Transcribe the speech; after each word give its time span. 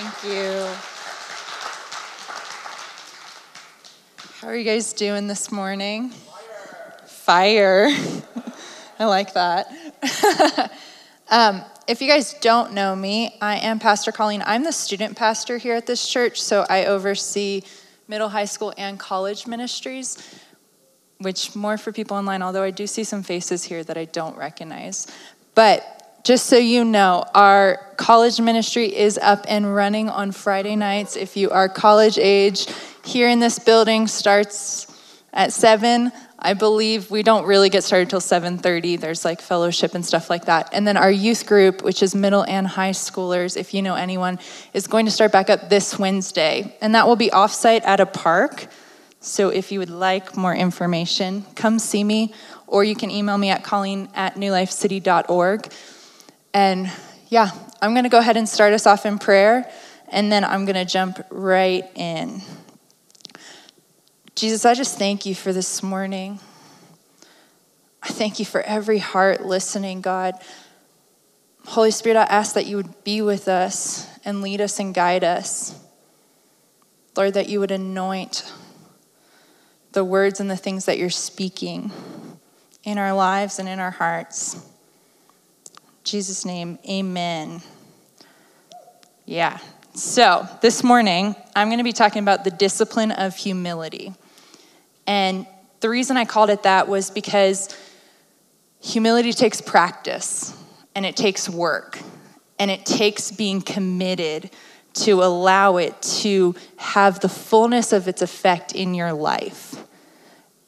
Thank 0.00 0.32
you. 0.32 0.68
How 4.40 4.46
are 4.46 4.54
you 4.54 4.62
guys 4.62 4.92
doing 4.92 5.26
this 5.26 5.50
morning? 5.50 6.10
Fire. 7.06 7.90
Fire. 7.90 7.90
I 9.00 9.06
like 9.06 9.34
that. 9.34 9.66
um, 11.28 11.64
if 11.88 12.00
you 12.00 12.06
guys 12.06 12.34
don't 12.34 12.74
know 12.74 12.94
me, 12.94 13.36
I 13.40 13.56
am 13.56 13.80
Pastor 13.80 14.12
Colleen. 14.12 14.44
I'm 14.46 14.62
the 14.62 14.70
student 14.70 15.16
pastor 15.16 15.58
here 15.58 15.74
at 15.74 15.86
this 15.86 16.08
church, 16.08 16.40
so 16.40 16.64
I 16.70 16.84
oversee 16.84 17.62
middle, 18.06 18.28
high 18.28 18.44
school, 18.44 18.72
and 18.78 19.00
college 19.00 19.48
ministries, 19.48 20.32
which 21.18 21.56
more 21.56 21.76
for 21.76 21.90
people 21.90 22.16
online, 22.16 22.42
although 22.42 22.62
I 22.62 22.70
do 22.70 22.86
see 22.86 23.02
some 23.02 23.24
faces 23.24 23.64
here 23.64 23.82
that 23.82 23.98
I 23.98 24.04
don't 24.04 24.36
recognize. 24.36 25.08
But 25.56 25.97
just 26.28 26.44
so 26.44 26.58
you 26.58 26.84
know, 26.84 27.24
our 27.34 27.78
college 27.96 28.38
ministry 28.38 28.94
is 28.94 29.16
up 29.16 29.46
and 29.48 29.74
running 29.74 30.10
on 30.10 30.30
Friday 30.30 30.76
nights. 30.76 31.16
If 31.16 31.38
you 31.38 31.48
are 31.48 31.70
college 31.70 32.18
age, 32.18 32.66
here 33.02 33.30
in 33.30 33.40
this 33.40 33.58
building 33.58 34.06
starts 34.06 34.86
at 35.32 35.54
7 35.54 36.12
I 36.40 36.54
believe 36.54 37.10
we 37.10 37.24
don't 37.24 37.46
really 37.46 37.68
get 37.68 37.82
started 37.82 38.10
till 38.10 38.20
7:30. 38.20 39.00
There's 39.00 39.24
like 39.24 39.40
fellowship 39.40 39.94
and 39.94 40.06
stuff 40.06 40.30
like 40.30 40.44
that. 40.44 40.68
And 40.72 40.86
then 40.86 40.96
our 40.96 41.10
youth 41.10 41.46
group, 41.46 41.82
which 41.82 42.00
is 42.00 42.14
middle 42.14 42.44
and 42.44 42.64
high 42.64 42.92
schoolers, 42.92 43.56
if 43.56 43.74
you 43.74 43.82
know 43.82 43.96
anyone, 43.96 44.38
is 44.72 44.86
going 44.86 45.06
to 45.06 45.10
start 45.10 45.32
back 45.32 45.50
up 45.50 45.68
this 45.68 45.98
Wednesday. 45.98 46.76
And 46.80 46.94
that 46.94 47.08
will 47.08 47.16
be 47.16 47.30
offsite 47.30 47.84
at 47.84 47.98
a 47.98 48.06
park. 48.06 48.68
So 49.18 49.48
if 49.48 49.72
you 49.72 49.80
would 49.80 49.90
like 49.90 50.36
more 50.36 50.54
information, 50.54 51.44
come 51.56 51.80
see 51.80 52.04
me, 52.04 52.32
or 52.68 52.84
you 52.84 52.94
can 52.94 53.10
email 53.10 53.36
me 53.36 53.50
at 53.50 53.64
colleen 53.64 54.08
at 54.14 54.36
newlifecity.org. 54.36 55.72
And 56.58 56.90
yeah, 57.28 57.52
I'm 57.80 57.92
going 57.92 58.02
to 58.02 58.10
go 58.10 58.18
ahead 58.18 58.36
and 58.36 58.48
start 58.48 58.72
us 58.72 58.84
off 58.84 59.06
in 59.06 59.20
prayer, 59.20 59.70
and 60.08 60.32
then 60.32 60.42
I'm 60.42 60.64
going 60.64 60.74
to 60.74 60.84
jump 60.84 61.24
right 61.30 61.84
in. 61.94 62.42
Jesus, 64.34 64.64
I 64.64 64.74
just 64.74 64.98
thank 64.98 65.24
you 65.24 65.36
for 65.36 65.52
this 65.52 65.84
morning. 65.84 66.40
I 68.02 68.08
thank 68.08 68.40
you 68.40 68.44
for 68.44 68.60
every 68.62 68.98
heart 68.98 69.46
listening, 69.46 70.00
God. 70.00 70.34
Holy 71.64 71.92
Spirit, 71.92 72.18
I 72.18 72.24
ask 72.24 72.54
that 72.54 72.66
you 72.66 72.74
would 72.74 73.04
be 73.04 73.22
with 73.22 73.46
us 73.46 74.08
and 74.24 74.42
lead 74.42 74.60
us 74.60 74.80
and 74.80 74.92
guide 74.92 75.22
us. 75.22 75.80
Lord, 77.16 77.34
that 77.34 77.48
you 77.48 77.60
would 77.60 77.70
anoint 77.70 78.52
the 79.92 80.02
words 80.02 80.40
and 80.40 80.50
the 80.50 80.56
things 80.56 80.86
that 80.86 80.98
you're 80.98 81.08
speaking 81.08 81.92
in 82.82 82.98
our 82.98 83.12
lives 83.12 83.60
and 83.60 83.68
in 83.68 83.78
our 83.78 83.92
hearts. 83.92 84.67
Jesus' 86.08 86.46
name, 86.46 86.78
amen. 86.88 87.60
Yeah. 89.26 89.58
So, 89.92 90.48
this 90.62 90.82
morning, 90.82 91.36
I'm 91.54 91.68
going 91.68 91.80
to 91.80 91.84
be 91.84 91.92
talking 91.92 92.22
about 92.22 92.44
the 92.44 92.50
discipline 92.50 93.12
of 93.12 93.36
humility. 93.36 94.14
And 95.06 95.46
the 95.80 95.90
reason 95.90 96.16
I 96.16 96.24
called 96.24 96.48
it 96.48 96.62
that 96.62 96.88
was 96.88 97.10
because 97.10 97.76
humility 98.80 99.34
takes 99.34 99.60
practice 99.60 100.56
and 100.94 101.04
it 101.04 101.14
takes 101.14 101.46
work 101.46 101.98
and 102.58 102.70
it 102.70 102.86
takes 102.86 103.30
being 103.30 103.60
committed 103.60 104.50
to 104.94 105.22
allow 105.22 105.76
it 105.76 106.00
to 106.00 106.54
have 106.78 107.20
the 107.20 107.28
fullness 107.28 107.92
of 107.92 108.08
its 108.08 108.22
effect 108.22 108.74
in 108.74 108.94
your 108.94 109.12
life. 109.12 109.74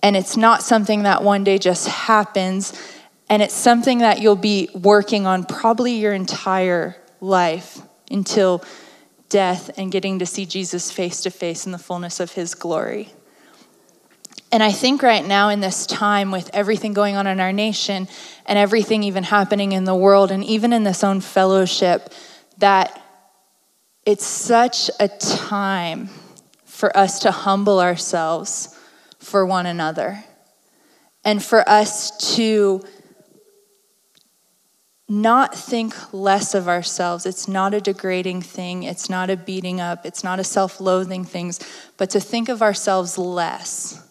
And 0.03 0.19
it's 0.19 0.37
not 0.37 0.63
something 0.63 1.05
that 1.05 1.23
one 1.23 1.45
day 1.45 1.57
just 1.57 1.89
happens, 1.89 2.79
and 3.31 3.41
it's 3.41 3.55
something 3.55 3.99
that 3.99 4.21
you'll 4.21 4.35
be 4.35 4.69
working 4.75 5.25
on 5.25 5.45
probably 5.45 5.93
your 5.93 6.13
entire 6.13 6.97
life 7.21 7.79
until 8.11 8.63
death 9.29 9.71
and 9.79 9.93
getting 9.93 10.19
to 10.19 10.27
see 10.27 10.45
Jesus 10.45 10.91
face 10.91 11.23
to 11.23 11.31
face 11.31 11.65
in 11.65 11.71
the 11.71 11.79
fullness 11.79 12.19
of 12.19 12.33
his 12.33 12.57
glory. 12.57 13.11
And 14.51 14.65
I 14.65 14.73
think 14.73 15.05
right 15.05 15.25
now, 15.25 15.49
in 15.49 15.61
this 15.61 15.87
time, 15.87 16.33
with 16.33 16.51
everything 16.53 16.93
going 16.93 17.15
on 17.15 17.29
in 17.29 17.39
our 17.39 17.53
nation 17.53 18.09
and 18.47 18.59
everything 18.59 19.05
even 19.05 19.23
happening 19.23 19.71
in 19.71 19.85
the 19.85 19.95
world, 19.95 20.33
and 20.33 20.43
even 20.43 20.73
in 20.73 20.83
this 20.83 21.05
own 21.05 21.21
fellowship, 21.21 22.13
that 22.59 23.01
it's 24.05 24.27
such 24.27 24.91
a 24.99 25.07
time 25.07 26.11
for 26.65 26.95
us 26.97 27.21
to 27.21 27.31
humble 27.31 27.79
ourselves 27.79 28.77
for 29.21 29.47
one 29.47 29.67
another 29.67 30.25
and 31.25 31.41
for 31.41 31.67
us 31.69 32.35
to 32.35 32.83
not 35.11 35.55
think 35.57 35.93
less 36.15 36.55
of 36.55 36.69
ourselves. 36.69 37.27
It's 37.27 37.49
not 37.49 37.75
a 37.75 37.81
degrading 37.81 38.43
thing, 38.43 38.85
it's 38.85 39.11
not 39.11 39.29
a 39.29 39.37
beating 39.37 39.81
up, 39.81 40.07
it's 40.07 40.23
not 40.23 40.39
a 40.39 40.45
self 40.45 40.81
loathing 40.81 41.25
thing, 41.25 41.53
but 41.97 42.11
to 42.11 42.21
think 42.21 42.49
of 42.49 42.63
ourselves 42.63 43.19
less 43.19 44.09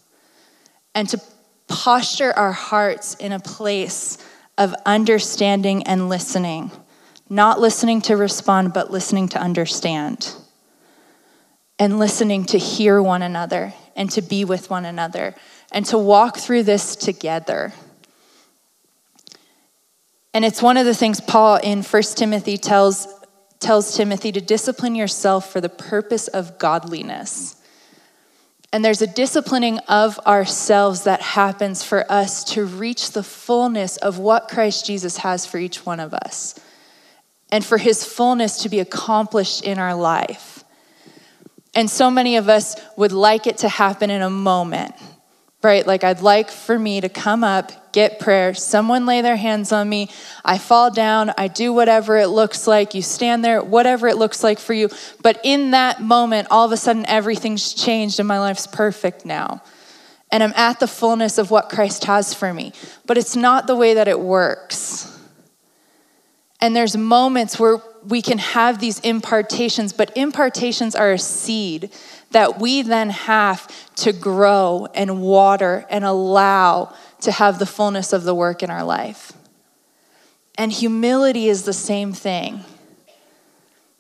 and 0.94 1.08
to 1.08 1.22
posture 1.70 2.34
our 2.34 2.52
hearts 2.52 3.16
in 3.16 3.32
a 3.32 3.40
place 3.40 4.18
of 4.58 4.76
understanding 4.86 5.84
and 5.84 6.10
listening. 6.10 6.70
Not 7.30 7.62
listening 7.62 8.02
to 8.02 8.18
respond, 8.18 8.74
but 8.74 8.92
listening 8.92 9.30
to 9.30 9.40
understand. 9.40 10.36
And 11.78 11.98
listening 11.98 12.44
to 12.46 12.58
hear 12.58 13.02
one 13.02 13.22
another 13.22 13.74
and 13.96 14.12
to 14.12 14.22
be 14.22 14.44
with 14.44 14.70
one 14.70 14.84
another 14.84 15.36
and 15.72 15.86
to 15.86 15.98
walk 15.98 16.38
through 16.38 16.64
this 16.64 16.98
together. 16.98 17.72
And 20.34 20.46
it's 20.46 20.62
one 20.62 20.78
of 20.78 20.86
the 20.86 20.94
things 20.94 21.20
Paul 21.22 21.58
in 21.58 21.82
1 21.82 22.04
Timothy 22.16 22.58
tells, 22.58 23.08
tells 23.60 23.96
Timothy 23.96 24.32
to 24.32 24.42
discipline 24.42 24.96
yourself 24.96 25.52
for 25.52 25.60
the 25.60 25.70
purpose 25.70 26.28
of 26.28 26.60
godliness. 26.60 27.56
And 28.72 28.86
there's 28.86 29.02
a 29.02 29.08
disciplining 29.08 29.80
of 29.80 30.20
ourselves 30.20 31.06
that 31.06 31.22
happens 31.22 31.84
for 31.84 32.10
us 32.12 32.44
to 32.54 32.66
reach 32.66 33.12
the 33.12 33.24
fullness 33.24 33.98
of 33.98 34.20
what 34.20 34.48
Christ 34.48 34.86
Jesus 34.86 35.18
has 35.18 35.46
for 35.46 35.58
each 35.58 35.86
one 35.86 36.00
of 36.00 36.14
us 36.14 36.60
and 37.52 37.66
for 37.66 37.80
his 37.80 38.06
fullness 38.06 38.62
to 38.62 38.70
be 38.70 38.80
accomplished 38.80 39.64
in 39.64 39.80
our 39.80 39.96
life. 39.96 40.64
And 41.74 41.90
so 41.90 42.12
many 42.12 42.36
of 42.36 42.48
us 42.48 42.76
would 42.96 43.12
like 43.12 43.48
it 43.48 43.58
to 43.60 43.70
happen 43.70 44.12
in 44.12 44.22
a 44.22 44.30
moment 44.30 44.94
right? 45.62 45.86
Like, 45.86 46.04
I'd 46.04 46.22
like 46.22 46.50
for 46.50 46.80
me 46.80 47.02
to 47.02 47.10
come 47.10 47.44
up, 47.44 47.92
get 47.92 48.20
prayer, 48.20 48.54
someone 48.54 49.06
lay 49.06 49.22
their 49.22 49.36
hands 49.36 49.72
on 49.72 49.90
me, 49.90 50.10
I 50.46 50.58
fall 50.58 50.90
down, 50.90 51.34
I 51.38 51.48
do 51.48 51.74
whatever 51.74 52.18
it 52.18 52.28
looks 52.28 52.66
like, 52.66 52.94
you 52.94 53.02
stand 53.02 53.44
there, 53.44 53.62
whatever 53.62 54.08
it 54.08 54.18
looks 54.18 54.44
like 54.44 54.60
for 54.60 54.74
you. 54.74 54.90
But 55.22 55.40
in 55.44 55.72
that 55.72 56.02
moment, 56.02 56.48
all 56.50 56.66
of 56.66 56.72
a 56.72 56.78
sudden, 56.78 57.06
everything's 57.08 57.74
changed 57.74 58.20
and 58.20 58.28
my 58.28 58.40
life's 58.40 58.68
perfect 58.68 59.26
now. 59.26 59.62
And 60.32 60.44
I'm 60.44 60.54
at 60.56 60.80
the 60.80 60.88
fullness 60.88 61.38
of 61.38 61.52
what 61.52 61.70
Christ 61.70 62.06
has 62.06 62.34
for 62.34 62.54
me. 62.54 62.72
But 63.06 63.18
it's 63.18 63.36
not 63.36 63.68
the 63.68 63.76
way 63.76 63.96
that 63.96 64.08
it 64.08 64.20
works. 64.20 65.20
And 66.62 66.76
there's 66.76 66.96
moments 66.96 67.60
where 67.60 67.82
we 68.08 68.22
can 68.22 68.38
have 68.38 68.80
these 68.80 69.00
impartations, 69.00 69.92
but 69.92 70.16
impartations 70.16 70.96
are 70.96 71.14
a 71.14 71.20
seed 71.20 71.92
that 72.32 72.60
we 72.60 72.82
then 72.82 73.10
have 73.10 73.68
to 73.96 74.14
grow 74.14 74.88
and 74.94 75.22
water 75.22 75.86
and 75.90 76.06
allow 76.06 76.94
to 77.22 77.32
have 77.32 77.60
the 77.60 77.66
fullness 77.66 78.14
of 78.14 78.24
the 78.24 78.36
work 78.36 78.64
in 78.64 78.70
our 78.70 78.84
life. 78.84 79.34
And 80.58 80.72
humility 80.72 81.48
is 81.48 81.64
the 81.64 81.74
same 81.74 82.14
thing. 82.14 82.64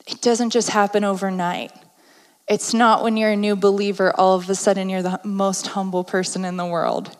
It 0.07 0.21
doesn't 0.21 0.51
just 0.51 0.69
happen 0.69 1.03
overnight. 1.03 1.71
It's 2.47 2.73
not 2.73 3.03
when 3.03 3.15
you're 3.15 3.31
a 3.31 3.35
new 3.35 3.55
believer, 3.55 4.11
all 4.15 4.35
of 4.35 4.49
a 4.49 4.55
sudden 4.55 4.89
you're 4.89 5.03
the 5.03 5.19
most 5.23 5.67
humble 5.67 6.03
person 6.03 6.45
in 6.45 6.57
the 6.57 6.65
world. 6.65 7.15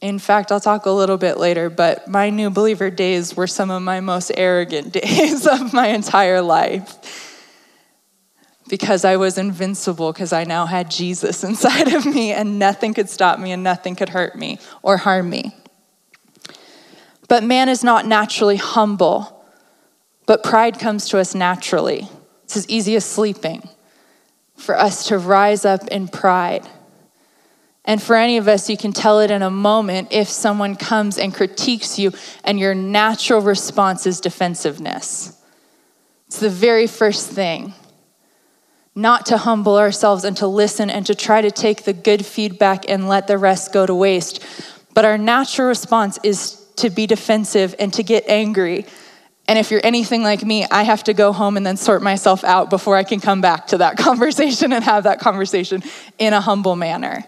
In 0.00 0.18
fact, 0.18 0.52
I'll 0.52 0.60
talk 0.60 0.86
a 0.86 0.90
little 0.90 1.16
bit 1.16 1.38
later, 1.38 1.70
but 1.70 2.06
my 2.06 2.28
new 2.28 2.50
believer 2.50 2.90
days 2.90 3.34
were 3.34 3.46
some 3.46 3.70
of 3.70 3.82
my 3.82 4.00
most 4.00 4.30
arrogant 4.36 4.92
days 5.04 5.46
of 5.46 5.72
my 5.72 5.88
entire 5.88 6.42
life 6.42 7.25
because 8.68 9.04
I 9.04 9.16
was 9.16 9.38
invincible 9.38 10.12
because 10.12 10.32
I 10.32 10.44
now 10.44 10.66
had 10.66 10.90
Jesus 10.90 11.44
inside 11.50 11.92
of 11.92 12.06
me 12.06 12.32
and 12.32 12.58
nothing 12.58 12.94
could 12.94 13.08
stop 13.08 13.38
me 13.38 13.52
and 13.52 13.62
nothing 13.62 13.96
could 13.96 14.10
hurt 14.10 14.36
me 14.36 14.58
or 14.82 14.96
harm 14.96 15.30
me. 15.30 15.54
But 17.28 17.42
man 17.42 17.68
is 17.68 17.82
not 17.82 18.06
naturally 18.06 18.56
humble, 18.56 19.44
but 20.26 20.42
pride 20.42 20.78
comes 20.78 21.08
to 21.08 21.18
us 21.18 21.34
naturally. 21.34 22.08
It's 22.44 22.56
as 22.56 22.68
easy 22.68 22.94
as 22.96 23.04
sleeping 23.04 23.68
for 24.56 24.78
us 24.78 25.08
to 25.08 25.18
rise 25.18 25.64
up 25.64 25.86
in 25.88 26.08
pride. 26.08 26.66
And 27.84 28.02
for 28.02 28.16
any 28.16 28.36
of 28.36 28.48
us, 28.48 28.68
you 28.68 28.76
can 28.76 28.92
tell 28.92 29.20
it 29.20 29.30
in 29.30 29.42
a 29.42 29.50
moment 29.50 30.08
if 30.10 30.28
someone 30.28 30.74
comes 30.74 31.18
and 31.18 31.32
critiques 31.34 31.98
you 31.98 32.12
and 32.42 32.58
your 32.58 32.74
natural 32.74 33.40
response 33.40 34.06
is 34.06 34.20
defensiveness. 34.20 35.40
It's 36.26 36.40
the 36.40 36.50
very 36.50 36.88
first 36.88 37.30
thing 37.30 37.74
not 38.96 39.26
to 39.26 39.36
humble 39.36 39.76
ourselves 39.78 40.24
and 40.24 40.36
to 40.38 40.48
listen 40.48 40.90
and 40.90 41.06
to 41.06 41.14
try 41.14 41.40
to 41.40 41.50
take 41.52 41.84
the 41.84 41.92
good 41.92 42.26
feedback 42.26 42.88
and 42.88 43.08
let 43.08 43.28
the 43.28 43.38
rest 43.38 43.72
go 43.72 43.86
to 43.86 43.94
waste. 43.94 44.44
But 44.94 45.04
our 45.04 45.18
natural 45.18 45.68
response 45.68 46.18
is 46.24 46.66
to 46.76 46.90
be 46.90 47.06
defensive 47.06 47.74
and 47.78 47.92
to 47.92 48.02
get 48.02 48.24
angry 48.26 48.86
And 49.48 49.58
if 49.58 49.70
you're 49.70 49.84
anything 49.84 50.22
like 50.22 50.44
me, 50.44 50.66
I 50.70 50.82
have 50.82 51.04
to 51.04 51.14
go 51.14 51.32
home 51.32 51.56
and 51.56 51.64
then 51.64 51.76
sort 51.76 52.02
myself 52.02 52.42
out 52.42 52.68
before 52.68 52.96
I 52.96 53.04
can 53.04 53.20
come 53.20 53.40
back 53.40 53.68
to 53.68 53.78
that 53.78 53.96
conversation 53.98 54.72
and 54.72 54.82
have 54.84 55.04
that 55.04 55.20
conversation 55.20 55.82
in 56.18 56.32
a 56.32 56.40
humble 56.40 56.76
manner. 56.76 57.24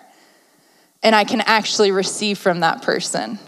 And 1.02 1.14
I 1.14 1.24
can 1.24 1.40
actually 1.42 1.92
receive 1.92 2.38
from 2.38 2.60
that 2.60 2.82
person. 2.82 3.38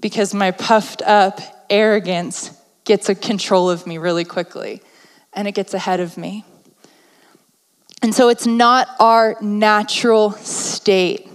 Because 0.00 0.32
my 0.32 0.50
puffed 0.50 1.02
up 1.02 1.40
arrogance 1.68 2.50
gets 2.84 3.08
a 3.08 3.14
control 3.14 3.68
of 3.70 3.86
me 3.86 3.98
really 3.98 4.24
quickly 4.24 4.82
and 5.32 5.48
it 5.48 5.52
gets 5.52 5.74
ahead 5.74 6.00
of 6.00 6.16
me. 6.16 6.44
And 8.02 8.14
so 8.14 8.28
it's 8.28 8.46
not 8.46 8.88
our 8.98 9.36
natural 9.40 10.32
state. 10.32 11.28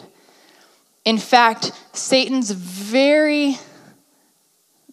In 1.06 1.18
fact, 1.18 1.72
Satan's 1.94 2.52
very 2.52 3.58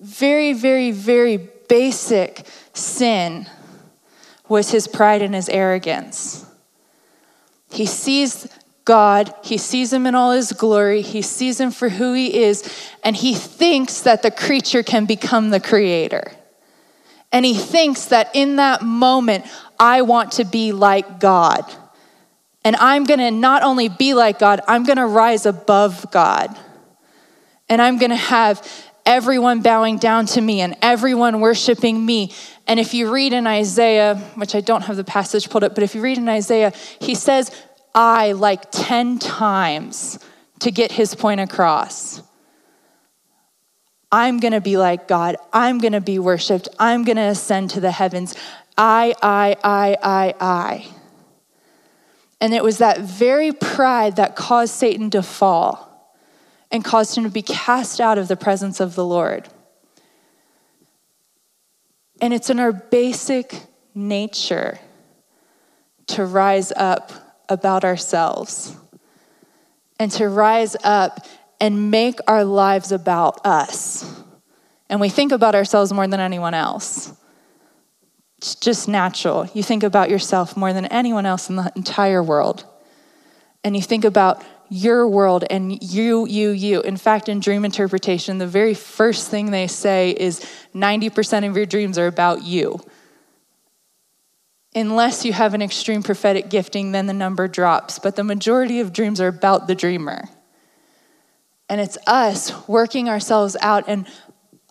very, 0.04 0.52
very, 0.52 0.90
very 0.90 1.38
basic 1.68 2.46
sin 2.74 3.46
was 4.48 4.70
his 4.70 4.86
pride 4.86 5.22
and 5.22 5.34
his 5.34 5.48
arrogance. 5.48 6.44
He 7.70 7.86
sees 7.86 8.46
God, 8.84 9.34
he 9.42 9.56
sees 9.56 9.94
him 9.94 10.06
in 10.06 10.14
all 10.14 10.32
his 10.32 10.52
glory, 10.52 11.00
he 11.00 11.22
sees 11.22 11.58
him 11.58 11.70
for 11.70 11.88
who 11.88 12.12
he 12.12 12.42
is, 12.42 12.62
and 13.02 13.16
he 13.16 13.34
thinks 13.34 14.02
that 14.02 14.20
the 14.20 14.30
creature 14.30 14.82
can 14.82 15.06
become 15.06 15.48
the 15.48 15.58
creator. 15.58 16.32
And 17.34 17.44
he 17.44 17.54
thinks 17.54 18.06
that 18.06 18.31
in 18.32 18.56
that 18.56 18.82
moment, 18.82 19.44
I 19.78 20.02
want 20.02 20.32
to 20.34 20.44
be 20.44 20.70
like 20.70 21.19
God. 21.19 21.64
And 22.64 22.76
I'm 22.76 23.02
gonna 23.02 23.32
not 23.32 23.64
only 23.64 23.88
be 23.88 24.14
like 24.14 24.38
God, 24.38 24.60
I'm 24.69 24.84
gonna 24.84 25.08
rise 25.08 25.44
above 25.44 26.06
God. 26.12 26.56
And 27.69 27.82
I'm 27.82 27.98
gonna 27.98 28.14
have 28.14 28.64
everyone 29.04 29.62
bowing 29.62 29.98
down 29.98 30.26
to 30.26 30.40
me 30.40 30.60
and 30.60 30.76
everyone 30.81 31.40
worshiping 31.40 32.06
me. 32.06 32.32
And 32.69 32.78
if 32.78 32.94
you 32.94 33.12
read 33.12 33.32
in 33.32 33.48
Isaiah, 33.48 34.14
which 34.36 34.54
I 34.54 34.60
don't 34.60 34.82
have 34.82 34.96
the 34.96 35.02
passage 35.02 35.50
pulled 35.50 35.64
up, 35.64 35.75
but 35.75 35.82
if 35.82 35.96
you 35.96 36.02
read 36.02 36.19
in 36.19 36.28
Isaiah, 36.28 36.72
he 37.00 37.16
says, 37.16 37.50
I 37.96 38.31
like 38.31 38.70
10 38.70 39.19
times 39.19 40.20
to 40.60 40.70
get 40.70 40.92
his 40.92 41.16
point 41.16 41.40
across. 41.40 42.22
I'm 44.14 44.38
gonna 44.38 44.61
be 44.61 44.76
like 44.76 45.08
God. 45.08 45.34
I'm 45.52 45.78
gonna 45.78 46.00
be 46.00 46.20
worshiped. 46.20 46.69
I'm 46.78 47.02
gonna 47.02 47.31
ascend 47.31 47.70
to 47.70 47.81
the 47.81 47.90
heavens. 47.90 48.37
I, 48.78 49.12
I, 49.20 49.56
I, 49.64 49.96
I, 50.00 50.34
I. 50.40 50.87
And 52.40 52.55
it 52.55 52.62
was 52.62 52.78
that 52.78 53.00
very 53.00 53.50
pride 53.50 54.14
that 54.14 54.37
caused 54.37 54.72
Satan 54.72 55.11
to 55.11 55.22
fall 55.22 56.16
and 56.70 56.84
caused 56.84 57.19
him 57.19 57.25
to 57.25 57.31
be 57.31 57.43
cast 57.43 58.00
out 58.00 58.16
of 58.16 58.28
the 58.28 58.37
presence 58.37 58.78
of 58.78 58.94
the 58.94 59.05
Lord. 59.05 59.49
And 62.20 62.32
it's 62.32 62.50
in 62.50 62.60
our 62.60 62.72
basic 62.72 63.62
nature 63.96 64.78
to 66.06 66.25
rise 66.25 66.70
up 66.70 67.10
about 67.49 67.82
ourselves 67.82 68.76
and 69.99 70.08
to 70.12 70.28
rise 70.28 70.76
up 70.84 71.26
and 71.60 71.90
make 71.90 72.18
our 72.26 72.44
lives 72.44 72.92
about 72.92 73.44
us. 73.44 74.22
And 74.88 75.00
we 75.00 75.08
think 75.08 75.32
about 75.32 75.54
ourselves 75.54 75.92
more 75.92 76.06
than 76.06 76.20
anyone 76.20 76.54
else. 76.54 77.12
It's 78.38 78.54
just 78.54 78.88
natural. 78.88 79.48
You 79.54 79.62
think 79.62 79.82
about 79.82 80.10
yourself 80.10 80.56
more 80.56 80.72
than 80.72 80.84
anyone 80.86 81.24
else 81.24 81.48
in 81.48 81.56
the 81.56 81.72
entire 81.74 82.22
world. 82.22 82.66
And 83.62 83.74
you 83.74 83.82
think 83.82 84.04
about 84.04 84.44
your 84.68 85.08
world 85.08 85.44
and 85.48 85.82
you, 85.82 86.26
you, 86.26 86.50
you. 86.50 86.82
In 86.82 86.96
fact, 86.96 87.28
in 87.28 87.40
dream 87.40 87.64
interpretation, 87.64 88.38
the 88.38 88.46
very 88.46 88.74
first 88.74 89.30
thing 89.30 89.50
they 89.50 89.66
say 89.66 90.10
is 90.10 90.40
90% 90.74 91.48
of 91.48 91.56
your 91.56 91.66
dreams 91.66 91.96
are 91.96 92.06
about 92.06 92.42
you. 92.42 92.80
Unless 94.74 95.24
you 95.24 95.32
have 95.32 95.54
an 95.54 95.62
extreme 95.62 96.02
prophetic 96.02 96.50
gifting, 96.50 96.92
then 96.92 97.06
the 97.06 97.12
number 97.12 97.46
drops. 97.46 97.98
But 97.98 98.16
the 98.16 98.24
majority 98.24 98.80
of 98.80 98.92
dreams 98.92 99.20
are 99.20 99.28
about 99.28 99.68
the 99.68 99.74
dreamer. 99.74 100.28
And 101.74 101.80
it's 101.80 101.98
us 102.06 102.68
working 102.68 103.08
ourselves 103.08 103.56
out 103.60 103.86
and 103.88 104.06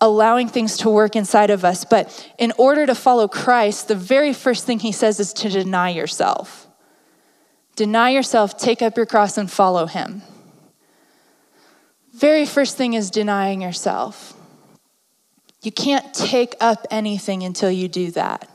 allowing 0.00 0.48
things 0.48 0.78
to 0.78 0.88
work 0.88 1.14
inside 1.14 1.50
of 1.50 1.62
us. 1.62 1.84
But 1.84 2.32
in 2.38 2.50
order 2.56 2.86
to 2.86 2.94
follow 2.94 3.28
Christ, 3.28 3.88
the 3.88 3.94
very 3.94 4.32
first 4.32 4.64
thing 4.64 4.78
he 4.78 4.90
says 4.90 5.20
is 5.20 5.34
to 5.34 5.50
deny 5.50 5.90
yourself. 5.90 6.66
Deny 7.76 8.08
yourself, 8.08 8.56
take 8.56 8.80
up 8.80 8.96
your 8.96 9.04
cross, 9.04 9.36
and 9.36 9.52
follow 9.52 9.84
him. 9.84 10.22
Very 12.14 12.46
first 12.46 12.78
thing 12.78 12.94
is 12.94 13.10
denying 13.10 13.60
yourself. 13.60 14.32
You 15.60 15.72
can't 15.72 16.14
take 16.14 16.54
up 16.58 16.86
anything 16.90 17.42
until 17.42 17.70
you 17.70 17.86
do 17.86 18.12
that. 18.12 18.48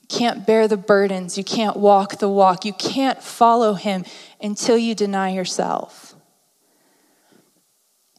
You 0.00 0.08
can't 0.08 0.46
bear 0.46 0.66
the 0.68 0.78
burdens. 0.78 1.36
You 1.36 1.44
can't 1.44 1.76
walk 1.76 2.18
the 2.18 2.30
walk. 2.30 2.64
You 2.64 2.72
can't 2.72 3.22
follow 3.22 3.74
him 3.74 4.06
until 4.40 4.78
you 4.78 4.94
deny 4.94 5.34
yourself. 5.34 6.03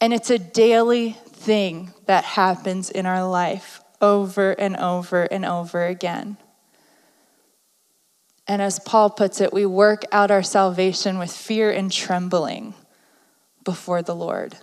And 0.00 0.12
it's 0.12 0.30
a 0.30 0.38
daily 0.38 1.12
thing 1.12 1.92
that 2.06 2.24
happens 2.24 2.90
in 2.90 3.06
our 3.06 3.26
life 3.26 3.80
over 4.00 4.52
and 4.52 4.76
over 4.76 5.24
and 5.24 5.44
over 5.44 5.86
again. 5.86 6.36
And 8.46 8.62
as 8.62 8.78
Paul 8.78 9.10
puts 9.10 9.40
it, 9.40 9.52
we 9.52 9.66
work 9.66 10.04
out 10.12 10.30
our 10.30 10.42
salvation 10.42 11.18
with 11.18 11.32
fear 11.32 11.70
and 11.70 11.90
trembling 11.90 12.74
before 13.64 14.02
the 14.02 14.14
Lord. 14.14 14.56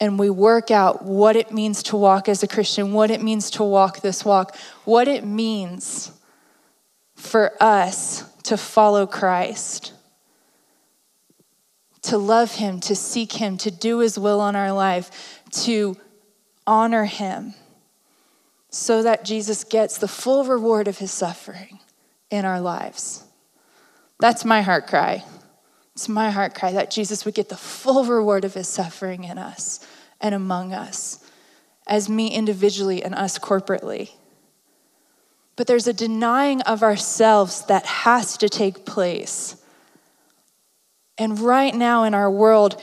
And 0.00 0.18
we 0.18 0.30
work 0.30 0.70
out 0.70 1.04
what 1.04 1.36
it 1.36 1.52
means 1.52 1.82
to 1.84 1.96
walk 1.96 2.28
as 2.28 2.42
a 2.42 2.48
Christian, 2.48 2.94
what 2.94 3.10
it 3.10 3.22
means 3.22 3.50
to 3.52 3.64
walk 3.64 4.00
this 4.00 4.24
walk, 4.24 4.56
what 4.84 5.06
it 5.06 5.24
means 5.24 6.12
for 7.14 7.52
us 7.60 8.24
to 8.44 8.56
follow 8.56 9.06
Christ, 9.06 9.92
to 12.02 12.18
love 12.18 12.54
Him, 12.54 12.80
to 12.80 12.96
seek 12.96 13.32
Him, 13.32 13.56
to 13.58 13.70
do 13.70 13.98
His 13.98 14.18
will 14.18 14.40
on 14.40 14.56
our 14.56 14.72
life, 14.72 15.40
to 15.50 15.96
honor 16.66 17.04
Him 17.04 17.54
so 18.70 19.02
that 19.02 19.24
Jesus 19.24 19.64
gets 19.64 19.98
the 19.98 20.08
full 20.08 20.44
reward 20.44 20.88
of 20.88 20.98
his 20.98 21.10
suffering 21.10 21.80
in 22.30 22.44
our 22.44 22.60
lives. 22.60 23.24
That's 24.20 24.44
my 24.44 24.62
heart 24.62 24.86
cry. 24.86 25.24
It's 25.94 26.08
my 26.08 26.30
heart 26.30 26.54
cry 26.54 26.72
that 26.72 26.90
Jesus 26.90 27.24
would 27.24 27.34
get 27.34 27.48
the 27.48 27.56
full 27.56 28.04
reward 28.04 28.44
of 28.44 28.54
his 28.54 28.68
suffering 28.68 29.24
in 29.24 29.38
us 29.38 29.84
and 30.20 30.34
among 30.34 30.72
us, 30.72 31.18
as 31.86 32.08
me 32.08 32.28
individually 32.28 33.02
and 33.02 33.14
us 33.14 33.38
corporately. 33.38 34.12
But 35.56 35.66
there's 35.66 35.88
a 35.88 35.92
denying 35.92 36.62
of 36.62 36.82
ourselves 36.82 37.64
that 37.66 37.84
has 37.84 38.36
to 38.38 38.48
take 38.48 38.86
place. 38.86 39.56
And 41.20 41.38
right 41.38 41.74
now 41.74 42.02
in 42.02 42.14
our 42.14 42.30
world, 42.30 42.82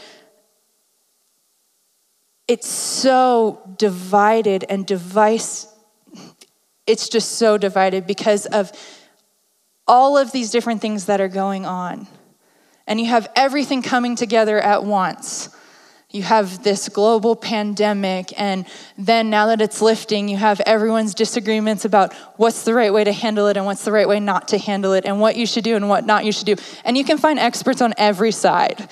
it's 2.48 2.70
so 2.70 3.62
divided 3.78 4.64
and 4.70 4.86
device 4.86 5.68
it's 6.88 7.10
just 7.10 7.34
so 7.34 7.58
divided 7.58 8.08
because 8.08 8.46
of 8.46 8.72
all 9.86 10.18
of 10.18 10.32
these 10.32 10.50
different 10.50 10.82
things 10.82 11.06
that 11.06 11.20
are 11.22 11.28
going 11.28 11.66
on. 11.66 12.08
And 12.88 13.00
you 13.00 13.08
have 13.08 13.30
everything 13.36 13.82
coming 13.82 14.16
together 14.16 14.58
at 14.60 14.86
once. 14.86 15.50
You 16.12 16.24
have 16.24 16.64
this 16.64 16.88
global 16.88 17.36
pandemic, 17.36 18.34
and 18.40 18.66
then 18.98 19.30
now 19.30 19.48
that 19.48 19.60
it's 19.60 19.82
lifting, 19.82 20.30
you 20.30 20.38
have 20.38 20.62
everyone's 20.62 21.14
disagreements 21.14 21.84
about 21.84 22.14
what's 22.38 22.64
the 22.64 22.74
right 22.74 22.94
way 22.94 23.04
to 23.04 23.12
handle 23.12 23.48
it 23.48 23.58
and 23.58 23.66
what's 23.66 23.84
the 23.84 23.92
right 23.92 24.08
way 24.08 24.22
not 24.22 24.48
to 24.50 24.58
handle 24.58 24.94
it, 24.94 25.06
and 25.06 25.20
what 25.20 25.36
you 25.36 25.46
should 25.46 25.66
do 25.66 25.76
and 25.76 25.90
what 25.90 26.06
not 26.06 26.24
you 26.24 26.32
should 26.32 26.46
do. 26.46 26.56
And 26.86 26.98
you 26.98 27.04
can 27.04 27.18
find 27.18 27.38
experts 27.38 27.82
on 27.82 27.94
every 27.98 28.32
side 28.32 28.90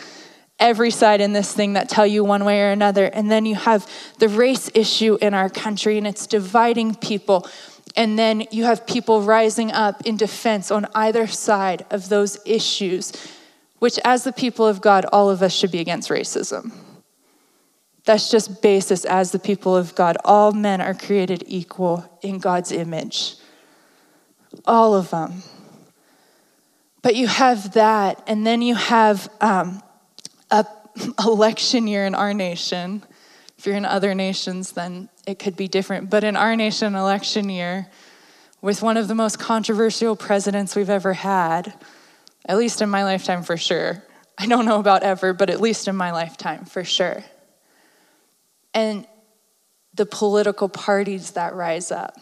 every 0.59 0.91
side 0.91 1.21
in 1.21 1.33
this 1.33 1.53
thing 1.53 1.73
that 1.73 1.89
tell 1.89 2.07
you 2.07 2.23
one 2.23 2.45
way 2.45 2.61
or 2.61 2.69
another. 2.69 3.05
And 3.05 3.29
then 3.29 3.45
you 3.45 3.55
have 3.55 3.89
the 4.19 4.29
race 4.29 4.69
issue 4.73 5.17
in 5.21 5.33
our 5.33 5.49
country, 5.49 5.97
and 5.97 6.07
it's 6.07 6.27
dividing 6.27 6.95
people. 6.95 7.47
And 7.95 8.17
then 8.17 8.45
you 8.51 8.63
have 8.65 8.85
people 8.87 9.21
rising 9.21 9.71
up 9.71 10.05
in 10.05 10.17
defense 10.17 10.71
on 10.71 10.87
either 10.95 11.27
side 11.27 11.85
of 11.89 12.09
those 12.09 12.39
issues, 12.45 13.11
which, 13.79 13.99
as 14.03 14.23
the 14.23 14.33
people 14.33 14.65
of 14.65 14.81
God, 14.81 15.05
all 15.11 15.29
of 15.29 15.41
us 15.41 15.53
should 15.53 15.71
be 15.71 15.79
against 15.79 16.09
racism. 16.09 16.71
That's 18.05 18.29
just 18.29 18.61
basis 18.61 19.03
as 19.03 19.31
the 19.31 19.39
people 19.39 19.75
of 19.75 19.95
God. 19.95 20.17
All 20.23 20.51
men 20.51 20.79
are 20.79 20.93
created 20.93 21.43
equal 21.47 22.05
in 22.21 22.37
God's 22.37 22.71
image. 22.71 23.35
All 24.65 24.93
of 24.93 25.09
them. 25.09 25.41
But 27.01 27.15
you 27.15 27.27
have 27.27 27.73
that, 27.73 28.23
and 28.27 28.45
then 28.45 28.61
you 28.61 28.75
have 28.75 29.29
um, 29.41 29.81
a 30.49 30.65
election 31.19 31.87
year 31.87 32.05
in 32.05 32.15
our 32.15 32.33
nation. 32.33 33.03
If 33.57 33.65
you're 33.65 33.75
in 33.75 33.85
other 33.85 34.13
nations, 34.13 34.71
then 34.71 35.09
it 35.27 35.39
could 35.39 35.55
be 35.55 35.67
different. 35.67 36.09
But 36.09 36.23
in 36.23 36.35
our 36.35 36.55
nation, 36.55 36.95
election 36.95 37.49
year, 37.49 37.87
with 38.61 38.81
one 38.81 38.97
of 38.97 39.07
the 39.07 39.15
most 39.15 39.39
controversial 39.39 40.15
presidents 40.15 40.75
we've 40.75 40.89
ever 40.89 41.13
had, 41.13 41.73
at 42.47 42.57
least 42.57 42.81
in 42.81 42.89
my 42.89 43.03
lifetime 43.03 43.43
for 43.43 43.57
sure. 43.57 44.03
I 44.37 44.47
don't 44.47 44.65
know 44.65 44.79
about 44.79 45.03
ever, 45.03 45.33
but 45.33 45.49
at 45.49 45.61
least 45.61 45.87
in 45.87 45.95
my 45.95 46.11
lifetime 46.11 46.65
for 46.65 46.83
sure. 46.83 47.23
And 48.75 49.07
the 49.95 50.05
political 50.05 50.69
parties 50.69 51.31
that 51.31 51.55
rise 51.55 51.91
up. 51.91 52.19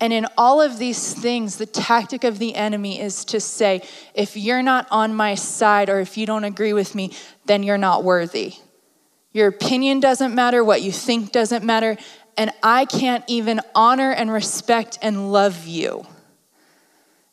And 0.00 0.12
in 0.12 0.26
all 0.36 0.60
of 0.60 0.78
these 0.78 1.14
things, 1.14 1.58
the 1.58 1.66
tactic 1.66 2.24
of 2.24 2.40
the 2.40 2.56
enemy 2.56 3.00
is 3.00 3.24
to 3.26 3.38
say, 3.38 3.82
if 4.14 4.36
you're 4.36 4.62
not 4.62 4.88
on 4.90 5.14
my 5.14 5.36
side 5.36 5.88
or 5.88 6.00
if 6.00 6.18
you 6.18 6.26
don't 6.26 6.42
agree 6.42 6.72
with 6.72 6.96
me, 6.96 7.14
then 7.46 7.62
you're 7.62 7.78
not 7.78 8.02
worthy. 8.02 8.54
Your 9.30 9.46
opinion 9.46 10.00
doesn't 10.00 10.34
matter, 10.34 10.64
what 10.64 10.82
you 10.82 10.90
think 10.90 11.30
doesn't 11.30 11.64
matter, 11.64 11.96
and 12.36 12.50
I 12.64 12.84
can't 12.84 13.22
even 13.28 13.60
honor 13.76 14.10
and 14.10 14.32
respect 14.32 14.98
and 15.02 15.30
love 15.32 15.68
you. 15.68 16.04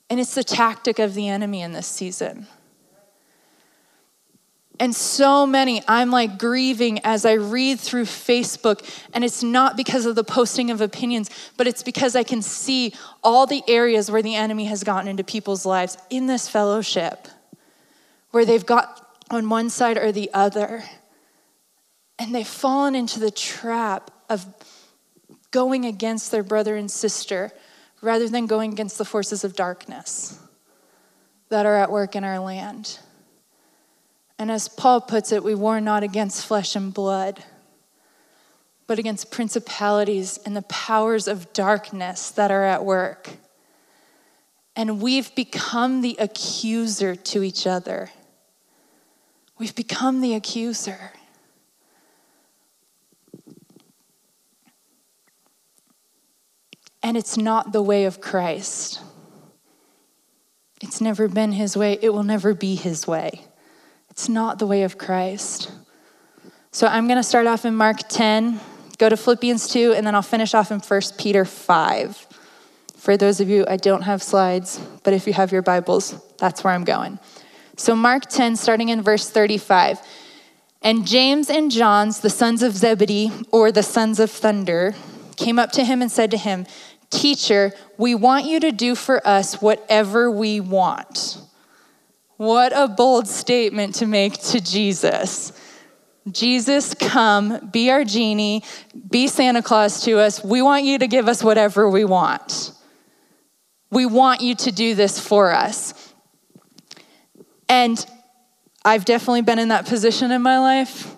And 0.07 0.19
it's 0.19 0.35
the 0.35 0.43
tactic 0.43 0.99
of 0.99 1.15
the 1.15 1.27
enemy 1.27 1.61
in 1.61 1.73
this 1.73 1.87
season. 1.87 2.45
And 4.79 4.95
so 4.95 5.45
many, 5.45 5.83
I'm 5.89 6.09
like 6.09 6.39
grieving 6.39 6.99
as 7.03 7.25
I 7.25 7.33
read 7.33 7.79
through 7.81 8.05
Facebook. 8.05 8.81
And 9.13 9.25
it's 9.25 9.43
not 9.43 9.75
because 9.75 10.05
of 10.05 10.15
the 10.15 10.23
posting 10.23 10.71
of 10.71 10.79
opinions, 10.79 11.29
but 11.57 11.67
it's 11.67 11.83
because 11.83 12.15
I 12.15 12.23
can 12.23 12.41
see 12.41 12.93
all 13.21 13.45
the 13.45 13.61
areas 13.67 14.09
where 14.09 14.21
the 14.21 14.35
enemy 14.35 14.65
has 14.65 14.85
gotten 14.85 15.09
into 15.09 15.23
people's 15.23 15.65
lives 15.65 15.97
in 16.09 16.27
this 16.27 16.47
fellowship, 16.47 17.27
where 18.31 18.45
they've 18.45 18.65
got 18.65 19.17
on 19.29 19.49
one 19.49 19.69
side 19.69 19.97
or 19.97 20.13
the 20.13 20.29
other. 20.33 20.83
And 22.17 22.33
they've 22.33 22.47
fallen 22.47 22.95
into 22.95 23.19
the 23.19 23.31
trap 23.31 24.11
of 24.29 24.45
going 25.51 25.85
against 25.85 26.31
their 26.31 26.43
brother 26.43 26.75
and 26.75 26.89
sister 26.89 27.51
rather 28.01 28.29
than 28.29 28.45
going 28.45 28.71
against 28.71 28.97
the 28.97 29.05
forces 29.05 29.43
of 29.43 29.55
darkness 29.55 30.39
that 31.49 31.65
are 31.65 31.75
at 31.75 31.91
work 31.91 32.15
in 32.15 32.23
our 32.23 32.39
land. 32.39 32.99
And 34.39 34.49
as 34.49 34.69
Paul 34.69 35.01
puts 35.01 35.33
it, 35.33 35.43
we 35.43 35.53
war 35.53 35.81
not 35.81 36.01
against 36.01 36.45
flesh 36.45 36.73
and 36.77 36.93
blood, 36.93 37.43
but 38.87 38.97
against 38.97 39.31
principalities 39.31 40.39
and 40.45 40.55
the 40.55 40.61
powers 40.63 41.27
of 41.27 41.51
darkness 41.51 42.31
that 42.31 42.49
are 42.49 42.63
at 42.63 42.85
work. 42.85 43.31
And 44.77 45.01
we've 45.01 45.35
become 45.35 45.99
the 45.99 46.15
accuser 46.19 47.17
to 47.17 47.43
each 47.43 47.67
other. 47.67 48.11
We've 49.57 49.75
become 49.75 50.21
the 50.21 50.33
accuser. 50.33 51.11
And 57.03 57.17
it's 57.17 57.35
not 57.35 57.73
the 57.73 57.81
way 57.81 58.05
of 58.05 58.21
Christ. 58.21 59.01
It's 60.81 61.01
never 61.01 61.27
been 61.27 61.51
his 61.51 61.75
way, 61.75 61.99
it 62.01 62.13
will 62.13 62.23
never 62.23 62.53
be 62.53 62.75
his 62.75 63.05
way. 63.05 63.48
It's 64.19 64.27
not 64.27 64.59
the 64.59 64.67
way 64.67 64.83
of 64.83 64.97
Christ. 64.97 65.71
So 66.73 66.87
I'm 66.87 67.07
going 67.07 67.15
to 67.15 67.23
start 67.23 67.47
off 67.47 67.63
in 67.63 67.73
Mark 67.73 67.99
10, 68.09 68.59
go 68.97 69.07
to 69.07 69.15
Philippians 69.15 69.69
2, 69.69 69.93
and 69.93 70.05
then 70.05 70.13
I'll 70.13 70.21
finish 70.21 70.53
off 70.53 70.71
in 70.73 70.81
1 70.81 71.01
Peter 71.17 71.45
5. 71.45 72.27
For 72.97 73.15
those 73.15 73.39
of 73.39 73.47
you, 73.47 73.63
I 73.65 73.77
don't 73.77 74.01
have 74.01 74.21
slides, 74.21 74.77
but 75.05 75.13
if 75.13 75.25
you 75.25 75.31
have 75.31 75.53
your 75.53 75.61
Bibles, 75.61 76.21
that's 76.37 76.65
where 76.65 76.73
I'm 76.73 76.83
going. 76.83 77.17
So, 77.77 77.95
Mark 77.95 78.25
10, 78.25 78.57
starting 78.57 78.89
in 78.89 79.01
verse 79.01 79.29
35. 79.29 80.01
And 80.81 81.07
James 81.07 81.49
and 81.49 81.71
John's, 81.71 82.19
the 82.19 82.29
sons 82.29 82.61
of 82.61 82.75
Zebedee, 82.75 83.31
or 83.53 83.71
the 83.71 83.83
sons 83.83 84.19
of 84.19 84.29
thunder, 84.29 84.95
came 85.37 85.57
up 85.57 85.71
to 85.71 85.85
him 85.85 86.01
and 86.01 86.11
said 86.11 86.29
to 86.31 86.37
him, 86.37 86.65
Teacher, 87.09 87.71
we 87.97 88.15
want 88.15 88.43
you 88.43 88.59
to 88.59 88.73
do 88.73 88.95
for 88.95 89.25
us 89.25 89.61
whatever 89.61 90.29
we 90.29 90.59
want. 90.59 91.37
What 92.39 92.71
a 92.73 92.87
bold 92.87 93.27
statement 93.27 93.95
to 93.95 94.05
make 94.05 94.41
to 94.43 94.61
Jesus. 94.61 95.51
Jesus, 96.31 96.93
come, 96.93 97.69
be 97.69 97.91
our 97.91 98.05
genie, 98.05 98.63
be 99.09 99.27
Santa 99.27 99.61
Claus 99.61 100.05
to 100.05 100.19
us. 100.19 100.41
We 100.41 100.61
want 100.61 100.85
you 100.85 100.97
to 100.99 101.07
give 101.09 101.27
us 101.27 101.43
whatever 101.43 101.89
we 101.89 102.05
want. 102.05 102.71
We 103.91 104.05
want 104.05 104.39
you 104.39 104.55
to 104.55 104.71
do 104.71 104.95
this 104.95 105.19
for 105.19 105.51
us. 105.51 106.13
And 107.67 108.05
I've 108.85 109.03
definitely 109.03 109.41
been 109.41 109.59
in 109.59 109.67
that 109.67 109.85
position 109.85 110.31
in 110.31 110.41
my 110.41 110.59
life. 110.59 111.13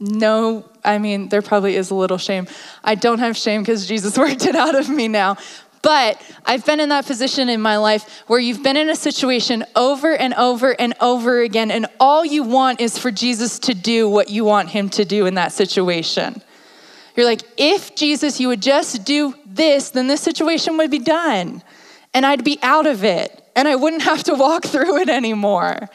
No, 0.00 0.68
I 0.84 0.98
mean, 0.98 1.28
there 1.28 1.40
probably 1.40 1.76
is 1.76 1.92
a 1.92 1.94
little 1.94 2.18
shame. 2.18 2.48
I 2.82 2.96
don't 2.96 3.20
have 3.20 3.36
shame 3.36 3.62
because 3.62 3.86
Jesus 3.86 4.18
worked 4.18 4.44
it 4.44 4.56
out 4.56 4.74
of 4.74 4.88
me 4.88 5.06
now. 5.06 5.36
But 5.84 6.18
I've 6.46 6.64
been 6.64 6.80
in 6.80 6.88
that 6.88 7.04
position 7.04 7.50
in 7.50 7.60
my 7.60 7.76
life 7.76 8.24
where 8.26 8.40
you've 8.40 8.62
been 8.62 8.78
in 8.78 8.88
a 8.88 8.96
situation 8.96 9.66
over 9.76 10.16
and 10.16 10.32
over 10.32 10.72
and 10.80 10.94
over 10.98 11.42
again, 11.42 11.70
and 11.70 11.86
all 12.00 12.24
you 12.24 12.42
want 12.42 12.80
is 12.80 12.96
for 12.96 13.10
Jesus 13.10 13.58
to 13.60 13.74
do 13.74 14.08
what 14.08 14.30
you 14.30 14.46
want 14.46 14.70
him 14.70 14.88
to 14.88 15.04
do 15.04 15.26
in 15.26 15.34
that 15.34 15.52
situation. 15.52 16.40
You're 17.14 17.26
like, 17.26 17.42
if 17.58 17.94
Jesus, 17.94 18.40
you 18.40 18.48
would 18.48 18.62
just 18.62 19.04
do 19.04 19.34
this, 19.44 19.90
then 19.90 20.06
this 20.06 20.22
situation 20.22 20.78
would 20.78 20.90
be 20.90 21.00
done, 21.00 21.62
and 22.14 22.24
I'd 22.24 22.44
be 22.44 22.58
out 22.62 22.86
of 22.86 23.04
it, 23.04 23.44
and 23.54 23.68
I 23.68 23.76
wouldn't 23.76 24.04
have 24.04 24.24
to 24.24 24.34
walk 24.34 24.64
through 24.64 24.96
it 25.02 25.10
anymore. 25.10 25.90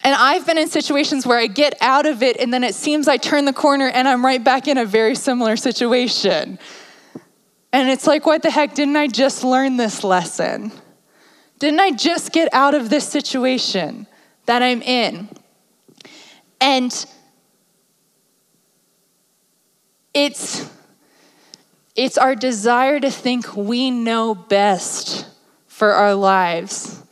And 0.00 0.16
I've 0.16 0.44
been 0.46 0.58
in 0.58 0.68
situations 0.68 1.24
where 1.24 1.38
I 1.38 1.46
get 1.46 1.76
out 1.80 2.06
of 2.06 2.24
it, 2.24 2.38
and 2.38 2.52
then 2.52 2.64
it 2.64 2.74
seems 2.74 3.06
I 3.06 3.18
turn 3.18 3.44
the 3.44 3.52
corner 3.52 3.86
and 3.88 4.08
I'm 4.08 4.24
right 4.24 4.42
back 4.42 4.66
in 4.66 4.78
a 4.78 4.84
very 4.84 5.14
similar 5.14 5.56
situation. 5.56 6.58
And 7.74 7.90
it's 7.90 8.06
like, 8.06 8.24
what 8.24 8.40
the 8.44 8.52
heck? 8.52 8.76
Didn't 8.76 8.94
I 8.94 9.08
just 9.08 9.42
learn 9.42 9.78
this 9.78 10.04
lesson? 10.04 10.70
Didn't 11.58 11.80
I 11.80 11.90
just 11.90 12.30
get 12.30 12.48
out 12.54 12.72
of 12.72 12.88
this 12.88 13.08
situation 13.08 14.06
that 14.46 14.62
I'm 14.62 14.80
in? 14.80 15.28
And 16.60 17.06
it's 20.14 20.70
it's 21.96 22.16
our 22.16 22.36
desire 22.36 23.00
to 23.00 23.10
think 23.10 23.56
we 23.56 23.90
know 23.90 24.36
best 24.36 25.26
for 25.66 25.94
our 25.94 26.14
lives. 26.14 27.02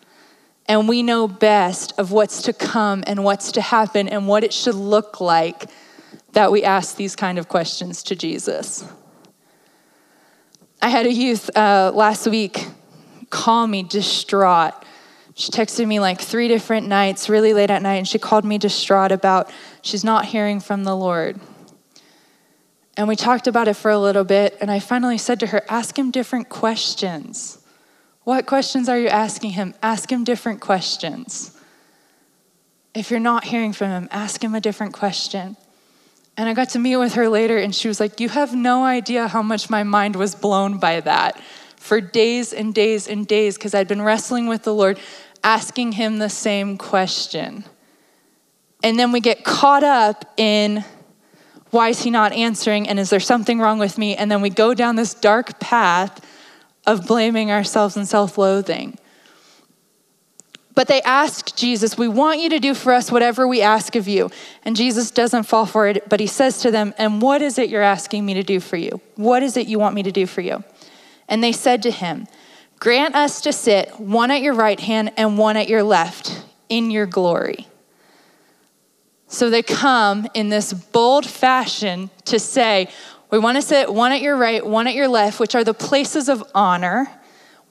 And 0.66 0.88
we 0.88 1.02
know 1.02 1.26
best 1.26 1.92
of 1.98 2.12
what's 2.12 2.42
to 2.42 2.52
come 2.52 3.02
and 3.08 3.24
what's 3.24 3.50
to 3.52 3.60
happen 3.60 4.08
and 4.08 4.28
what 4.28 4.44
it 4.44 4.52
should 4.52 4.76
look 4.76 5.20
like 5.20 5.68
that 6.34 6.52
we 6.52 6.62
ask 6.62 6.94
these 6.94 7.16
kind 7.16 7.40
of 7.40 7.48
questions 7.48 8.04
to 8.04 8.14
Jesus. 8.14 8.84
I 10.84 10.88
had 10.88 11.06
a 11.06 11.12
youth 11.12 11.48
uh, 11.56 11.92
last 11.94 12.26
week 12.26 12.66
call 13.30 13.68
me 13.68 13.84
distraught. 13.84 14.74
She 15.36 15.52
texted 15.52 15.86
me 15.86 16.00
like 16.00 16.20
three 16.20 16.48
different 16.48 16.88
nights, 16.88 17.28
really 17.28 17.54
late 17.54 17.70
at 17.70 17.82
night, 17.82 17.94
and 17.94 18.08
she 18.08 18.18
called 18.18 18.44
me 18.44 18.58
distraught 18.58 19.12
about 19.12 19.48
she's 19.80 20.02
not 20.02 20.24
hearing 20.24 20.58
from 20.58 20.82
the 20.82 20.96
Lord. 20.96 21.38
And 22.96 23.06
we 23.06 23.14
talked 23.14 23.46
about 23.46 23.68
it 23.68 23.74
for 23.74 23.92
a 23.92 23.98
little 23.98 24.24
bit, 24.24 24.58
and 24.60 24.72
I 24.72 24.80
finally 24.80 25.18
said 25.18 25.38
to 25.40 25.46
her, 25.46 25.62
Ask 25.68 25.96
him 25.96 26.10
different 26.10 26.48
questions. 26.48 27.64
What 28.24 28.46
questions 28.46 28.88
are 28.88 28.98
you 28.98 29.08
asking 29.08 29.52
him? 29.52 29.74
Ask 29.84 30.10
him 30.10 30.24
different 30.24 30.60
questions. 30.60 31.56
If 32.92 33.12
you're 33.12 33.20
not 33.20 33.44
hearing 33.44 33.72
from 33.72 33.90
him, 33.90 34.08
ask 34.10 34.42
him 34.42 34.52
a 34.56 34.60
different 34.60 34.94
question. 34.94 35.56
And 36.36 36.48
I 36.48 36.54
got 36.54 36.70
to 36.70 36.78
meet 36.78 36.96
with 36.96 37.14
her 37.14 37.28
later, 37.28 37.58
and 37.58 37.74
she 37.74 37.88
was 37.88 38.00
like, 38.00 38.18
You 38.20 38.28
have 38.30 38.54
no 38.54 38.84
idea 38.84 39.28
how 39.28 39.42
much 39.42 39.68
my 39.68 39.82
mind 39.82 40.16
was 40.16 40.34
blown 40.34 40.78
by 40.78 41.00
that 41.00 41.40
for 41.76 42.00
days 42.00 42.52
and 42.52 42.74
days 42.74 43.08
and 43.08 43.26
days, 43.26 43.56
because 43.56 43.74
I'd 43.74 43.88
been 43.88 44.02
wrestling 44.02 44.46
with 44.46 44.62
the 44.62 44.74
Lord, 44.74 44.98
asking 45.44 45.92
Him 45.92 46.18
the 46.18 46.30
same 46.30 46.78
question. 46.78 47.64
And 48.82 48.98
then 48.98 49.12
we 49.12 49.20
get 49.20 49.44
caught 49.44 49.84
up 49.84 50.32
in 50.36 50.84
why 51.70 51.90
is 51.90 52.02
He 52.02 52.10
not 52.10 52.32
answering? 52.32 52.88
And 52.88 52.98
is 52.98 53.10
there 53.10 53.20
something 53.20 53.58
wrong 53.58 53.78
with 53.78 53.98
me? 53.98 54.16
And 54.16 54.30
then 54.30 54.40
we 54.40 54.50
go 54.50 54.74
down 54.74 54.96
this 54.96 55.14
dark 55.14 55.60
path 55.60 56.24
of 56.86 57.06
blaming 57.06 57.50
ourselves 57.50 57.96
and 57.96 58.08
self 58.08 58.38
loathing. 58.38 58.98
But 60.74 60.88
they 60.88 61.02
ask 61.02 61.54
Jesus, 61.54 61.98
We 61.98 62.08
want 62.08 62.40
you 62.40 62.48
to 62.50 62.58
do 62.58 62.74
for 62.74 62.92
us 62.92 63.12
whatever 63.12 63.46
we 63.46 63.60
ask 63.60 63.94
of 63.96 64.08
you. 64.08 64.30
And 64.64 64.74
Jesus 64.74 65.10
doesn't 65.10 65.44
fall 65.44 65.66
for 65.66 65.86
it, 65.88 66.08
but 66.08 66.20
he 66.20 66.26
says 66.26 66.60
to 66.62 66.70
them, 66.70 66.94
And 66.98 67.20
what 67.20 67.42
is 67.42 67.58
it 67.58 67.68
you're 67.68 67.82
asking 67.82 68.24
me 68.24 68.34
to 68.34 68.42
do 68.42 68.60
for 68.60 68.76
you? 68.76 69.00
What 69.16 69.42
is 69.42 69.56
it 69.56 69.66
you 69.66 69.78
want 69.78 69.94
me 69.94 70.02
to 70.02 70.12
do 70.12 70.26
for 70.26 70.40
you? 70.40 70.64
And 71.28 71.42
they 71.42 71.52
said 71.52 71.82
to 71.82 71.90
him, 71.90 72.26
Grant 72.78 73.14
us 73.14 73.40
to 73.42 73.52
sit 73.52 74.00
one 74.00 74.30
at 74.30 74.42
your 74.42 74.54
right 74.54 74.80
hand 74.80 75.12
and 75.16 75.38
one 75.38 75.56
at 75.56 75.68
your 75.68 75.82
left 75.82 76.44
in 76.68 76.90
your 76.90 77.06
glory. 77.06 77.68
So 79.28 79.48
they 79.50 79.62
come 79.62 80.26
in 80.34 80.48
this 80.48 80.72
bold 80.72 81.26
fashion 81.26 82.10
to 82.26 82.38
say, 82.38 82.88
We 83.30 83.38
want 83.38 83.56
to 83.56 83.62
sit 83.62 83.92
one 83.92 84.12
at 84.12 84.20
your 84.22 84.36
right, 84.36 84.64
one 84.64 84.86
at 84.86 84.94
your 84.94 85.08
left, 85.08 85.38
which 85.38 85.54
are 85.54 85.64
the 85.64 85.74
places 85.74 86.28
of 86.28 86.42
honor 86.54 87.10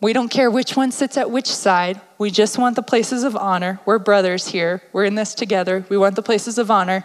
we 0.01 0.13
don't 0.13 0.29
care 0.29 0.49
which 0.49 0.75
one 0.75 0.91
sits 0.91 1.15
at 1.15 1.29
which 1.29 1.47
side. 1.47 2.01
We 2.17 2.31
just 2.31 2.57
want 2.57 2.75
the 2.75 2.81
places 2.81 3.23
of 3.23 3.35
honor. 3.35 3.79
We're 3.85 3.99
brothers 3.99 4.47
here. 4.47 4.81
We're 4.91 5.05
in 5.05 5.13
this 5.13 5.35
together. 5.35 5.85
We 5.89 5.97
want 5.97 6.15
the 6.15 6.23
places 6.23 6.57
of 6.57 6.71
honor. 6.71 7.03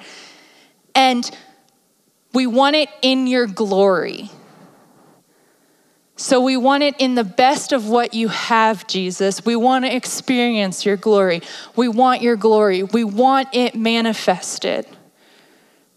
And 0.94 1.30
we 2.32 2.46
want 2.46 2.74
it 2.74 2.88
in 3.02 3.26
your 3.26 3.46
glory. 3.46 4.30
So 6.16 6.40
we 6.40 6.56
want 6.56 6.82
it 6.82 6.94
in 6.98 7.14
the 7.14 7.24
best 7.24 7.72
of 7.72 7.88
what 7.88 8.14
you 8.14 8.28
have, 8.28 8.86
Jesus. 8.86 9.44
We 9.44 9.54
want 9.54 9.84
to 9.84 9.94
experience 9.94 10.86
your 10.86 10.96
glory. 10.96 11.42
We 11.76 11.88
want 11.88 12.22
your 12.22 12.36
glory. 12.36 12.82
We 12.82 13.04
want 13.04 13.48
it 13.52 13.74
manifested. 13.74 14.86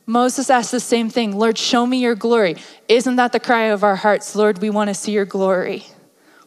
Moses 0.06 0.50
asked 0.50 0.72
the 0.72 0.82
same 0.82 1.10
thing 1.10 1.38
Lord, 1.38 1.58
show 1.58 1.86
me 1.86 2.00
your 2.00 2.16
glory. 2.16 2.58
Isn't 2.90 3.16
that 3.16 3.32
the 3.32 3.40
cry 3.40 3.66
of 3.66 3.86
our 3.86 3.96
hearts? 3.96 4.36
Lord, 4.36 4.58
we 4.58 4.70
want 4.70 4.90
to 4.90 4.94
see 4.94 5.14
your 5.14 5.26
glory. 5.26 5.86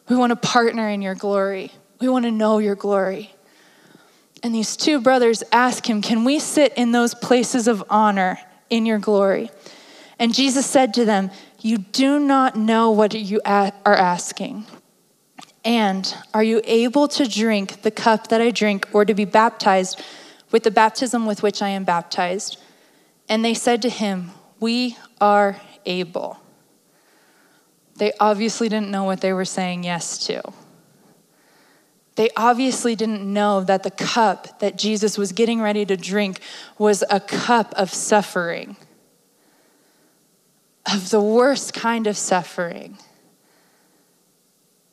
We 0.09 0.17
want 0.17 0.31
to 0.31 0.37
partner 0.37 0.89
in 0.89 1.03
your 1.03 1.15
glory. 1.15 1.73
We 2.01 2.09
want 2.09 2.25
to 2.25 2.31
know 2.31 2.59
your 2.59 2.75
glory. 2.75 3.35
And 4.43 4.55
these 4.55 4.77
two 4.77 5.01
brothers 5.01 5.45
ask 5.53 5.89
him, 5.89 6.03
Can 6.03 6.25
we 6.25 6.39
sit 6.39 6.73
in 6.75 6.93
those 6.93 7.15
places 7.15 7.69
of 7.69 7.85
honor 7.89 8.39
in 8.71 8.87
your 8.87 8.99
glory? 8.99 9.51
And 10.19 10.35
Jesus 10.35 10.67
said 10.67 10.95
to 10.95 11.05
them, 11.05 11.31
You 11.61 11.79
do 11.79 12.19
not 12.19 12.57
know 12.57 12.91
what 12.91 13.15
you 13.15 13.41
are 13.45 13.73
asking. 13.85 14.67
And 15.65 16.13
are 16.35 16.43
you 16.43 16.61
able 16.65 17.07
to 17.09 17.29
drink 17.29 17.83
the 17.83 17.93
cup 17.93 18.29
that 18.29 18.41
I 18.41 18.51
drink 18.51 18.89
or 18.93 19.05
to 19.05 19.15
be 19.15 19.25
baptized 19.25 20.03
with 20.51 20.65
the 20.65 20.73
baptism 20.73 21.25
with 21.25 21.43
which 21.43 21.63
I 21.63 21.69
am 21.69 21.85
baptized? 21.85 22.61
And 23.29 23.45
they 23.45 23.55
said 23.55 23.81
to 23.83 23.89
him, 23.89 24.33
We 24.59 24.97
are 25.21 25.61
able. 25.87 26.42
They 28.03 28.13
obviously 28.19 28.69
didn't 28.69 28.91
know 28.91 29.05
what 29.05 29.21
they 29.21 29.33
were 29.33 29.45
saying 29.45 29.85
yes 29.85 30.27
to. 30.27 30.43
They 32.17 32.31
obviously 32.37 32.97
didn't 32.97 33.23
know 33.23 33.61
that 33.61 33.85
the 33.85 33.93
cup 33.93 34.59
that 34.59 34.77
Jesus 34.77 35.17
was 35.17 35.31
getting 35.31 35.61
ready 35.61 35.87
to 35.87 35.97
drink 35.97 36.41
was 36.79 37.05
a 37.09 37.21
cup 37.21 37.73
of 37.77 37.95
suffering, 37.95 38.75
of 40.85 41.11
the 41.11 41.21
worst 41.21 41.75
kind 41.75 42.09
of 42.09 42.17
suffering. 42.17 42.99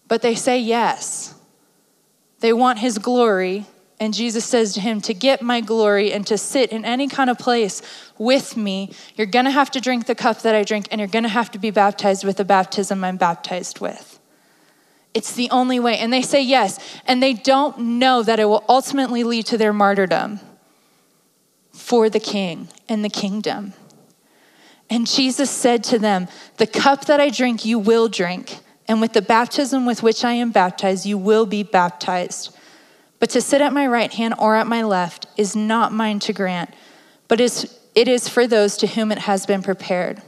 But 0.07 0.21
they 0.21 0.35
say 0.35 0.59
yes. 0.59 1.33
They 2.41 2.53
want 2.53 2.77
his 2.77 2.99
glory, 2.99 3.65
and 3.99 4.13
Jesus 4.13 4.45
says 4.45 4.73
to 4.73 4.79
him, 4.79 5.01
To 5.01 5.13
get 5.13 5.41
my 5.41 5.59
glory 5.59 6.13
and 6.13 6.25
to 6.27 6.37
sit 6.37 6.71
in 6.71 6.85
any 6.85 7.07
kind 7.07 7.29
of 7.29 7.37
place 7.37 7.81
with 8.17 8.55
me, 8.55 8.93
you're 9.15 9.27
going 9.27 9.45
to 9.45 9.51
have 9.51 9.69
to 9.71 9.81
drink 9.81 10.05
the 10.05 10.15
cup 10.15 10.41
that 10.43 10.55
I 10.55 10.63
drink, 10.63 10.87
and 10.89 10.99
you're 10.99 11.07
going 11.07 11.23
to 11.23 11.29
have 11.29 11.51
to 11.51 11.59
be 11.59 11.69
baptized 11.69 12.23
with 12.23 12.37
the 12.37 12.45
baptism 12.45 13.03
I'm 13.03 13.17
baptized 13.17 13.79
with. 13.79 14.19
It's 15.13 15.33
the 15.33 15.49
only 15.49 15.79
way. 15.79 15.97
And 15.97 16.13
they 16.13 16.21
say 16.21 16.41
yes, 16.41 16.79
and 17.05 17.21
they 17.21 17.33
don't 17.33 17.77
know 17.77 18.23
that 18.23 18.39
it 18.39 18.45
will 18.45 18.63
ultimately 18.69 19.23
lead 19.23 19.45
to 19.47 19.57
their 19.57 19.73
martyrdom 19.73 20.39
for 21.73 22.09
the 22.09 22.19
king 22.19 22.69
and 22.87 23.03
the 23.03 23.09
kingdom. 23.09 23.73
And 24.89 25.05
Jesus 25.05 25.51
said 25.51 25.83
to 25.85 25.99
them, 25.99 26.27
The 26.57 26.67
cup 26.67 27.05
that 27.05 27.19
I 27.19 27.29
drink, 27.29 27.65
you 27.65 27.77
will 27.77 28.07
drink, 28.07 28.59
and 28.87 29.01
with 29.01 29.11
the 29.13 29.21
baptism 29.21 29.85
with 29.85 30.01
which 30.01 30.23
I 30.23 30.33
am 30.33 30.51
baptized, 30.51 31.05
you 31.05 31.17
will 31.17 31.45
be 31.45 31.63
baptized. 31.63 32.55
But 33.19 33.29
to 33.31 33.41
sit 33.41 33.61
at 33.61 33.73
my 33.73 33.85
right 33.85 34.11
hand 34.11 34.35
or 34.39 34.55
at 34.55 34.67
my 34.67 34.83
left 34.83 35.27
is 35.37 35.55
not 35.55 35.93
mine 35.93 36.19
to 36.19 36.33
grant, 36.33 36.73
but 37.27 37.41
it 37.41 38.07
is 38.07 38.29
for 38.29 38.47
those 38.47 38.77
to 38.77 38.87
whom 38.87 39.11
it 39.11 39.19
has 39.19 39.45
been 39.45 39.61
prepared. 39.61 40.21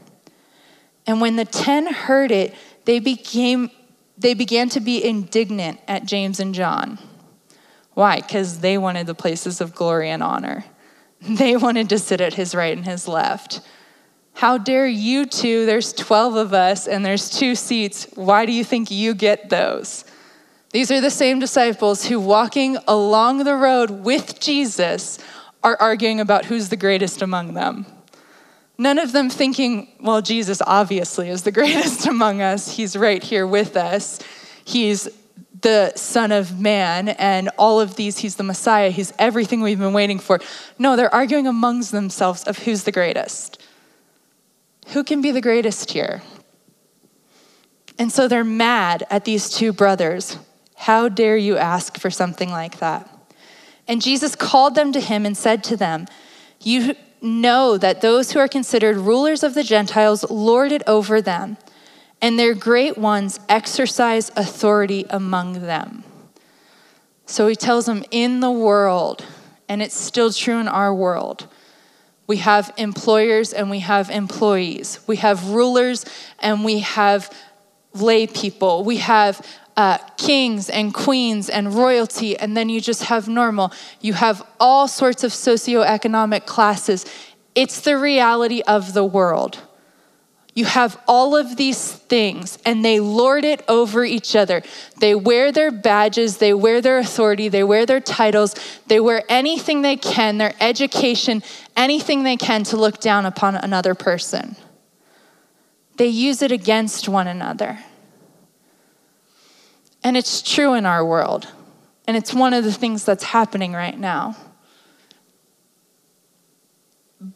And 1.07 1.21
when 1.21 1.38
the 1.38 1.45
ten 1.45 1.91
heard 1.91 2.31
it, 2.31 2.53
they 2.86 3.00
became 3.00 3.71
they 4.17 4.33
began 4.36 4.69
to 4.69 4.79
be 4.79 5.03
indignant 5.03 5.79
at 5.88 6.05
James 6.05 6.39
and 6.39 6.53
John. 6.53 7.00
Why? 7.95 8.17
Because 8.17 8.60
they 8.60 8.77
wanted 8.77 9.07
the 9.07 9.15
places 9.15 9.62
of 9.62 9.74
glory 9.74 10.10
and 10.10 10.21
honor. 10.24 10.65
They 11.24 11.55
wanted 11.55 11.89
to 11.89 12.00
sit 12.00 12.19
at 12.19 12.33
his 12.33 12.55
right 12.55 12.75
and 12.75 12.83
his 12.83 13.07
left. 13.07 13.62
How 14.33 14.57
dare 14.57 14.88
you 14.88 15.27
two? 15.27 15.67
There's 15.67 15.93
12 15.93 16.36
of 16.36 16.53
us 16.53 16.88
and 16.88 17.05
there's 17.05 17.29
two 17.29 17.53
seats. 17.53 18.07
Why 18.15 18.48
do 18.48 18.51
you 18.51 18.63
think 18.63 18.89
you 18.89 19.13
get 19.13 19.50
those? 19.50 20.03
These 20.71 20.89
are 20.89 21.01
the 21.01 21.11
same 21.11 21.39
disciples 21.39 22.05
who, 22.05 22.19
walking 22.19 22.77
along 22.87 23.43
the 23.43 23.55
road 23.55 23.91
with 23.91 24.39
Jesus, 24.39 25.19
are 25.63 25.75
arguing 25.79 26.21
about 26.21 26.45
who's 26.45 26.69
the 26.69 26.77
greatest 26.77 27.21
among 27.21 27.53
them. 27.55 27.85
None 28.77 28.97
of 28.97 29.11
them 29.11 29.29
thinking, 29.29 29.89
well, 29.99 30.21
Jesus 30.21 30.61
obviously 30.65 31.29
is 31.29 31.43
the 31.43 31.51
greatest 31.59 32.07
among 32.07 32.41
us. 32.41 32.77
He's 32.77 32.95
right 32.95 33.21
here 33.21 33.45
with 33.45 33.75
us. 33.75 34.19
He's 34.63 35.09
the 35.59 35.91
Son 35.95 36.31
of 36.31 36.60
Man, 36.60 37.10
and 37.10 37.49
all 37.57 37.79
of 37.81 37.95
these, 37.95 38.19
He's 38.19 38.38
the 38.38 38.43
Messiah. 38.43 38.89
He's 38.89 39.13
everything 39.19 39.62
we've 39.62 39.77
been 39.77 39.93
waiting 39.93 40.19
for. 40.19 40.39
No, 40.79 40.95
they're 40.95 41.13
arguing 41.13 41.47
amongst 41.47 41.91
themselves 41.91 42.43
of 42.45 42.60
who's 42.60 42.84
the 42.84 42.91
greatest. 42.91 43.62
Who 44.88 45.03
can 45.03 45.21
be 45.21 45.31
the 45.31 45.41
greatest 45.41 45.91
here? 45.91 46.23
And 47.99 48.12
so 48.12 48.27
they're 48.27 48.43
mad 48.43 49.05
at 49.12 49.25
these 49.25 49.49
two 49.49 49.73
brothers 49.73 50.38
how 50.82 51.08
dare 51.08 51.38
you 51.38 51.58
ask 51.58 52.00
for 52.00 52.10
something 52.10 52.50
like 52.50 52.80
that? 52.80 53.08
And 53.88 54.02
Jesus 54.02 54.36
called 54.36 54.74
them 54.74 54.91
to 54.94 55.00
him 55.00 55.28
and 55.28 55.38
said 55.38 55.63
to 55.65 55.78
them, 55.78 56.08
You 56.60 56.96
know 57.22 57.78
that 57.78 58.02
those 58.02 58.32
who 58.32 58.39
are 58.39 58.48
considered 58.48 58.98
rulers 58.98 59.44
of 59.44 59.54
the 59.54 59.62
Gentiles 59.62 60.28
lord 60.32 60.72
it 60.72 60.82
over 60.88 61.22
them, 61.22 61.58
and 62.20 62.39
their 62.39 62.56
great 62.56 62.98
ones 62.98 63.39
exercise 63.48 64.32
authority 64.36 65.06
among 65.12 65.62
them. 65.62 66.04
So 67.28 67.48
he 67.48 67.56
tells 67.56 67.86
them, 67.86 68.04
In 68.10 68.39
the 68.39 68.50
world, 68.50 69.24
and 69.70 69.84
it's 69.84 69.96
still 69.96 70.34
true 70.34 70.58
in 70.58 70.67
our 70.67 70.96
world, 70.96 71.48
we 72.26 72.38
have 72.38 72.74
employers 72.78 73.54
and 73.54 73.70
we 73.70 73.80
have 73.80 74.10
employees. 74.10 75.00
We 75.06 75.17
have 75.17 75.50
rulers 75.50 76.06
and 76.39 76.65
we 76.65 76.80
have 76.80 77.30
lay 77.94 78.28
people. 78.28 78.84
We 78.84 78.98
have 78.98 79.46
uh, 79.77 79.97
kings 80.17 80.69
and 80.69 80.93
queens 80.93 81.49
and 81.49 81.73
royalty, 81.73 82.38
and 82.38 82.55
then 82.55 82.69
you 82.69 82.81
just 82.81 83.03
have 83.03 83.27
normal. 83.27 83.71
You 83.99 84.13
have 84.13 84.45
all 84.60 84.88
sorts 84.88 85.23
of 85.23 85.31
socioeconomic 85.31 86.45
classes. 86.45 87.05
It's 87.55 87.81
the 87.81 87.97
reality 87.97 88.62
of 88.62 88.93
the 88.93 89.05
world. 89.05 89.60
You 90.53 90.65
have 90.65 91.01
all 91.07 91.38
of 91.38 91.55
these 91.55 91.93
things, 91.93 92.57
and 92.65 92.84
they 92.84 92.99
lord 92.99 93.45
it 93.45 93.63
over 93.69 94.03
each 94.03 94.36
other. 94.36 94.63
They 94.99 95.15
wear 95.15 95.51
their 95.53 95.71
badges, 95.71 96.38
they 96.38 96.53
wear 96.53 96.81
their 96.81 96.97
authority, 96.97 97.47
they 97.47 97.63
wear 97.63 97.86
their 97.86 98.01
titles, 98.01 98.55
they 98.88 98.99
wear 98.99 99.23
anything 99.29 99.81
they 99.81 99.95
can, 99.95 100.38
their 100.38 100.53
education, 100.60 101.41
anything 101.77 102.23
they 102.23 102.36
can 102.36 102.63
to 102.65 102.75
look 102.75 102.99
down 102.99 103.25
upon 103.25 103.55
another 103.55 103.95
person. 103.95 104.57
They 105.95 106.07
use 106.07 106.41
it 106.41 106.51
against 106.51 107.07
one 107.07 107.27
another. 107.27 107.79
And 110.03 110.17
it's 110.17 110.41
true 110.41 110.73
in 110.73 110.85
our 110.85 111.05
world. 111.05 111.47
And 112.07 112.17
it's 112.17 112.33
one 112.33 112.53
of 112.53 112.63
the 112.63 112.73
things 112.73 113.05
that's 113.05 113.23
happening 113.23 113.73
right 113.73 113.97
now. 113.97 114.35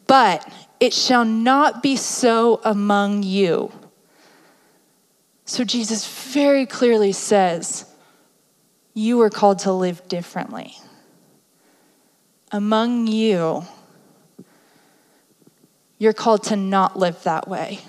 But 0.06 0.46
it 0.80 0.92
shall 0.92 1.24
not 1.24 1.82
be 1.82 1.96
so 1.96 2.60
among 2.64 3.22
you. 3.22 3.72
So 5.44 5.62
Jesus 5.62 6.06
very 6.32 6.66
clearly 6.66 7.12
says, 7.12 7.86
You 8.94 9.20
are 9.22 9.30
called 9.30 9.60
to 9.60 9.72
live 9.72 10.06
differently. 10.08 10.76
Among 12.50 13.06
you, 13.06 13.64
you're 15.98 16.12
called 16.12 16.42
to 16.44 16.56
not 16.56 16.98
live 16.98 17.22
that 17.22 17.48
way. 17.48 17.80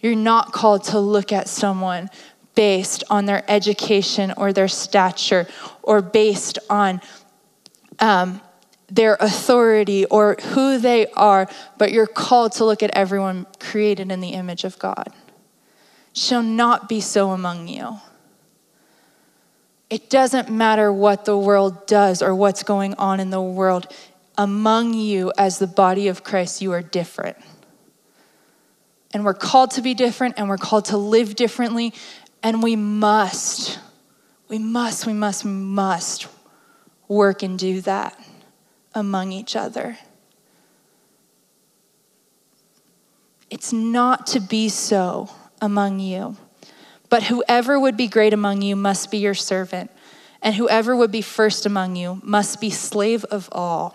You're 0.00 0.16
not 0.16 0.52
called 0.52 0.84
to 0.84 0.98
look 0.98 1.30
at 1.30 1.48
someone 1.48 2.10
based 2.54 3.04
on 3.08 3.26
their 3.26 3.44
education 3.48 4.32
or 4.36 4.52
their 4.52 4.68
stature 4.68 5.46
or 5.82 6.02
based 6.02 6.58
on 6.68 7.00
um, 7.98 8.40
their 8.88 9.16
authority 9.20 10.04
or 10.06 10.36
who 10.52 10.78
they 10.78 11.06
are, 11.12 11.48
but 11.78 11.92
you're 11.92 12.06
called 12.06 12.52
to 12.52 12.64
look 12.64 12.82
at 12.82 12.90
everyone 12.90 13.46
created 13.58 14.10
in 14.12 14.20
the 14.20 14.30
image 14.30 14.64
of 14.64 14.78
God. 14.78 15.08
Shall 16.12 16.42
not 16.42 16.88
be 16.88 17.00
so 17.00 17.30
among 17.30 17.68
you. 17.68 17.98
It 19.88 20.10
doesn't 20.10 20.50
matter 20.50 20.92
what 20.92 21.24
the 21.24 21.36
world 21.36 21.86
does 21.86 22.22
or 22.22 22.34
what's 22.34 22.62
going 22.62 22.94
on 22.94 23.20
in 23.20 23.30
the 23.30 23.40
world. 23.40 23.86
Among 24.36 24.94
you, 24.94 25.32
as 25.36 25.58
the 25.58 25.66
body 25.66 26.08
of 26.08 26.24
Christ, 26.24 26.62
you 26.62 26.72
are 26.72 26.82
different. 26.82 27.36
And 29.12 29.24
we're 29.24 29.34
called 29.34 29.72
to 29.72 29.82
be 29.82 29.92
different 29.92 30.34
and 30.38 30.48
we're 30.48 30.56
called 30.56 30.86
to 30.86 30.96
live 30.96 31.34
differently 31.36 31.92
and 32.42 32.62
we 32.62 32.76
must, 32.76 33.78
we 34.48 34.58
must, 34.58 35.06
we 35.06 35.12
must, 35.12 35.44
we 35.44 35.50
must 35.50 36.26
work 37.08 37.42
and 37.42 37.58
do 37.58 37.80
that 37.82 38.18
among 38.94 39.32
each 39.32 39.56
other. 39.56 39.98
It's 43.50 43.72
not 43.72 44.26
to 44.28 44.40
be 44.40 44.68
so 44.68 45.30
among 45.60 46.00
you. 46.00 46.36
But 47.08 47.24
whoever 47.24 47.78
would 47.78 47.96
be 47.96 48.08
great 48.08 48.32
among 48.32 48.62
you 48.62 48.74
must 48.74 49.10
be 49.10 49.18
your 49.18 49.34
servant, 49.34 49.90
and 50.40 50.54
whoever 50.54 50.96
would 50.96 51.12
be 51.12 51.20
first 51.20 51.66
among 51.66 51.94
you 51.94 52.22
must 52.24 52.58
be 52.58 52.70
slave 52.70 53.24
of 53.26 53.50
all. 53.52 53.94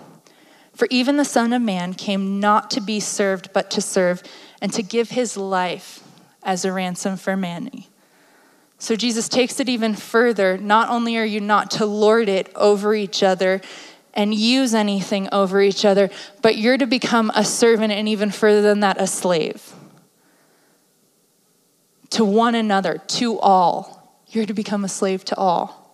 For 0.75 0.87
even 0.91 1.17
the 1.17 1.25
Son 1.25 1.51
of 1.51 1.61
Man 1.63 1.95
came 1.95 2.39
not 2.39 2.69
to 2.71 2.81
be 2.81 2.99
served, 2.99 3.51
but 3.53 3.71
to 3.71 3.81
serve, 3.81 4.21
and 4.61 4.71
to 4.73 4.83
give 4.83 5.09
his 5.09 5.35
life 5.35 6.03
as 6.43 6.63
a 6.63 6.71
ransom 6.71 7.17
for 7.17 7.35
many. 7.35 7.89
So 8.79 8.95
Jesus 8.95 9.27
takes 9.27 9.59
it 9.59 9.69
even 9.69 9.95
further. 9.95 10.57
Not 10.57 10.89
only 10.89 11.17
are 11.17 11.25
you 11.25 11.41
not 11.41 11.71
to 11.71 11.85
lord 11.85 12.29
it 12.29 12.51
over 12.55 12.93
each 12.93 13.23
other 13.23 13.61
and 14.13 14.33
use 14.33 14.73
anything 14.73 15.29
over 15.31 15.61
each 15.61 15.85
other, 15.85 16.09
but 16.41 16.57
you're 16.57 16.77
to 16.77 16.87
become 16.87 17.31
a 17.35 17.43
servant 17.43 17.91
and 17.91 18.07
even 18.07 18.31
further 18.31 18.61
than 18.61 18.81
that, 18.81 18.99
a 18.99 19.07
slave. 19.07 19.73
To 22.11 22.25
one 22.25 22.55
another, 22.55 22.99
to 23.07 23.39
all. 23.39 24.21
You're 24.27 24.45
to 24.45 24.53
become 24.53 24.83
a 24.83 24.89
slave 24.89 25.25
to 25.25 25.35
all. 25.35 25.87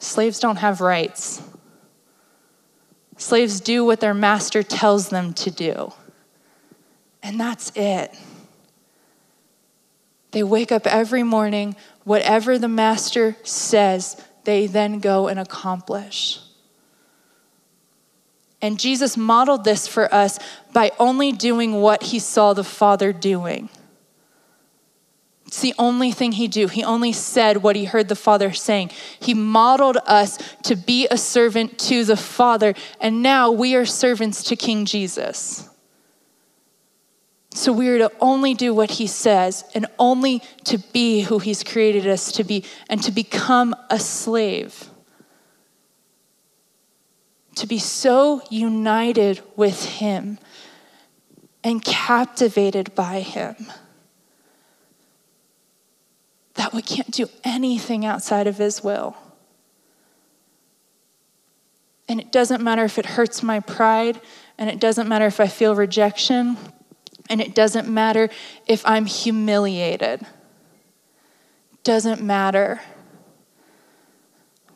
Slaves 0.00 0.38
don't 0.38 0.56
have 0.56 0.80
rights. 0.80 1.42
Slaves 3.16 3.60
do 3.60 3.84
what 3.84 4.00
their 4.00 4.14
master 4.14 4.62
tells 4.62 5.08
them 5.08 5.34
to 5.34 5.50
do. 5.50 5.92
And 7.22 7.38
that's 7.38 7.72
it. 7.74 8.14
They 10.30 10.42
wake 10.42 10.70
up 10.70 10.86
every 10.86 11.22
morning, 11.22 11.76
whatever 12.04 12.58
the 12.58 12.68
master 12.68 13.36
says, 13.42 14.22
they 14.44 14.66
then 14.66 15.00
go 15.00 15.28
and 15.28 15.38
accomplish. 15.38 16.40
And 18.60 18.78
Jesus 18.78 19.16
modeled 19.16 19.64
this 19.64 19.86
for 19.86 20.12
us 20.12 20.38
by 20.72 20.90
only 20.98 21.32
doing 21.32 21.74
what 21.74 22.02
he 22.04 22.18
saw 22.18 22.54
the 22.54 22.64
Father 22.64 23.12
doing. 23.12 23.68
It's 25.46 25.62
the 25.62 25.74
only 25.78 26.12
thing 26.12 26.32
he 26.32 26.46
do. 26.46 26.66
He 26.66 26.84
only 26.84 27.12
said 27.12 27.58
what 27.58 27.74
he 27.74 27.86
heard 27.86 28.08
the 28.08 28.16
Father 28.16 28.52
saying. 28.52 28.90
He 29.18 29.32
modeled 29.32 29.96
us 30.06 30.38
to 30.64 30.76
be 30.76 31.08
a 31.10 31.16
servant 31.16 31.78
to 31.80 32.04
the 32.04 32.16
Father, 32.18 32.74
and 33.00 33.22
now 33.22 33.50
we 33.50 33.74
are 33.74 33.86
servants 33.86 34.42
to 34.44 34.56
King 34.56 34.84
Jesus. 34.84 35.67
So 37.50 37.72
we 37.72 37.88
are 37.88 37.98
to 37.98 38.12
only 38.20 38.54
do 38.54 38.74
what 38.74 38.92
he 38.92 39.06
says 39.06 39.64
and 39.74 39.86
only 39.98 40.42
to 40.64 40.78
be 40.78 41.22
who 41.22 41.38
he's 41.38 41.64
created 41.64 42.06
us 42.06 42.30
to 42.32 42.44
be 42.44 42.64
and 42.88 43.02
to 43.02 43.10
become 43.10 43.74
a 43.90 43.98
slave. 43.98 44.88
To 47.56 47.66
be 47.66 47.78
so 47.78 48.42
united 48.50 49.42
with 49.56 49.84
him 49.84 50.38
and 51.64 51.84
captivated 51.84 52.94
by 52.94 53.20
him 53.20 53.56
that 56.54 56.72
we 56.72 56.82
can't 56.82 57.10
do 57.10 57.28
anything 57.44 58.04
outside 58.04 58.46
of 58.46 58.58
his 58.58 58.82
will. 58.82 59.16
And 62.08 62.20
it 62.20 62.32
doesn't 62.32 62.62
matter 62.62 62.84
if 62.84 62.98
it 62.98 63.06
hurts 63.06 63.42
my 63.42 63.60
pride, 63.60 64.20
and 64.56 64.70
it 64.70 64.80
doesn't 64.80 65.08
matter 65.08 65.26
if 65.26 65.40
I 65.40 65.46
feel 65.46 65.74
rejection 65.74 66.56
and 67.28 67.40
it 67.40 67.54
doesn't 67.54 67.88
matter 67.88 68.28
if 68.66 68.84
I'm 68.86 69.06
humiliated. 69.06 70.26
Doesn't 71.84 72.22
matter. 72.22 72.80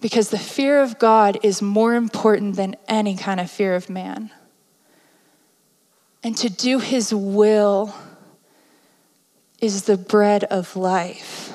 Because 0.01 0.31
the 0.31 0.39
fear 0.39 0.81
of 0.81 0.99
God 0.99 1.39
is 1.43 1.63
more 1.63 1.95
important 1.95 2.57
than 2.57 2.77
any 2.89 3.17
kind 3.17 3.41
of 3.41 3.51
fear 3.51 3.75
of 3.75 3.89
man. 3.89 4.31
And 6.23 6.37
to 6.37 6.49
do 6.49 6.79
his 6.79 7.13
will 7.15 7.95
is 9.61 9.85
the 9.85 9.97
bread 9.97 10.45
of 10.45 10.77
life. 10.77 11.53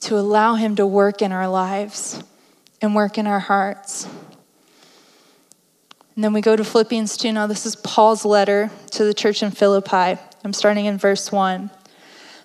To 0.00 0.18
allow 0.18 0.54
him 0.54 0.76
to 0.76 0.86
work 0.86 1.22
in 1.22 1.32
our 1.32 1.48
lives 1.48 2.22
and 2.80 2.94
work 2.94 3.18
in 3.18 3.26
our 3.26 3.40
hearts. 3.40 4.08
And 6.18 6.24
then 6.24 6.32
we 6.32 6.40
go 6.40 6.56
to 6.56 6.64
Philippians 6.64 7.16
2. 7.16 7.30
Now, 7.30 7.46
this 7.46 7.64
is 7.64 7.76
Paul's 7.76 8.24
letter 8.24 8.72
to 8.90 9.04
the 9.04 9.14
church 9.14 9.40
in 9.40 9.52
Philippi. 9.52 10.20
I'm 10.42 10.52
starting 10.52 10.86
in 10.86 10.98
verse 10.98 11.30
1. 11.30 11.70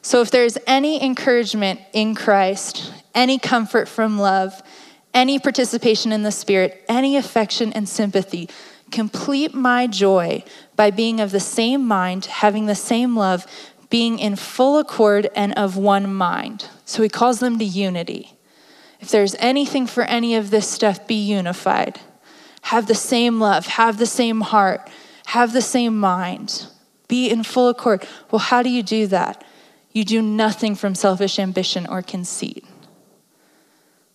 So, 0.03 0.21
if 0.21 0.29
there 0.29 0.45
is 0.45 0.59
any 0.67 1.03
encouragement 1.03 1.79
in 1.91 2.13
Christ, 2.13 2.93
any 3.15 3.39
comfort 3.39 3.88
from 3.88 4.19
love, 4.19 4.62
any 5.12 5.39
participation 5.39 6.12
in 6.12 6.21
the 6.21 6.31
Spirit, 6.31 6.86
any 6.88 7.17
affection 7.17 7.73
and 7.73 7.89
sympathy, 7.89 8.47
complete 8.91 9.55
my 9.55 9.88
joy 9.88 10.43
by 10.75 10.91
being 10.91 11.19
of 11.19 11.31
the 11.31 11.39
same 11.39 11.83
mind, 11.83 12.25
having 12.25 12.67
the 12.67 12.75
same 12.75 13.15
love, 13.15 13.47
being 13.89 14.19
in 14.19 14.36
full 14.36 14.77
accord 14.77 15.31
and 15.36 15.51
of 15.53 15.77
one 15.77 16.13
mind. 16.13 16.69
So, 16.86 17.01
he 17.01 17.09
calls 17.09 17.39
them 17.39 17.57
to 17.57 17.65
unity. 17.65 18.33
If 18.99 19.09
there's 19.09 19.33
anything 19.39 19.88
for 19.88 20.03
any 20.03 20.36
of 20.36 20.51
this 20.51 20.69
stuff, 20.69 21.07
be 21.07 21.15
unified 21.15 21.99
have 22.63 22.88
the 22.88 22.95
same 22.95 23.39
love, 23.39 23.67
have 23.67 23.97
the 23.97 24.06
same 24.06 24.41
heart, 24.41 24.89
have 25.28 25.54
the 25.54 25.62
same 25.62 25.97
mind, 25.99 26.67
be 27.08 27.30
in 27.30 27.43
full 27.43 27.69
accord. 27.69 28.08
Well, 28.32 28.39
how 28.39 28.63
do 28.63 28.69
you 28.69 28.84
do 28.84 29.08
that? 29.08 29.43
You 29.91 30.04
do 30.04 30.21
nothing 30.21 30.76
from 30.76 30.95
selfish 30.95 31.39
ambition 31.39 31.86
or 31.86 32.02
conceit. 32.02 32.65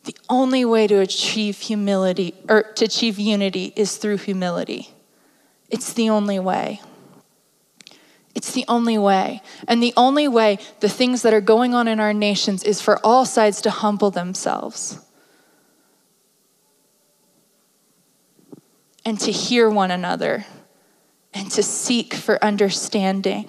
The 0.04 0.16
only 0.30 0.64
way 0.64 0.86
to 0.86 0.98
achieve 1.00 1.58
humility 1.58 2.34
or 2.48 2.62
to 2.62 2.86
achieve 2.86 3.18
unity 3.18 3.72
is 3.76 3.96
through 3.98 4.18
humility. 4.18 4.90
It's 5.68 5.92
the 5.92 6.08
only 6.08 6.38
way. 6.38 6.80
It's 8.34 8.52
the 8.52 8.64
only 8.66 8.96
way. 8.96 9.42
And 9.66 9.82
the 9.82 9.92
only 9.96 10.26
way 10.26 10.58
the 10.80 10.88
things 10.88 11.22
that 11.22 11.34
are 11.34 11.42
going 11.42 11.74
on 11.74 11.86
in 11.86 12.00
our 12.00 12.14
nations 12.14 12.64
is 12.64 12.80
for 12.80 12.98
all 13.04 13.26
sides 13.26 13.60
to 13.62 13.70
humble 13.70 14.10
themselves. 14.10 15.00
And 19.08 19.18
to 19.18 19.32
hear 19.32 19.70
one 19.70 19.90
another 19.90 20.44
and 21.32 21.50
to 21.50 21.62
seek 21.62 22.12
for 22.12 22.44
understanding 22.44 23.48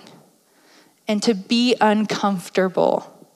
and 1.06 1.22
to 1.22 1.34
be 1.34 1.76
uncomfortable 1.82 3.28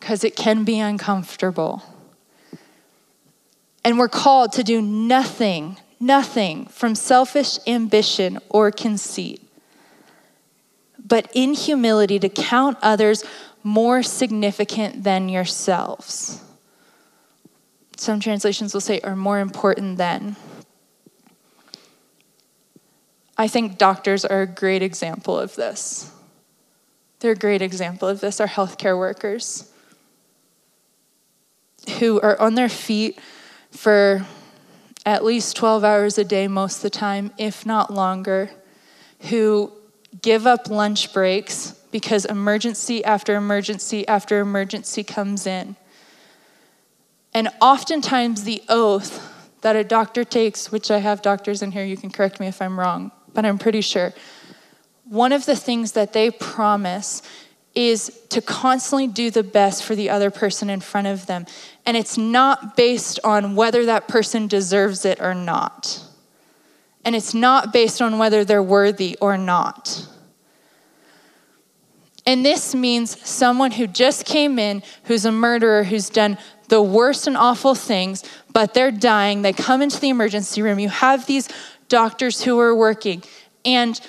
because 0.00 0.24
it 0.24 0.34
can 0.34 0.64
be 0.64 0.80
uncomfortable. 0.80 1.80
And 3.84 4.00
we're 4.00 4.08
called 4.08 4.50
to 4.54 4.64
do 4.64 4.82
nothing, 4.82 5.76
nothing 6.00 6.66
from 6.66 6.96
selfish 6.96 7.56
ambition 7.68 8.40
or 8.48 8.72
conceit, 8.72 9.48
but 10.98 11.30
in 11.34 11.54
humility 11.54 12.18
to 12.18 12.28
count 12.28 12.78
others 12.82 13.22
more 13.62 14.02
significant 14.02 15.04
than 15.04 15.28
yourselves. 15.28 16.42
Some 17.96 18.18
translations 18.18 18.74
will 18.74 18.80
say, 18.80 18.98
are 19.02 19.14
more 19.14 19.38
important 19.38 19.98
than. 19.98 20.34
I 23.36 23.48
think 23.48 23.78
doctors 23.78 24.24
are 24.24 24.42
a 24.42 24.46
great 24.46 24.82
example 24.82 25.38
of 25.38 25.56
this. 25.56 26.12
They're 27.18 27.32
a 27.32 27.36
great 27.36 27.62
example 27.62 28.08
of 28.08 28.20
this, 28.20 28.40
our 28.40 28.46
healthcare 28.46 28.98
workers 28.98 29.72
who 31.98 32.20
are 32.20 32.40
on 32.40 32.54
their 32.54 32.68
feet 32.68 33.18
for 33.70 34.26
at 35.04 35.24
least 35.24 35.56
12 35.56 35.84
hours 35.84 36.18
a 36.18 36.24
day 36.24 36.48
most 36.48 36.76
of 36.76 36.82
the 36.82 36.90
time, 36.90 37.30
if 37.36 37.66
not 37.66 37.92
longer, 37.92 38.50
who 39.30 39.72
give 40.22 40.46
up 40.46 40.68
lunch 40.70 41.12
breaks 41.12 41.72
because 41.90 42.24
emergency 42.24 43.04
after 43.04 43.36
emergency 43.36 44.06
after 44.08 44.40
emergency 44.40 45.04
comes 45.04 45.46
in. 45.46 45.76
And 47.32 47.48
oftentimes, 47.60 48.44
the 48.44 48.62
oath 48.68 49.30
that 49.62 49.76
a 49.76 49.84
doctor 49.84 50.24
takes, 50.24 50.70
which 50.70 50.90
I 50.90 50.98
have 50.98 51.22
doctors 51.22 51.62
in 51.62 51.72
here, 51.72 51.84
you 51.84 51.96
can 51.96 52.10
correct 52.10 52.38
me 52.38 52.46
if 52.46 52.60
I'm 52.62 52.78
wrong, 52.78 53.10
but 53.34 53.44
I'm 53.44 53.58
pretty 53.58 53.80
sure. 53.80 54.14
One 55.04 55.32
of 55.32 55.44
the 55.44 55.56
things 55.56 55.92
that 55.92 56.12
they 56.12 56.30
promise 56.30 57.22
is 57.74 58.20
to 58.30 58.40
constantly 58.40 59.06
do 59.06 59.30
the 59.30 59.42
best 59.42 59.84
for 59.84 59.94
the 59.94 60.08
other 60.08 60.30
person 60.30 60.70
in 60.70 60.80
front 60.80 61.06
of 61.06 61.26
them. 61.26 61.44
And 61.84 61.96
it's 61.96 62.16
not 62.16 62.76
based 62.76 63.18
on 63.24 63.56
whether 63.56 63.84
that 63.86 64.08
person 64.08 64.46
deserves 64.46 65.04
it 65.04 65.20
or 65.20 65.34
not. 65.34 66.02
And 67.04 67.14
it's 67.14 67.34
not 67.34 67.72
based 67.72 68.00
on 68.00 68.18
whether 68.18 68.44
they're 68.44 68.62
worthy 68.62 69.18
or 69.20 69.36
not. 69.36 70.06
And 72.26 72.44
this 72.44 72.74
means 72.74 73.20
someone 73.28 73.72
who 73.72 73.86
just 73.86 74.24
came 74.24 74.58
in, 74.58 74.82
who's 75.04 75.26
a 75.26 75.32
murderer, 75.32 75.84
who's 75.84 76.08
done 76.08 76.38
the 76.68 76.80
worst 76.80 77.26
and 77.26 77.36
awful 77.36 77.74
things, 77.74 78.24
but 78.52 78.72
they're 78.72 78.90
dying. 78.90 79.42
They 79.42 79.52
come 79.52 79.82
into 79.82 80.00
the 80.00 80.08
emergency 80.08 80.62
room. 80.62 80.78
You 80.78 80.88
have 80.88 81.26
these 81.26 81.48
doctors 81.88 82.42
who 82.42 82.58
are 82.60 82.74
working, 82.74 83.22
and 83.64 84.00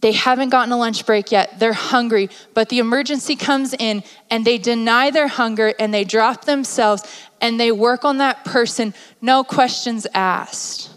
they 0.00 0.12
haven't 0.12 0.50
gotten 0.50 0.72
a 0.72 0.76
lunch 0.76 1.04
break 1.06 1.32
yet. 1.32 1.58
They're 1.58 1.72
hungry, 1.72 2.30
but 2.54 2.68
the 2.68 2.78
emergency 2.78 3.34
comes 3.34 3.74
in 3.74 4.04
and 4.30 4.44
they 4.44 4.56
deny 4.58 5.10
their 5.10 5.26
hunger 5.26 5.74
and 5.78 5.92
they 5.92 6.04
drop 6.04 6.44
themselves 6.44 7.02
and 7.40 7.58
they 7.58 7.72
work 7.72 8.04
on 8.04 8.18
that 8.18 8.44
person, 8.44 8.94
no 9.20 9.42
questions 9.42 10.06
asked. 10.14 10.90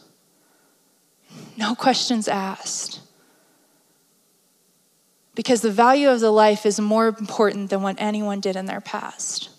No 1.57 1.73
questions 1.73 2.27
asked. 2.27 2.99
Because 5.33 5.61
the 5.61 5.71
value 5.71 6.09
of 6.09 6.19
the 6.19 6.31
life 6.31 6.65
is 6.65 6.79
more 6.79 7.07
important 7.07 7.69
than 7.69 7.81
what 7.81 7.95
anyone 7.97 8.39
did 8.39 8.55
in 8.55 8.65
their 8.65 8.81
past 8.81 9.49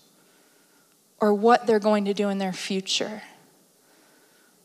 or 1.19 1.33
what 1.33 1.67
they're 1.67 1.79
going 1.79 2.05
to 2.05 2.13
do 2.13 2.29
in 2.29 2.37
their 2.37 2.53
future. 2.53 3.23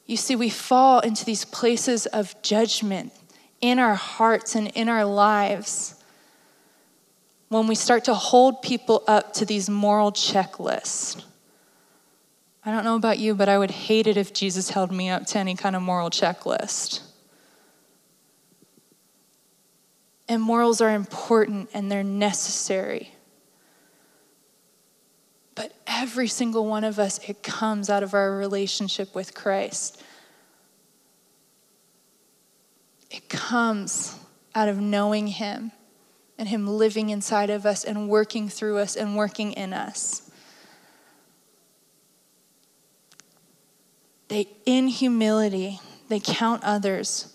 You 0.09 0.17
see, 0.17 0.35
we 0.35 0.49
fall 0.49 1.01
into 1.01 1.25
these 1.25 1.45
places 1.45 2.07
of 2.07 2.41
judgment 2.41 3.13
in 3.61 3.79
our 3.79 3.95
hearts 3.95 4.57
and 4.57 4.69
in 4.69 4.89
our 4.89 5.05
lives 5.05 5.95
when 7.51 7.67
we 7.67 7.75
start 7.75 8.05
to 8.05 8.15
hold 8.15 8.63
people 8.63 9.05
up 9.07 9.35
to 9.35 9.45
these 9.45 9.69
moral 9.69 10.11
checklists. 10.11 11.23
I 12.65 12.71
don't 12.71 12.85
know 12.85 12.97
about 12.97 13.19
you, 13.19 13.35
but 13.35 13.51
I 13.51 13.59
would 13.59 13.71
hate 13.71 14.07
it 14.07 14.17
if 14.17 14.33
Jesus 14.33 14.71
held 14.71 14.91
me 14.91 15.11
up 15.11 15.27
to 15.27 15.39
any 15.39 15.55
kind 15.55 15.77
of 15.77 15.83
moral 15.83 16.09
checklist. 16.09 17.03
And 20.27 20.41
morals 20.41 20.81
are 20.81 20.95
important 20.95 21.69
and 21.75 21.93
they're 21.93 22.03
necessary. 22.03 23.13
But 25.59 25.73
every 25.89 26.29
single 26.29 26.67
one 26.67 26.85
of 26.85 27.01
us, 27.01 27.19
it 27.29 27.43
comes 27.43 27.91
out 27.91 28.05
of 28.05 28.15
our 28.15 28.31
relationship 28.31 29.13
with 29.13 29.35
Christ. 29.35 30.01
It 33.11 33.29
comes 33.29 34.15
out 34.55 34.69
of 34.69 34.79
knowing 34.79 35.27
Him 35.27 35.73
and 36.39 36.49
Him 36.49 36.69
living 36.69 37.11
inside 37.11 37.51
of 37.51 37.67
us 37.67 37.83
and 37.83 38.09
working 38.09 38.49
through 38.49 38.79
us 38.79 38.95
and 38.95 39.17
working 39.17 39.51
in 39.51 39.73
us. 39.73 40.31
They, 44.29 44.47
in 44.65 44.87
humility, 44.87 45.81
they 46.09 46.21
count 46.21 46.63
others 46.63 47.35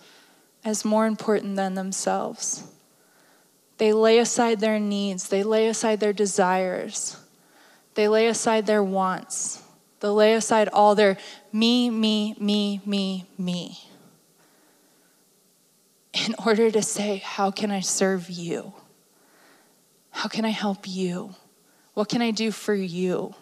as 0.63 0.85
more 0.85 1.07
important 1.07 1.57
than 1.57 1.73
themselves. 1.73 2.63
They 3.79 3.91
lay 3.91 4.17
aside 4.17 4.61
their 4.61 4.79
needs, 4.79 5.27
they 5.27 5.43
lay 5.43 5.67
aside 5.67 5.99
their 5.99 6.13
desires 6.13 7.17
they 7.95 8.07
lay 8.07 8.27
aside 8.27 8.65
their 8.65 8.83
wants. 8.83 9.61
They 9.99 10.07
lay 10.07 10.33
aside 10.33 10.69
all 10.69 10.95
their 10.95 11.17
me, 11.51 11.89
me, 11.89 12.35
me, 12.39 12.81
me, 12.85 13.25
me. 13.37 13.79
In 16.13 16.35
order 16.45 16.69
to 16.71 16.81
say, 16.81 17.17
How 17.17 17.51
can 17.51 17.71
I 17.71 17.79
serve 17.79 18.29
you? 18.29 18.73
How 20.11 20.27
can 20.27 20.45
I 20.45 20.49
help 20.49 20.87
you? 20.87 21.35
What 21.93 22.09
can 22.09 22.21
I 22.21 22.31
do 22.31 22.51
for 22.51 22.73
you? 22.73 23.35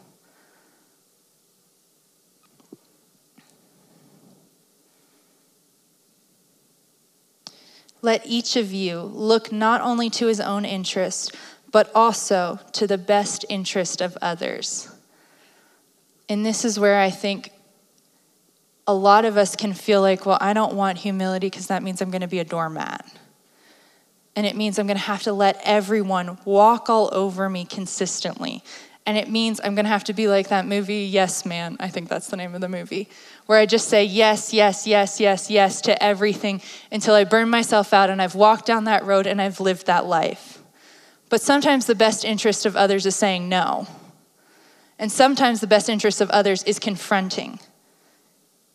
Let 8.02 8.26
each 8.26 8.56
of 8.56 8.74
you 8.74 9.00
look 9.02 9.52
not 9.52 9.82
only 9.82 10.10
to 10.12 10.26
his 10.26 10.40
own 10.40 10.66
interest, 10.66 11.36
but 11.72 11.92
also 11.96 12.60
to 12.74 12.88
the 12.88 12.98
best 12.98 13.46
interest 13.50 14.02
of 14.02 14.18
others. 14.22 14.90
And 16.28 16.46
this 16.46 16.66
is 16.66 16.80
where 16.80 17.00
I 17.00 17.10
think 17.10 17.52
a 18.88 18.94
lot 18.94 19.26
of 19.26 19.38
us 19.38 19.56
can 19.56 19.74
feel 19.74 20.02
like, 20.02 20.26
well, 20.26 20.38
I 20.42 20.54
don't 20.54 20.74
want 20.74 20.98
humility 20.98 21.48
because 21.48 21.68
that 21.68 21.84
means 21.84 22.02
I'm 22.02 22.12
going 22.12 22.22
to 22.22 22.28
be 22.28 22.40
a 22.40 22.44
doormat. 22.44 23.06
And 24.36 24.46
it 24.46 24.56
means 24.56 24.80
I'm 24.80 24.88
going 24.88 24.98
to 24.98 25.04
have 25.04 25.24
to 25.24 25.34
let 25.34 25.60
everyone 25.64 26.38
walk 26.46 26.90
all 26.90 27.10
over 27.14 27.50
me 27.50 27.66
consistently. 27.66 28.64
And 29.06 29.18
it 29.18 29.30
means 29.30 29.60
I'm 29.64 29.76
going 29.76 29.86
to 29.86 29.90
have 29.90 30.04
to 30.06 30.14
be 30.14 30.28
like 30.28 30.50
that 30.50 30.68
movie, 30.68 31.06
Yes 31.06 31.46
Man. 31.46 31.76
I 31.80 31.90
think 31.90 32.08
that's 32.08 32.28
the 32.28 32.38
name 32.38 32.54
of 32.56 32.62
the 32.62 32.70
movie, 32.70 33.10
where 33.46 33.60
I 33.60 33.66
just 33.66 33.90
say 33.90 34.04
yes, 34.04 34.54
yes, 34.54 34.86
yes, 34.86 35.20
yes, 35.20 35.50
yes 35.50 35.82
to 35.82 36.02
everything 36.02 36.62
until 36.92 37.16
I 37.16 37.24
burn 37.24 37.50
myself 37.50 37.94
out 37.94 38.10
and 38.10 38.22
I've 38.22 38.36
walked 38.36 38.66
down 38.68 38.86
that 38.86 39.06
road 39.06 39.28
and 39.28 39.42
I've 39.42 39.60
lived 39.60 39.88
that 39.88 40.06
life. 40.06 40.61
But 41.32 41.41
sometimes 41.41 41.86
the 41.86 41.96
best 41.96 42.26
interest 42.26 42.65
of 42.65 42.76
others 42.76 43.06
is 43.06 43.15
saying 43.15 43.48
no. 43.48 43.88
And 45.00 45.10
sometimes 45.10 45.62
the 45.62 45.65
best 45.65 45.88
interest 45.88 46.20
of 46.20 46.30
others 46.30 46.62
is 46.63 46.78
confronting 46.78 47.58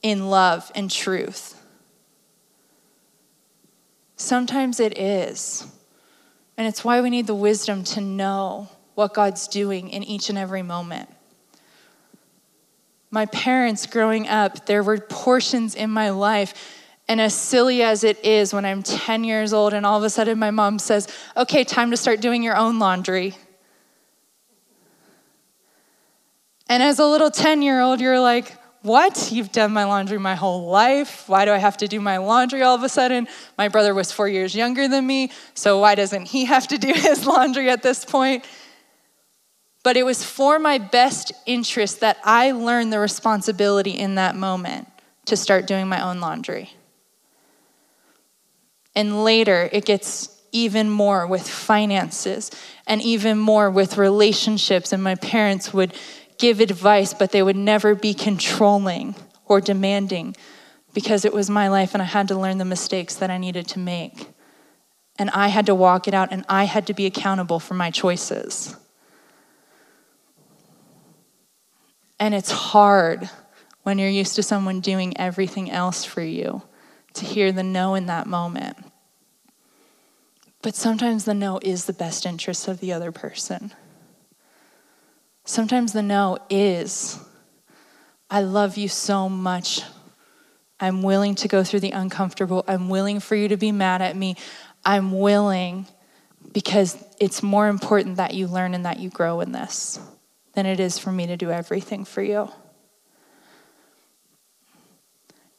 in 0.00 0.30
love 0.30 0.72
and 0.74 0.90
truth. 0.90 1.62
Sometimes 4.16 4.80
it 4.80 4.96
is. 4.96 5.66
And 6.56 6.66
it's 6.66 6.82
why 6.82 7.02
we 7.02 7.10
need 7.10 7.26
the 7.26 7.34
wisdom 7.34 7.84
to 7.84 8.00
know 8.00 8.70
what 8.94 9.12
God's 9.12 9.48
doing 9.48 9.90
in 9.90 10.02
each 10.02 10.30
and 10.30 10.38
every 10.38 10.62
moment. 10.62 11.10
My 13.10 13.26
parents 13.26 13.84
growing 13.84 14.28
up, 14.28 14.64
there 14.64 14.82
were 14.82 14.96
portions 14.96 15.74
in 15.74 15.90
my 15.90 16.08
life 16.08 16.75
and 17.08 17.20
as 17.20 17.34
silly 17.34 17.82
as 17.82 18.02
it 18.02 18.24
is 18.24 18.52
when 18.52 18.64
I'm 18.64 18.82
10 18.82 19.24
years 19.24 19.52
old 19.52 19.72
and 19.72 19.86
all 19.86 19.98
of 19.98 20.04
a 20.04 20.10
sudden 20.10 20.38
my 20.38 20.50
mom 20.50 20.78
says, 20.78 21.08
okay, 21.36 21.62
time 21.62 21.90
to 21.92 21.96
start 21.96 22.20
doing 22.20 22.42
your 22.42 22.56
own 22.56 22.78
laundry. 22.78 23.36
And 26.68 26.82
as 26.82 26.98
a 26.98 27.06
little 27.06 27.30
10 27.30 27.62
year 27.62 27.80
old, 27.80 28.00
you're 28.00 28.18
like, 28.18 28.56
what? 28.82 29.30
You've 29.32 29.52
done 29.52 29.72
my 29.72 29.84
laundry 29.84 30.18
my 30.18 30.34
whole 30.34 30.66
life. 30.66 31.28
Why 31.28 31.44
do 31.44 31.52
I 31.52 31.58
have 31.58 31.76
to 31.78 31.88
do 31.88 32.00
my 32.00 32.18
laundry 32.18 32.62
all 32.62 32.74
of 32.74 32.82
a 32.82 32.88
sudden? 32.88 33.26
My 33.58 33.68
brother 33.68 33.94
was 33.94 34.12
four 34.12 34.28
years 34.28 34.54
younger 34.54 34.86
than 34.86 35.06
me, 35.06 35.32
so 35.54 35.80
why 35.80 35.94
doesn't 35.94 36.26
he 36.26 36.44
have 36.46 36.68
to 36.68 36.78
do 36.78 36.92
his 36.92 37.26
laundry 37.26 37.70
at 37.70 37.82
this 37.82 38.04
point? 38.04 38.44
But 39.82 39.96
it 39.96 40.04
was 40.04 40.24
for 40.24 40.58
my 40.58 40.78
best 40.78 41.32
interest 41.46 42.00
that 42.00 42.18
I 42.24 42.50
learned 42.50 42.92
the 42.92 42.98
responsibility 42.98 43.92
in 43.92 44.16
that 44.16 44.34
moment 44.34 44.88
to 45.26 45.36
start 45.36 45.66
doing 45.66 45.88
my 45.88 46.00
own 46.00 46.20
laundry. 46.20 46.75
And 48.96 49.22
later, 49.22 49.68
it 49.72 49.84
gets 49.84 50.30
even 50.52 50.88
more 50.88 51.26
with 51.26 51.46
finances 51.46 52.50
and 52.86 53.02
even 53.02 53.36
more 53.36 53.70
with 53.70 53.98
relationships. 53.98 54.90
And 54.92 55.02
my 55.02 55.14
parents 55.16 55.74
would 55.74 55.94
give 56.38 56.60
advice, 56.60 57.12
but 57.12 57.30
they 57.30 57.42
would 57.42 57.56
never 57.56 57.94
be 57.94 58.14
controlling 58.14 59.14
or 59.44 59.60
demanding 59.60 60.34
because 60.94 61.26
it 61.26 61.34
was 61.34 61.50
my 61.50 61.68
life 61.68 61.92
and 61.92 62.02
I 62.02 62.06
had 62.06 62.28
to 62.28 62.38
learn 62.38 62.56
the 62.56 62.64
mistakes 62.64 63.14
that 63.16 63.30
I 63.30 63.36
needed 63.36 63.68
to 63.68 63.78
make. 63.78 64.30
And 65.18 65.28
I 65.30 65.48
had 65.48 65.66
to 65.66 65.74
walk 65.74 66.08
it 66.08 66.14
out 66.14 66.32
and 66.32 66.44
I 66.48 66.64
had 66.64 66.86
to 66.86 66.94
be 66.94 67.04
accountable 67.04 67.60
for 67.60 67.74
my 67.74 67.90
choices. 67.90 68.74
And 72.18 72.34
it's 72.34 72.50
hard 72.50 73.28
when 73.82 73.98
you're 73.98 74.08
used 74.08 74.36
to 74.36 74.42
someone 74.42 74.80
doing 74.80 75.18
everything 75.18 75.70
else 75.70 76.02
for 76.04 76.22
you 76.22 76.62
to 77.12 77.24
hear 77.26 77.52
the 77.52 77.62
no 77.62 77.94
in 77.94 78.06
that 78.06 78.26
moment. 78.26 78.85
But 80.66 80.74
sometimes 80.74 81.24
the 81.24 81.32
no 81.32 81.60
is 81.62 81.84
the 81.84 81.92
best 81.92 82.26
interest 82.26 82.66
of 82.66 82.80
the 82.80 82.92
other 82.92 83.12
person. 83.12 83.72
Sometimes 85.44 85.92
the 85.92 86.02
no 86.02 86.38
is, 86.50 87.20
I 88.28 88.40
love 88.40 88.76
you 88.76 88.88
so 88.88 89.28
much. 89.28 89.82
I'm 90.80 91.04
willing 91.04 91.36
to 91.36 91.46
go 91.46 91.62
through 91.62 91.78
the 91.78 91.92
uncomfortable. 91.92 92.64
I'm 92.66 92.88
willing 92.88 93.20
for 93.20 93.36
you 93.36 93.46
to 93.46 93.56
be 93.56 93.70
mad 93.70 94.02
at 94.02 94.16
me. 94.16 94.34
I'm 94.84 95.12
willing 95.12 95.86
because 96.52 96.98
it's 97.20 97.44
more 97.44 97.68
important 97.68 98.16
that 98.16 98.34
you 98.34 98.48
learn 98.48 98.74
and 98.74 98.86
that 98.86 98.98
you 98.98 99.08
grow 99.08 99.42
in 99.42 99.52
this 99.52 100.00
than 100.54 100.66
it 100.66 100.80
is 100.80 100.98
for 100.98 101.12
me 101.12 101.28
to 101.28 101.36
do 101.36 101.48
everything 101.48 102.04
for 102.04 102.22
you. 102.22 102.50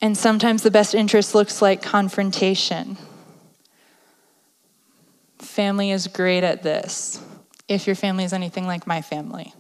And 0.02 0.18
sometimes 0.18 0.64
the 0.64 0.72
best 0.72 0.94
interest 0.94 1.34
looks 1.34 1.62
like 1.62 1.82
confrontation. 1.82 2.98
Family 5.40 5.92
is 5.92 6.08
great 6.08 6.44
at 6.44 6.64
this, 6.64 7.22
if 7.68 7.88
your 7.88 7.96
family 7.96 8.24
is 8.24 8.34
anything 8.34 8.66
like 8.66 8.88
my 8.88 9.02
family. 9.02 9.54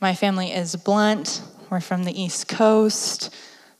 My 0.00 0.14
family 0.14 0.52
is 0.52 0.76
blunt. 0.76 1.42
We're 1.70 1.80
from 1.80 2.04
the 2.04 2.20
East 2.20 2.48
Coast. 2.48 3.34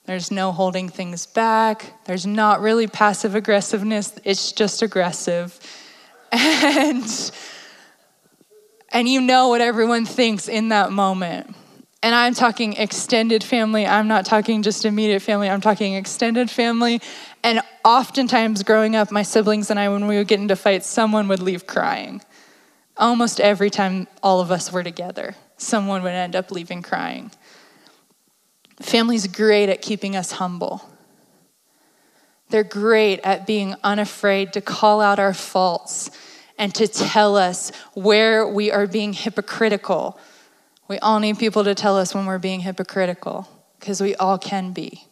There's 0.07 0.31
no 0.31 0.53
holding 0.53 0.89
things 0.89 1.27
back. 1.27 2.05
There's 2.05 2.27
not 2.27 2.61
really 2.61 2.87
passive 2.87 3.35
aggressiveness. 3.35 4.15
It's 4.25 4.53
just 4.53 4.83
aggressive. 4.83 5.59
And 6.37 7.31
and 8.95 9.09
you 9.09 9.21
know 9.21 9.49
what 9.49 9.61
everyone 9.61 10.07
thinks 10.07 10.49
in 10.49 10.69
that 10.69 10.93
moment. 10.93 11.55
And 12.03 12.15
I'm 12.15 12.33
talking 12.33 12.75
extended 12.75 13.43
family. 13.43 13.87
I'm 13.87 14.09
not 14.09 14.25
talking 14.25 14.63
just 14.63 14.85
immediate 14.85 15.21
family. 15.21 15.51
I'm 15.51 15.61
talking 15.61 15.95
extended 15.95 16.51
family. 16.51 17.01
And 17.43 17.61
oftentimes, 17.85 18.63
growing 18.63 18.97
up, 18.97 19.11
my 19.11 19.23
siblings 19.23 19.71
and 19.71 19.79
I, 19.79 19.89
when 19.89 20.07
we 20.07 20.17
would 20.17 20.29
get 20.29 20.41
into 20.41 20.57
fights, 20.57 20.87
someone 20.87 21.29
would 21.29 21.41
leave 21.41 21.67
crying. 21.67 22.23
Almost 22.97 23.41
every 23.41 23.71
time 23.71 24.07
all 24.23 24.41
of 24.41 24.51
us 24.51 24.73
were 24.73 24.83
together, 24.83 25.35
someone 25.57 26.03
would 26.03 26.13
end 26.13 26.37
up 26.37 26.51
leaving 26.51 26.83
crying. 26.83 27.31
Family's 28.81 29.27
great 29.27 29.69
at 29.69 29.83
keeping 29.83 30.17
us 30.17 30.33
humble. 30.33 30.89
They're 32.51 32.65
great 32.65 33.21
at 33.25 33.47
being 33.47 33.75
unafraid 33.83 34.53
to 34.53 34.61
call 34.61 35.01
out 35.01 35.19
our 35.19 35.35
faults 35.35 36.11
and 36.59 36.75
to 36.75 36.87
tell 36.87 37.37
us 37.37 37.73
where 37.95 38.47
we 38.47 38.71
are 38.71 38.87
being 38.87 39.13
hypocritical 39.13 40.19
we 40.89 40.99
all 40.99 41.19
need 41.19 41.39
people 41.39 41.65
to 41.65 41.75
tell 41.75 41.97
us 41.97 42.15
when 42.15 42.27
we're 42.27 42.39
being 42.39 42.61
hypocritical, 42.61 43.49
because 43.79 44.01
we 44.01 44.15
all 44.17 44.39
can 44.39 44.73
be. 44.73 45.05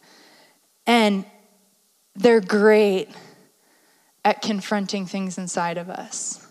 And 0.85 1.25
they're 2.15 2.41
great 2.41 3.09
at 4.23 4.41
confronting 4.41 5.05
things 5.05 5.37
inside 5.37 5.77
of 5.77 5.89
us. 5.89 6.45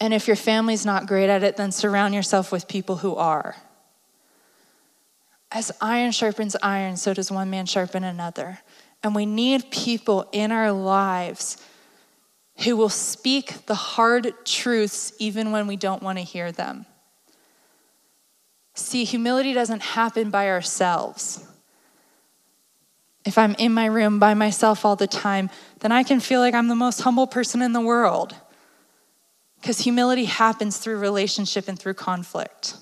And 0.00 0.12
if 0.12 0.26
your 0.26 0.36
family's 0.36 0.84
not 0.84 1.06
great 1.06 1.28
at 1.28 1.42
it, 1.42 1.56
then 1.56 1.70
surround 1.70 2.14
yourself 2.14 2.50
with 2.50 2.66
people 2.66 2.96
who 2.96 3.14
are. 3.14 3.56
As 5.50 5.70
iron 5.80 6.12
sharpens 6.12 6.56
iron, 6.62 6.96
so 6.96 7.14
does 7.14 7.30
one 7.30 7.50
man 7.50 7.66
sharpen 7.66 8.02
another. 8.02 8.60
And 9.02 9.14
we 9.14 9.26
need 9.26 9.70
people 9.70 10.28
in 10.32 10.50
our 10.50 10.72
lives 10.72 11.56
who 12.64 12.76
will 12.76 12.88
speak 12.88 13.66
the 13.66 13.74
hard 13.74 14.32
truths 14.44 15.12
even 15.18 15.52
when 15.52 15.66
we 15.66 15.76
don't 15.76 16.02
want 16.02 16.18
to 16.18 16.24
hear 16.24 16.52
them 16.52 16.86
See, 18.74 19.04
humility 19.04 19.52
doesn't 19.52 19.82
happen 19.82 20.30
by 20.30 20.48
ourselves. 20.48 21.46
If 23.24 23.38
I'm 23.38 23.54
in 23.54 23.72
my 23.72 23.86
room 23.86 24.18
by 24.18 24.34
myself 24.34 24.84
all 24.84 24.96
the 24.96 25.06
time, 25.06 25.50
then 25.80 25.92
I 25.92 26.02
can 26.02 26.20
feel 26.20 26.40
like 26.40 26.54
I'm 26.54 26.68
the 26.68 26.74
most 26.74 27.02
humble 27.02 27.26
person 27.26 27.62
in 27.62 27.72
the 27.72 27.80
world. 27.80 28.34
Because 29.60 29.78
humility 29.78 30.24
happens 30.24 30.78
through 30.78 30.98
relationship 30.98 31.68
and 31.68 31.78
through 31.78 31.94
conflict. 31.94 32.76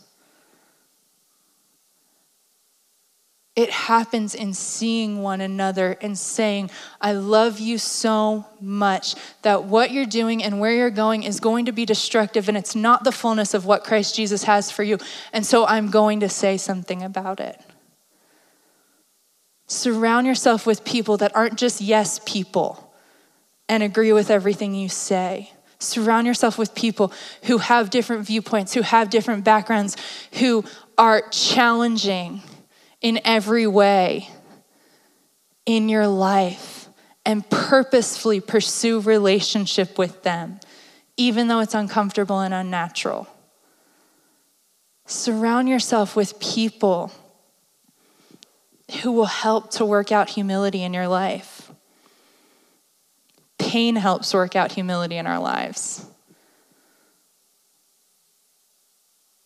It 3.57 3.71
happens 3.71 4.35
in 4.35 4.55
seeing 4.55 5.23
one 5.23 5.43
another 5.43 5.99
and 6.01 6.17
saying, 6.17 6.71
I 7.01 7.13
love 7.13 7.61
you 7.61 7.77
so 7.77 8.47
much 8.59 9.17
that 9.43 9.65
what 9.65 9.91
you're 9.91 10.07
doing 10.07 10.43
and 10.43 10.61
where 10.61 10.73
you're 10.73 10.89
going 10.89 11.25
is 11.25 11.41
going 11.41 11.67
to 11.67 11.73
be 11.73 11.85
destructive 11.85 12.49
and 12.49 12.57
it's 12.57 12.75
not 12.75 13.05
the 13.05 13.13
fullness 13.13 13.53
of 13.53 13.67
what 13.67 13.85
Christ 13.85 14.15
Jesus 14.15 14.45
has 14.45 14.71
for 14.71 14.83
you. 14.83 14.97
And 15.35 15.45
so 15.45 15.67
I'm 15.67 15.91
going 15.91 16.21
to 16.21 16.29
say 16.31 16.57
something 16.57 17.03
about 17.03 17.41
it. 17.41 17.61
Surround 19.71 20.27
yourself 20.27 20.67
with 20.67 20.85
people 20.85 21.17
that 21.19 21.31
aren't 21.37 21.55
just 21.55 21.81
yes 21.81 22.21
people 22.27 22.93
and 23.69 23.85
agree 23.85 24.13
with 24.13 24.29
everything 24.29 24.75
you 24.75 24.89
say. 24.89 25.53
Surround 25.79 26.27
yourself 26.27 26.59
with 26.59 26.75
people 26.75 27.13
who 27.45 27.59
have 27.59 27.89
different 27.89 28.27
viewpoints, 28.27 28.75
who 28.75 28.83
have 28.83 29.11
different 29.11 29.45
backgrounds, 29.45 29.97
who 30.41 30.65
are 30.99 31.23
challenging 31.31 32.43
in 33.01 33.21
every 33.25 33.65
way 33.69 34.29
in 35.65 35.89
your 35.89 36.09
life 36.09 36.89
and 37.25 37.49
purposefully 37.49 38.41
pursue 38.41 38.99
relationship 38.99 39.97
with 39.97 40.25
them, 40.25 40.59
even 41.17 41.47
though 41.47 41.61
it's 41.61 41.75
uncomfortable 41.75 42.41
and 42.41 42.53
unnatural. 42.53 43.29
Surround 45.07 45.69
yourself 45.69 46.17
with 46.17 46.41
people 46.41 47.13
who 48.93 49.13
will 49.13 49.27
help 49.27 49.71
to 49.73 49.85
work 49.85 50.13
out 50.13 50.31
humility 50.31 50.83
in 50.83 50.93
your 50.93 51.09
life. 51.09 51.71
Pain 53.59 53.97
helps 53.97 54.33
work 54.35 54.57
out 54.57 54.73
humility 54.73 55.17
in 55.17 55.27
our 55.27 55.39
lives. 55.39 56.07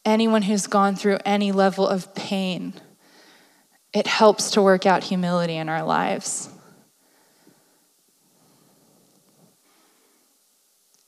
Anyone 0.05 0.43
who's 0.43 0.67
gone 0.67 0.97
through 0.97 1.19
any 1.25 1.51
level 1.51 1.87
of 1.87 2.15
pain, 2.15 2.75
it 3.93 4.07
helps 4.07 4.51
to 4.53 4.63
work 4.63 4.87
out 4.87 5.05
humility 5.05 5.57
in 5.57 5.69
our 5.69 5.83
lives. 5.83 6.49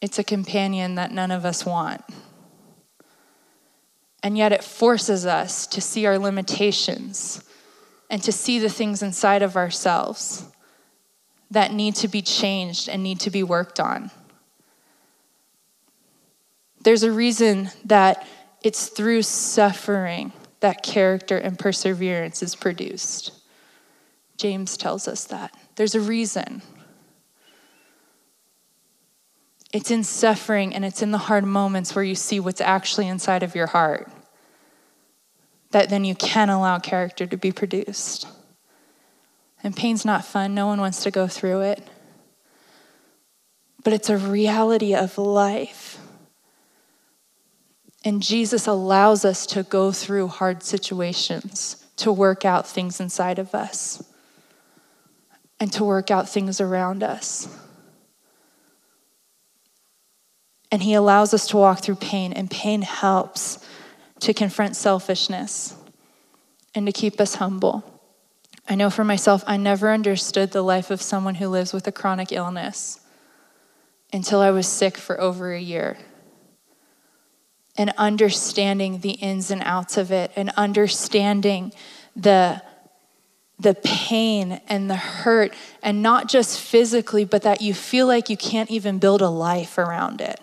It's 0.00 0.18
a 0.18 0.24
companion 0.24 0.94
that 0.96 1.10
none 1.10 1.30
of 1.30 1.44
us 1.44 1.64
want. 1.64 2.02
And 4.22 4.36
yet 4.36 4.52
it 4.52 4.64
forces 4.64 5.24
us 5.26 5.66
to 5.68 5.80
see 5.80 6.06
our 6.06 6.18
limitations 6.18 7.45
and 8.08 8.22
to 8.22 8.32
see 8.32 8.58
the 8.58 8.68
things 8.68 9.02
inside 9.02 9.42
of 9.42 9.56
ourselves 9.56 10.44
that 11.50 11.72
need 11.72 11.94
to 11.96 12.08
be 12.08 12.22
changed 12.22 12.88
and 12.88 13.02
need 13.02 13.20
to 13.20 13.30
be 13.30 13.42
worked 13.42 13.80
on. 13.80 14.10
There's 16.82 17.02
a 17.02 17.12
reason 17.12 17.70
that 17.84 18.26
it's 18.62 18.88
through 18.88 19.22
suffering 19.22 20.32
that 20.60 20.82
character 20.82 21.36
and 21.36 21.58
perseverance 21.58 22.42
is 22.42 22.54
produced. 22.54 23.32
James 24.36 24.76
tells 24.76 25.08
us 25.08 25.24
that. 25.24 25.56
There's 25.76 25.94
a 25.94 26.00
reason. 26.00 26.62
It's 29.72 29.90
in 29.90 30.04
suffering 30.04 30.74
and 30.74 30.84
it's 30.84 31.02
in 31.02 31.10
the 31.10 31.18
hard 31.18 31.44
moments 31.44 31.94
where 31.94 32.04
you 32.04 32.14
see 32.14 32.40
what's 32.40 32.60
actually 32.60 33.08
inside 33.08 33.42
of 33.42 33.54
your 33.54 33.66
heart 33.66 34.10
that 35.76 35.90
then 35.90 36.06
you 36.06 36.14
can 36.14 36.48
allow 36.48 36.78
character 36.78 37.26
to 37.26 37.36
be 37.36 37.52
produced. 37.52 38.26
And 39.62 39.76
pain's 39.76 40.06
not 40.06 40.24
fun, 40.24 40.54
no 40.54 40.66
one 40.66 40.80
wants 40.80 41.02
to 41.02 41.10
go 41.10 41.28
through 41.28 41.60
it. 41.60 41.86
But 43.84 43.92
it's 43.92 44.08
a 44.08 44.16
reality 44.16 44.94
of 44.94 45.18
life. 45.18 45.98
And 48.06 48.22
Jesus 48.22 48.66
allows 48.66 49.22
us 49.22 49.44
to 49.48 49.64
go 49.64 49.92
through 49.92 50.28
hard 50.28 50.62
situations, 50.62 51.84
to 51.96 52.10
work 52.10 52.46
out 52.46 52.66
things 52.66 52.98
inside 52.98 53.38
of 53.38 53.54
us, 53.54 54.02
and 55.60 55.70
to 55.74 55.84
work 55.84 56.10
out 56.10 56.26
things 56.26 56.58
around 56.58 57.02
us. 57.02 57.54
And 60.72 60.82
He 60.82 60.94
allows 60.94 61.34
us 61.34 61.46
to 61.48 61.58
walk 61.58 61.80
through 61.80 61.96
pain, 61.96 62.32
and 62.32 62.50
pain 62.50 62.80
helps 62.80 63.58
to 64.20 64.32
confront 64.32 64.76
selfishness 64.76 65.74
and 66.74 66.86
to 66.86 66.92
keep 66.92 67.20
us 67.20 67.36
humble. 67.36 67.84
I 68.68 68.74
know 68.74 68.90
for 68.90 69.04
myself, 69.04 69.44
I 69.46 69.56
never 69.56 69.92
understood 69.92 70.50
the 70.50 70.62
life 70.62 70.90
of 70.90 71.00
someone 71.00 71.36
who 71.36 71.48
lives 71.48 71.72
with 71.72 71.86
a 71.86 71.92
chronic 71.92 72.32
illness 72.32 73.00
until 74.12 74.40
I 74.40 74.50
was 74.50 74.66
sick 74.66 74.96
for 74.96 75.20
over 75.20 75.52
a 75.52 75.60
year. 75.60 75.96
And 77.76 77.92
understanding 77.98 79.00
the 79.00 79.12
ins 79.12 79.50
and 79.50 79.62
outs 79.64 79.96
of 79.96 80.10
it, 80.10 80.32
and 80.34 80.50
understanding 80.56 81.72
the, 82.16 82.62
the 83.58 83.74
pain 83.74 84.60
and 84.66 84.90
the 84.90 84.96
hurt, 84.96 85.52
and 85.82 86.02
not 86.02 86.28
just 86.28 86.58
physically, 86.58 87.24
but 87.24 87.42
that 87.42 87.60
you 87.60 87.74
feel 87.74 88.06
like 88.06 88.30
you 88.30 88.36
can't 88.36 88.70
even 88.70 88.98
build 88.98 89.20
a 89.20 89.28
life 89.28 89.76
around 89.76 90.20
it 90.22 90.40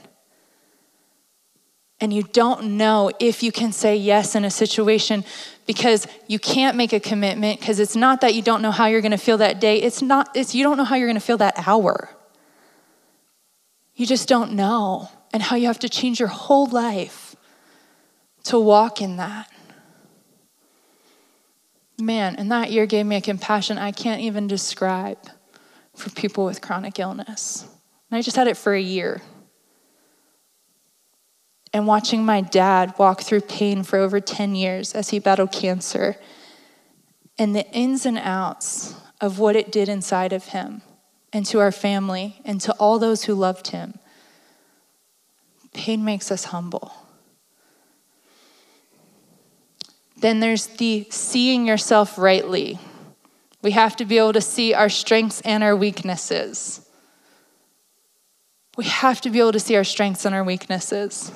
and 2.03 2.13
you 2.13 2.21
don't 2.21 2.75
know 2.75 3.09
if 3.17 3.41
you 3.41 3.49
can 3.49 3.71
say 3.71 3.95
yes 3.95 4.35
in 4.35 4.43
a 4.43 4.49
situation 4.49 5.23
because 5.65 6.05
you 6.27 6.37
can't 6.37 6.75
make 6.75 6.91
a 6.91 6.99
commitment 6.99 7.61
because 7.61 7.79
it's 7.79 7.95
not 7.95 8.19
that 8.19 8.35
you 8.35 8.41
don't 8.41 8.61
know 8.61 8.71
how 8.71 8.87
you're 8.87 8.99
going 8.99 9.13
to 9.13 9.17
feel 9.17 9.37
that 9.37 9.61
day. 9.61 9.77
It's 9.81 10.01
not 10.01 10.29
it's 10.35 10.53
you 10.53 10.65
don't 10.65 10.75
know 10.75 10.83
how 10.83 10.97
you're 10.97 11.07
going 11.07 11.15
to 11.15 11.25
feel 11.25 11.37
that 11.37 11.65
hour. 11.65 12.09
You 13.95 14.05
just 14.05 14.27
don't 14.27 14.51
know 14.51 15.07
and 15.31 15.41
how 15.41 15.55
you 15.55 15.67
have 15.67 15.79
to 15.79 15.87
change 15.87 16.19
your 16.19 16.27
whole 16.27 16.65
life 16.65 17.37
to 18.43 18.59
walk 18.59 19.01
in 19.01 19.15
that. 19.15 19.49
Man 22.01 22.35
and 22.35 22.51
that 22.51 22.69
year 22.69 22.85
gave 22.85 23.05
me 23.05 23.15
a 23.15 23.21
compassion 23.21 23.77
i 23.77 23.93
can't 23.93 24.19
even 24.19 24.47
describe 24.47 25.19
for 25.95 26.09
people 26.09 26.43
with 26.43 26.59
chronic 26.59 26.99
illness. 26.99 27.65
And 28.11 28.17
i 28.17 28.21
just 28.21 28.35
had 28.35 28.49
it 28.49 28.57
for 28.57 28.73
a 28.73 28.81
year 28.81 29.21
and 31.73 31.88
watching 31.88 32.23
my 32.23 32.39
dad 32.39 32.93
walk 32.99 33.21
through 33.21 33.41
pain 33.41 33.83
for 33.83 33.97
over 33.97 34.19
10 34.19 34.53
years 34.53 34.93
as 34.93 35.09
he 35.09 35.19
battled 35.19 35.51
cancer 35.51 36.15
and 37.38 37.55
the 37.55 37.67
ins 37.71 38.05
and 38.05 38.19
outs 38.19 38.95
of 39.19 39.39
what 39.39 39.55
it 39.55 39.71
did 39.71 39.89
inside 39.89 40.31
of 40.31 40.45
him 40.45 40.83
and 41.33 41.45
to 41.47 41.59
our 41.59 41.71
family 41.71 42.39
and 42.45 42.62
to 42.62 42.71
all 42.73 42.99
those 42.99 43.23
who 43.23 43.33
loved 43.33 43.69
him. 43.69 43.97
Pain 45.73 46.05
makes 46.05 46.31
us 46.31 46.45
humble. 46.45 46.93
Then 50.15 50.39
there's 50.39 50.67
the 50.67 51.07
seeing 51.09 51.67
yourself 51.67 52.17
rightly. 52.17 52.79
We 53.63 53.71
have 53.71 53.95
to 53.95 54.05
be 54.05 54.19
able 54.19 54.33
to 54.33 54.41
see 54.41 54.73
our 54.73 54.89
strengths 54.89 55.41
and 55.41 55.63
our 55.63 55.75
weaknesses. 55.75 56.88
We 58.77 58.86
have 58.86 59.21
to 59.21 59.29
be 59.29 59.39
able 59.39 59.51
to 59.53 59.59
see 59.59 59.75
our 59.75 59.83
strengths 59.83 60.25
and 60.25 60.36
our 60.36 60.43
weaknesses. 60.43 61.31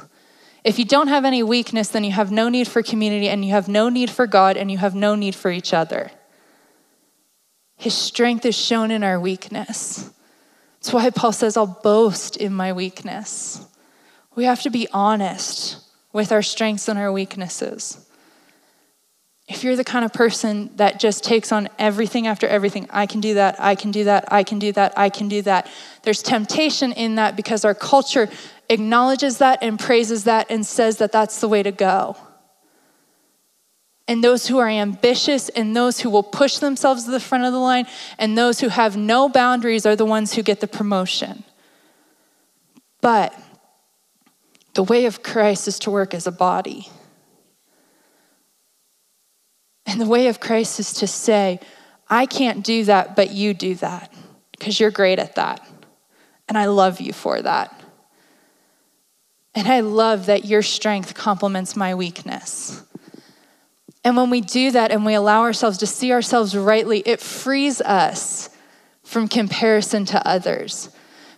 If 0.68 0.78
you 0.78 0.84
don't 0.84 1.08
have 1.08 1.24
any 1.24 1.44
weakness, 1.44 1.88
then 1.88 2.04
you 2.04 2.12
have 2.12 2.30
no 2.30 2.50
need 2.50 2.68
for 2.68 2.84
community 2.84 3.30
and 3.30 3.46
you 3.46 3.52
have 3.52 3.70
no 3.70 3.88
need 3.88 4.10
for 4.10 4.28
God 4.28 4.58
and 4.58 4.70
you 4.70 4.78
have 4.80 4.94
no 4.94 5.16
need 5.16 5.34
for 5.34 5.50
each 5.50 5.74
other. 5.74 6.12
His 7.78 7.94
strength 7.94 8.46
is 8.46 8.54
shown 8.54 8.92
in 8.92 9.02
our 9.02 9.18
weakness. 9.18 10.12
That's 10.74 10.92
why 10.92 11.10
Paul 11.12 11.32
says, 11.32 11.56
I'll 11.56 11.80
boast 11.82 12.36
in 12.36 12.54
my 12.54 12.74
weakness. 12.74 13.66
We 14.36 14.44
have 14.44 14.62
to 14.64 14.70
be 14.70 14.90
honest 14.92 15.78
with 16.12 16.34
our 16.34 16.42
strengths 16.42 16.90
and 16.90 17.00
our 17.00 17.14
weaknesses. 17.14 18.06
If 19.48 19.64
you're 19.64 19.78
the 19.78 19.86
kind 19.86 20.04
of 20.04 20.12
person 20.12 20.76
that 20.76 21.00
just 21.00 21.24
takes 21.24 21.54
on 21.54 21.70
everything 21.80 22.28
after 22.28 22.46
everything, 22.46 22.88
I 22.90 23.06
can 23.06 23.22
do 23.22 23.36
that, 23.36 23.56
I 23.62 23.76
can 23.76 23.92
do 23.92 24.04
that, 24.04 24.26
I 24.34 24.44
can 24.44 24.60
do 24.60 24.74
that, 24.74 24.98
I 24.98 25.10
can 25.10 25.30
do 25.30 25.42
that. 25.44 25.70
There's 26.04 26.22
temptation 26.22 26.92
in 26.92 27.16
that 27.16 27.38
because 27.38 27.64
our 27.64 27.74
culture 27.74 28.28
acknowledges 28.70 29.38
that 29.38 29.60
and 29.62 29.80
praises 29.80 30.26
that 30.26 30.48
and 30.50 30.66
says 30.66 30.98
that 30.98 31.12
that's 31.12 31.40
the 31.40 31.48
way 31.48 31.64
to 31.64 31.72
go. 31.72 32.18
And 34.08 34.24
those 34.24 34.48
who 34.48 34.58
are 34.58 34.70
ambitious 34.70 35.50
and 35.50 35.76
those 35.76 36.00
who 36.00 36.10
will 36.10 36.24
push 36.24 36.60
themselves 36.60 37.04
to 37.04 37.12
the 37.12 37.20
front 37.20 37.44
of 37.44 37.52
the 37.52 37.60
line 37.60 37.88
and 38.18 38.38
those 38.38 38.62
who 38.62 38.70
have 38.70 38.96
no 38.96 39.28
boundaries 39.28 39.86
are 39.86 39.98
the 39.98 40.06
ones 40.06 40.34
who 40.34 40.44
get 40.44 40.62
the 40.62 40.68
promotion. 40.68 41.44
But 43.02 43.38
the 44.76 44.84
way 44.84 45.06
of 45.06 45.24
Christ 45.24 45.68
is 45.68 45.80
to 45.80 45.92
work 45.92 46.14
as 46.14 46.26
a 46.26 46.32
body. 46.32 46.90
And 49.86 50.00
the 50.00 50.06
way 50.06 50.28
of 50.28 50.40
Christ 50.40 50.80
is 50.80 50.94
to 50.94 51.08
say, 51.08 51.60
I 52.10 52.26
can't 52.26 52.64
do 52.64 52.86
that, 52.86 53.16
but 53.16 53.32
you 53.32 53.54
do 53.54 53.76
that 53.76 54.14
because 54.52 54.80
you're 54.80 54.92
great 54.92 55.20
at 55.20 55.36
that. 55.36 55.66
And 56.48 56.58
I 56.58 56.66
love 56.66 57.02
you 57.02 57.12
for 57.12 57.42
that. 57.42 57.77
And 59.58 59.68
I 59.68 59.80
love 59.80 60.28
that 60.28 60.46
your 60.46 60.62
strength 60.62 61.16
complements 61.16 61.76
my 61.76 61.96
weakness. 61.96 62.84
And 64.04 64.16
when 64.16 64.30
we 64.30 64.40
do 64.40 64.70
that 64.70 64.92
and 64.92 65.04
we 65.04 65.16
allow 65.16 65.42
ourselves 65.42 65.80
to 65.80 65.88
see 65.88 66.12
ourselves 66.12 66.56
rightly, 66.56 67.00
it 67.00 67.20
frees 67.20 67.82
us 67.82 68.52
from 69.04 69.28
comparison 69.28 70.06
to 70.06 70.28
others. 70.28 70.92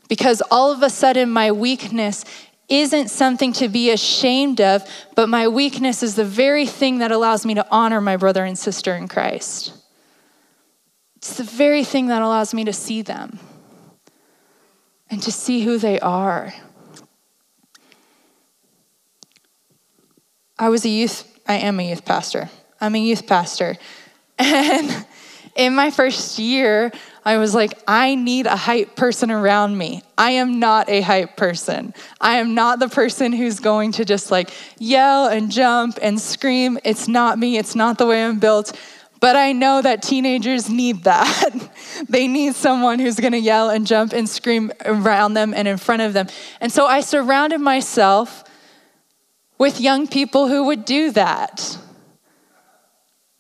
Because 0.09 0.43
all 0.51 0.69
of 0.73 0.83
a 0.83 0.89
sudden, 0.89 1.29
my 1.29 1.53
weakness 1.53 2.25
isn't 2.67 3.07
something 3.07 3.53
to 3.53 3.69
be 3.69 3.89
ashamed 3.89 4.59
of, 4.59 4.85
but 5.15 5.29
my 5.29 5.47
weakness 5.47 6.03
is 6.03 6.15
the 6.15 6.25
very 6.25 6.65
thing 6.65 6.97
that 6.97 7.13
allows 7.13 7.45
me 7.45 7.53
to 7.53 7.65
honor 7.71 8.01
my 8.01 8.17
brother 8.17 8.43
and 8.43 8.59
sister 8.59 8.95
in 8.95 9.07
Christ. 9.07 9.71
It's 11.15 11.37
the 11.37 11.45
very 11.45 11.85
thing 11.85 12.07
that 12.07 12.21
allows 12.21 12.53
me 12.53 12.65
to 12.65 12.73
see 12.73 13.01
them 13.01 13.39
and 15.09 15.23
to 15.23 15.31
see 15.31 15.61
who 15.61 15.77
they 15.77 16.01
are. 16.01 16.53
I 20.59 20.67
was 20.67 20.83
a 20.83 20.89
youth, 20.89 21.25
I 21.47 21.55
am 21.55 21.79
a 21.79 21.89
youth 21.89 22.03
pastor. 22.03 22.49
I'm 22.81 22.93
a 22.95 22.99
youth 22.99 23.25
pastor. 23.25 23.77
And 24.41 25.05
in 25.55 25.75
my 25.75 25.91
first 25.91 26.39
year, 26.39 26.93
I 27.25 27.37
was 27.37 27.53
like, 27.53 27.73
I 27.85 28.15
need 28.15 28.45
a 28.45 28.55
hype 28.55 28.95
person 28.95 29.29
around 29.29 29.77
me. 29.77 30.03
I 30.17 30.31
am 30.31 30.59
not 30.59 30.87
a 30.89 31.01
hype 31.01 31.35
person. 31.35 31.93
I 32.21 32.37
am 32.37 32.55
not 32.55 32.79
the 32.79 32.87
person 32.87 33.33
who's 33.33 33.59
going 33.59 33.91
to 33.93 34.05
just 34.05 34.31
like 34.31 34.51
yell 34.77 35.27
and 35.27 35.51
jump 35.51 35.99
and 36.01 36.19
scream. 36.19 36.79
It's 36.85 37.09
not 37.09 37.37
me, 37.37 37.57
it's 37.57 37.75
not 37.75 37.97
the 37.97 38.05
way 38.05 38.23
I'm 38.23 38.39
built. 38.39 38.77
But 39.19 39.35
I 39.35 39.51
know 39.51 39.81
that 39.81 40.01
teenagers 40.01 40.69
need 40.69 41.03
that. 41.03 41.69
they 42.09 42.29
need 42.29 42.55
someone 42.55 42.99
who's 42.99 43.19
gonna 43.19 43.37
yell 43.37 43.69
and 43.69 43.85
jump 43.85 44.13
and 44.13 44.29
scream 44.29 44.71
around 44.85 45.33
them 45.33 45.53
and 45.53 45.67
in 45.67 45.77
front 45.77 46.01
of 46.01 46.13
them. 46.13 46.27
And 46.61 46.71
so 46.71 46.85
I 46.85 47.01
surrounded 47.01 47.59
myself 47.59 48.45
with 49.59 49.81
young 49.81 50.07
people 50.07 50.47
who 50.47 50.63
would 50.63 50.85
do 50.85 51.11
that. 51.11 51.77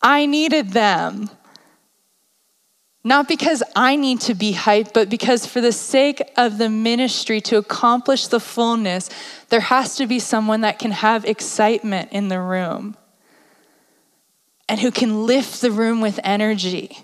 I 0.01 0.25
needed 0.25 0.71
them. 0.71 1.29
Not 3.03 3.29
because 3.29 3.63
I 3.75 3.95
need 3.95 4.19
to 4.21 4.35
be 4.35 4.53
hyped, 4.53 4.93
but 4.93 5.09
because 5.09 5.45
for 5.45 5.61
the 5.61 5.71
sake 5.71 6.21
of 6.35 6.57
the 6.57 6.69
ministry 6.69 7.39
to 7.41 7.57
accomplish 7.57 8.27
the 8.27 8.41
fullness, 8.41 9.09
there 9.47 9.61
has 9.61 9.95
to 9.95 10.05
be 10.05 10.19
someone 10.19 10.61
that 10.61 10.79
can 10.79 10.91
have 10.91 11.23
excitement 11.23 12.09
in 12.11 12.27
the 12.27 12.41
room 12.41 12.97
and 14.67 14.79
who 14.81 14.91
can 14.91 15.25
lift 15.25 15.61
the 15.61 15.71
room 15.71 16.01
with 16.01 16.19
energy 16.25 16.99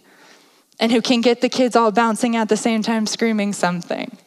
and 0.80 0.92
who 0.92 1.02
can 1.02 1.22
get 1.22 1.40
the 1.40 1.50
kids 1.50 1.76
all 1.76 1.92
bouncing 1.92 2.36
at 2.36 2.50
the 2.50 2.58
same 2.58 2.84
time, 2.84 3.08
screaming 3.08 3.54
something. 3.54 4.18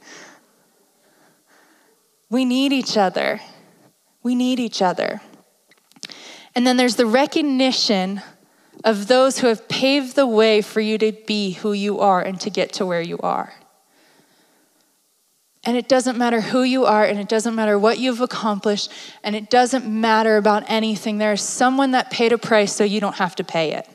We 2.30 2.47
need 2.47 2.72
each 2.72 2.97
other. 2.97 3.41
We 4.29 4.35
need 4.35 4.61
each 4.61 4.83
other. 4.83 5.22
And 6.55 6.66
then 6.66 6.76
there's 6.76 6.97
the 6.97 7.07
recognition 7.07 8.20
of 8.85 9.07
those 9.07 9.39
who 9.39 9.47
have 9.47 9.66
paved 9.68 10.16
the 10.16 10.26
way 10.26 10.61
for 10.61 10.83
you 10.83 10.99
to 10.99 11.12
be 11.12 11.53
who 11.53 11.72
you 11.72 12.01
are 12.01 12.20
and 12.20 12.39
to 12.43 12.51
get 12.51 12.74
to 12.74 12.85
where 12.85 13.01
you 13.01 13.16
are. 13.20 13.55
And 15.64 15.79
it 15.79 15.89
doesn't 15.89 16.18
matter 16.18 16.43
who 16.43 16.62
you 16.62 16.85
are, 16.85 17.07
and 17.07 17.18
it 17.18 17.31
doesn't 17.31 17.55
matter 17.55 17.79
what 17.79 17.99
you've 17.99 18.20
accomplished, 18.20 18.93
and 19.24 19.35
it 19.35 19.49
doesn't 19.49 19.87
matter 19.87 20.37
about 20.37 20.62
anything. 20.68 21.16
There 21.16 21.33
is 21.33 21.41
someone 21.41 21.93
that 21.93 22.11
paid 22.11 22.35
a 22.35 22.37
price 22.37 22.74
so 22.74 22.85
you 22.85 23.01
don't 23.01 23.16
have 23.16 23.35
to 23.37 23.45
pay 23.45 23.72
it. 23.72 23.89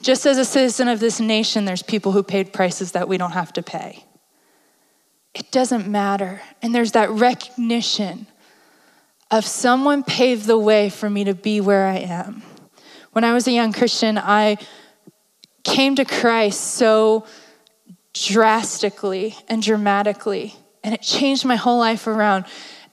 Just 0.00 0.26
as 0.26 0.38
a 0.38 0.44
citizen 0.44 0.86
of 0.86 1.00
this 1.00 1.18
nation, 1.18 1.64
there's 1.64 1.82
people 1.82 2.12
who 2.12 2.22
paid 2.22 2.52
prices 2.52 2.92
that 2.92 3.08
we 3.08 3.18
don't 3.18 3.32
have 3.32 3.52
to 3.54 3.64
pay. 3.64 4.04
It 5.34 5.50
doesn't 5.50 5.88
matter. 5.88 6.40
And 6.62 6.72
there's 6.72 6.92
that 6.92 7.10
recognition 7.10 8.28
of 9.30 9.46
someone 9.46 10.02
paved 10.02 10.46
the 10.46 10.58
way 10.58 10.90
for 10.90 11.08
me 11.08 11.24
to 11.24 11.34
be 11.34 11.60
where 11.60 11.86
I 11.86 11.98
am. 11.98 12.42
When 13.12 13.24
I 13.24 13.32
was 13.32 13.46
a 13.46 13.52
young 13.52 13.72
Christian, 13.72 14.18
I 14.18 14.58
came 15.62 15.96
to 15.96 16.04
Christ 16.04 16.60
so 16.60 17.26
drastically 18.12 19.36
and 19.48 19.62
dramatically, 19.62 20.54
and 20.82 20.94
it 20.94 21.02
changed 21.02 21.44
my 21.44 21.56
whole 21.56 21.78
life 21.78 22.06
around. 22.06 22.44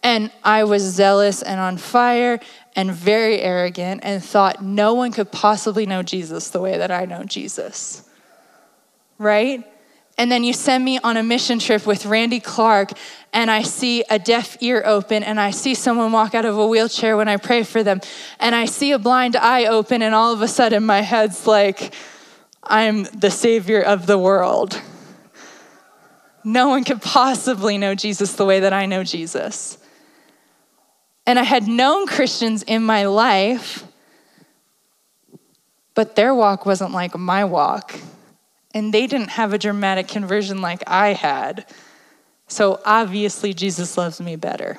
And 0.03 0.31
I 0.43 0.63
was 0.63 0.83
zealous 0.83 1.41
and 1.41 1.59
on 1.59 1.77
fire 1.77 2.39
and 2.75 2.91
very 2.91 3.41
arrogant 3.41 4.01
and 4.03 4.23
thought 4.23 4.63
no 4.63 4.93
one 4.93 5.11
could 5.11 5.31
possibly 5.31 5.87
know 5.87 6.03
Jesus 6.03 6.49
the 6.49 6.61
way 6.61 6.77
that 6.77 6.91
I 6.91 7.05
know 7.05 7.23
Jesus. 7.23 8.07
Right? 9.17 9.65
And 10.17 10.31
then 10.31 10.43
you 10.43 10.51
send 10.53 10.83
me 10.83 10.99
on 11.03 11.15
a 11.15 11.21
mission 11.21 11.59
trip 11.59 11.85
with 11.85 12.05
Randy 12.05 12.39
Clark, 12.39 12.91
and 13.33 13.51
I 13.51 13.61
see 13.61 14.03
a 14.09 14.17
deaf 14.17 14.57
ear 14.61 14.81
open, 14.83 15.21
and 15.21 15.39
I 15.39 15.51
see 15.51 15.75
someone 15.75 16.11
walk 16.11 16.33
out 16.33 16.43
of 16.43 16.57
a 16.57 16.65
wheelchair 16.65 17.15
when 17.15 17.27
I 17.27 17.37
pray 17.37 17.61
for 17.61 17.83
them, 17.83 18.01
and 18.39 18.55
I 18.55 18.65
see 18.65 18.91
a 18.91 18.99
blind 18.99 19.35
eye 19.35 19.65
open, 19.65 20.01
and 20.01 20.15
all 20.15 20.33
of 20.33 20.41
a 20.41 20.47
sudden 20.47 20.83
my 20.83 21.01
head's 21.01 21.45
like, 21.45 21.93
I'm 22.63 23.03
the 23.03 23.29
savior 23.29 23.81
of 23.81 24.07
the 24.07 24.17
world. 24.17 24.81
No 26.43 26.69
one 26.69 26.83
could 26.83 27.01
possibly 27.01 27.77
know 27.77 27.93
Jesus 27.93 28.33
the 28.33 28.45
way 28.45 28.61
that 28.61 28.73
I 28.73 28.87
know 28.87 29.03
Jesus. 29.03 29.77
And 31.27 31.37
I 31.37 31.43
had 31.43 31.67
known 31.67 32.07
Christians 32.07 32.63
in 32.63 32.83
my 32.83 33.05
life, 33.05 33.83
but 35.93 36.15
their 36.15 36.33
walk 36.33 36.65
wasn't 36.65 36.91
like 36.91 37.15
my 37.15 37.45
walk 37.45 37.99
and 38.77 38.93
they 38.93 39.07
didn't 39.07 39.31
have 39.31 39.53
a 39.53 39.57
dramatic 39.57 40.07
conversion 40.07 40.61
like 40.61 40.83
I 40.85 41.13
had. 41.13 41.65
So 42.47 42.79
obviously, 42.85 43.51
Jesus 43.51 43.97
loves 43.97 44.21
me 44.21 44.35
better. 44.35 44.77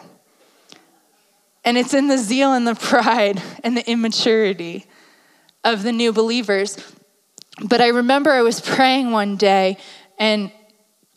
And 1.65 1.77
it's 1.77 1.95
in 1.95 2.07
the 2.07 2.17
zeal 2.17 2.53
and 2.53 2.65
the 2.65 2.77
pride 2.77 3.43
and 3.65 3.77
the 3.77 3.91
immaturity 3.91 4.87
of 5.65 5.83
the 5.83 5.91
new 5.91 6.13
believers. 6.13 6.79
But 7.61 7.81
I 7.81 7.89
remember 7.89 8.31
I 8.31 8.43
was 8.43 8.61
praying 8.61 9.11
one 9.11 9.37
day, 9.37 9.79
and 10.17 10.53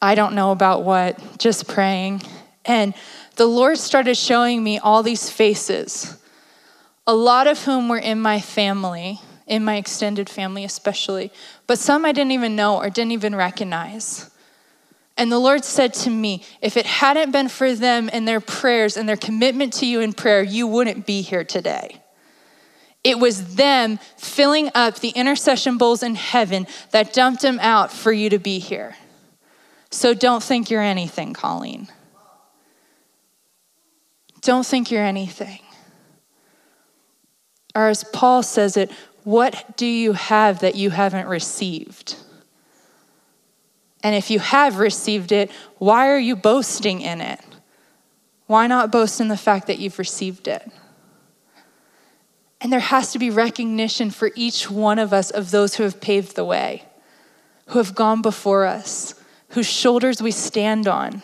I 0.01 0.15
don't 0.15 0.33
know 0.33 0.51
about 0.51 0.83
what, 0.83 1.37
just 1.37 1.67
praying. 1.67 2.23
And 2.65 2.95
the 3.35 3.45
Lord 3.45 3.77
started 3.77 4.17
showing 4.17 4.63
me 4.63 4.79
all 4.79 5.03
these 5.03 5.29
faces, 5.29 6.17
a 7.05 7.13
lot 7.13 7.45
of 7.45 7.63
whom 7.63 7.89
were 7.89 7.99
in 7.99 8.19
my 8.19 8.41
family 8.41 9.19
in 9.51 9.65
my 9.65 9.75
extended 9.75 10.29
family, 10.29 10.63
especially, 10.63 11.29
but 11.71 11.79
some 11.79 12.03
I 12.03 12.11
didn't 12.11 12.33
even 12.33 12.57
know 12.57 12.79
or 12.79 12.89
didn't 12.89 13.13
even 13.13 13.33
recognize. 13.33 14.29
And 15.15 15.31
the 15.31 15.39
Lord 15.39 15.63
said 15.63 15.93
to 15.93 16.09
me, 16.09 16.43
if 16.61 16.75
it 16.75 16.85
hadn't 16.85 17.31
been 17.31 17.47
for 17.47 17.73
them 17.73 18.09
and 18.11 18.27
their 18.27 18.41
prayers 18.41 18.97
and 18.97 19.07
their 19.07 19.15
commitment 19.15 19.71
to 19.75 19.85
you 19.85 20.01
in 20.01 20.11
prayer, 20.11 20.43
you 20.43 20.67
wouldn't 20.67 21.05
be 21.05 21.21
here 21.21 21.45
today. 21.45 22.01
It 23.05 23.19
was 23.19 23.55
them 23.55 23.99
filling 24.17 24.69
up 24.75 24.99
the 24.99 25.11
intercession 25.11 25.77
bowls 25.77 26.03
in 26.03 26.15
heaven 26.15 26.67
that 26.89 27.13
dumped 27.13 27.41
them 27.41 27.57
out 27.61 27.89
for 27.89 28.11
you 28.11 28.29
to 28.31 28.37
be 28.37 28.59
here. 28.59 28.97
So 29.91 30.13
don't 30.13 30.43
think 30.43 30.69
you're 30.69 30.81
anything, 30.81 31.31
Colleen. 31.31 31.87
Don't 34.41 34.65
think 34.65 34.91
you're 34.91 35.05
anything. 35.05 35.61
Or 37.73 37.87
as 37.87 38.03
Paul 38.03 38.43
says 38.43 38.75
it, 38.75 38.91
what 39.23 39.77
do 39.77 39.85
you 39.85 40.13
have 40.13 40.59
that 40.59 40.75
you 40.75 40.89
haven't 40.89 41.27
received? 41.27 42.15
And 44.03 44.15
if 44.15 44.31
you 44.31 44.39
have 44.39 44.77
received 44.77 45.31
it, 45.31 45.51
why 45.77 46.09
are 46.09 46.17
you 46.17 46.35
boasting 46.35 47.01
in 47.01 47.21
it? 47.21 47.39
Why 48.47 48.67
not 48.67 48.91
boast 48.91 49.21
in 49.21 49.27
the 49.27 49.37
fact 49.37 49.67
that 49.67 49.79
you've 49.79 49.99
received 49.99 50.47
it? 50.47 50.69
And 52.59 52.71
there 52.71 52.79
has 52.79 53.11
to 53.13 53.19
be 53.19 53.29
recognition 53.29 54.11
for 54.11 54.31
each 54.35 54.69
one 54.69 54.99
of 54.99 55.13
us 55.13 55.31
of 55.31 55.51
those 55.51 55.75
who 55.75 55.83
have 55.83 56.01
paved 56.01 56.35
the 56.35 56.45
way, 56.45 56.83
who 57.67 57.79
have 57.79 57.95
gone 57.95 58.21
before 58.21 58.65
us, 58.65 59.15
whose 59.49 59.67
shoulders 59.67 60.21
we 60.21 60.31
stand 60.31 60.87
on 60.87 61.21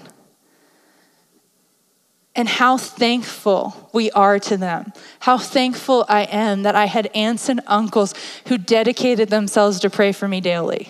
and 2.37 2.47
how 2.47 2.77
thankful 2.77 3.89
we 3.91 4.11
are 4.11 4.37
to 4.37 4.55
them. 4.55 4.93
How 5.21 5.39
thankful 5.39 6.05
I 6.07 6.21
am 6.25 6.61
that 6.61 6.75
I 6.75 6.85
had 6.85 7.09
aunts 7.15 7.49
and 7.49 7.61
uncles 7.65 8.13
who 8.45 8.59
dedicated 8.59 9.29
themselves 9.29 9.79
to 9.79 9.89
pray 9.89 10.11
for 10.11 10.27
me 10.27 10.39
daily. 10.39 10.89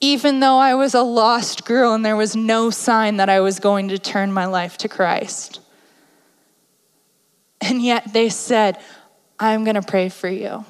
Even 0.00 0.40
though 0.40 0.58
I 0.58 0.74
was 0.74 0.92
a 0.94 1.02
lost 1.02 1.64
girl 1.64 1.94
and 1.94 2.04
there 2.04 2.16
was 2.16 2.36
no 2.36 2.68
sign 2.68 3.16
that 3.16 3.30
I 3.30 3.40
was 3.40 3.58
going 3.58 3.88
to 3.88 3.98
turn 3.98 4.32
my 4.32 4.44
life 4.44 4.76
to 4.78 4.88
Christ. 4.88 5.60
And 7.62 7.80
yet 7.80 8.12
they 8.12 8.28
said, 8.28 8.78
I'm 9.38 9.64
going 9.64 9.76
to 9.76 9.82
pray 9.82 10.10
for 10.10 10.28
you. 10.28 10.66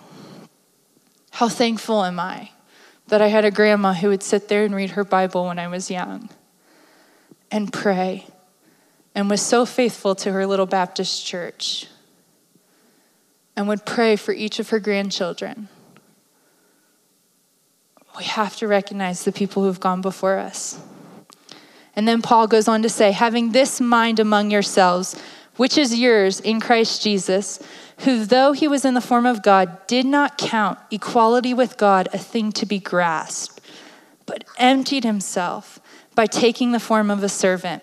How 1.33 1.49
thankful 1.49 2.05
am 2.05 2.21
I 2.21 2.51
that 3.09 3.21
I 3.21 3.27
had 3.27 3.45
a 3.45 3.51
grandma 3.51 3.93
who 3.93 4.09
would 4.09 4.23
sit 4.23 4.49
there 4.49 4.65
and 4.65 4.75
read 4.75 4.91
her 4.91 5.03
Bible 5.03 5.47
when 5.47 5.59
I 5.59 5.67
was 5.67 5.91
young 5.91 6.29
and 7.51 7.73
pray 7.73 8.27
and 9.15 9.29
was 9.29 9.43
so 9.43 9.67
faithful 9.67 10.15
to 10.17 10.33
her 10.33 10.47
little 10.47 10.67
Baptist 10.67 11.25
church 11.25 11.87
and 13.57 13.69
would 13.69 13.85
pray 13.85 14.17
for 14.17 14.33
each 14.33 14.59
of 14.59 14.71
her 14.71 14.81
grandchildren. 14.81 15.69
We 18.17 18.25
have 18.25 18.57
to 18.57 18.69
recognize 18.69 19.25
the 19.25 19.33
people 19.33 19.63
who've 19.63 19.81
gone 19.81 20.01
before 20.01 20.39
us. 20.39 20.81
And 21.95 22.09
then 22.09 22.23
Paul 22.23 22.47
goes 22.47 22.69
on 22.69 22.83
to 22.83 22.89
say, 22.89 23.13
having 23.13 23.53
this 23.53 23.81
mind 23.81 24.19
among 24.19 24.51
yourselves, 24.51 25.21
which 25.57 25.77
is 25.77 25.99
yours 25.99 26.41
in 26.41 26.61
Christ 26.61 27.03
Jesus, 27.03 27.59
who, 27.99 28.25
though 28.25 28.53
he 28.53 28.67
was 28.67 28.85
in 28.85 28.95
the 28.95 29.01
form 29.01 29.27
of 29.27 29.43
God, 29.43 29.87
did 29.87 30.07
not 30.07 30.39
count 30.39 30.79
equality 30.91 31.53
with 31.53 31.77
God 31.77 32.09
a 32.13 32.19
thing 32.19 32.53
to 32.53 32.67
be 32.67 32.79
grasped, 32.79 33.61
but 34.25 34.45
emptied 34.57 35.05
himself 35.05 35.79
by 36.15 36.27
taking 36.27 36.73
the 36.73 36.81
form 36.81 37.11
of 37.11 37.23
a 37.23 37.29
servant, 37.29 37.83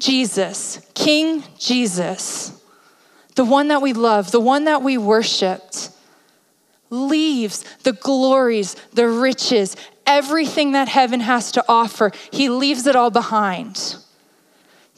Jesus, 0.00 0.80
King 0.94 1.44
Jesus, 1.58 2.60
the 3.36 3.44
one 3.44 3.68
that 3.68 3.82
we 3.82 3.92
love, 3.92 4.32
the 4.32 4.40
one 4.40 4.64
that 4.64 4.82
we 4.82 4.98
worshiped, 4.98 5.90
leaves 6.88 7.64
the 7.84 7.92
glories, 7.92 8.74
the 8.92 9.08
riches, 9.08 9.76
everything 10.06 10.72
that 10.72 10.88
heaven 10.88 11.20
has 11.20 11.52
to 11.52 11.64
offer, 11.68 12.10
he 12.32 12.48
leaves 12.48 12.86
it 12.86 12.96
all 12.96 13.10
behind. 13.10 13.96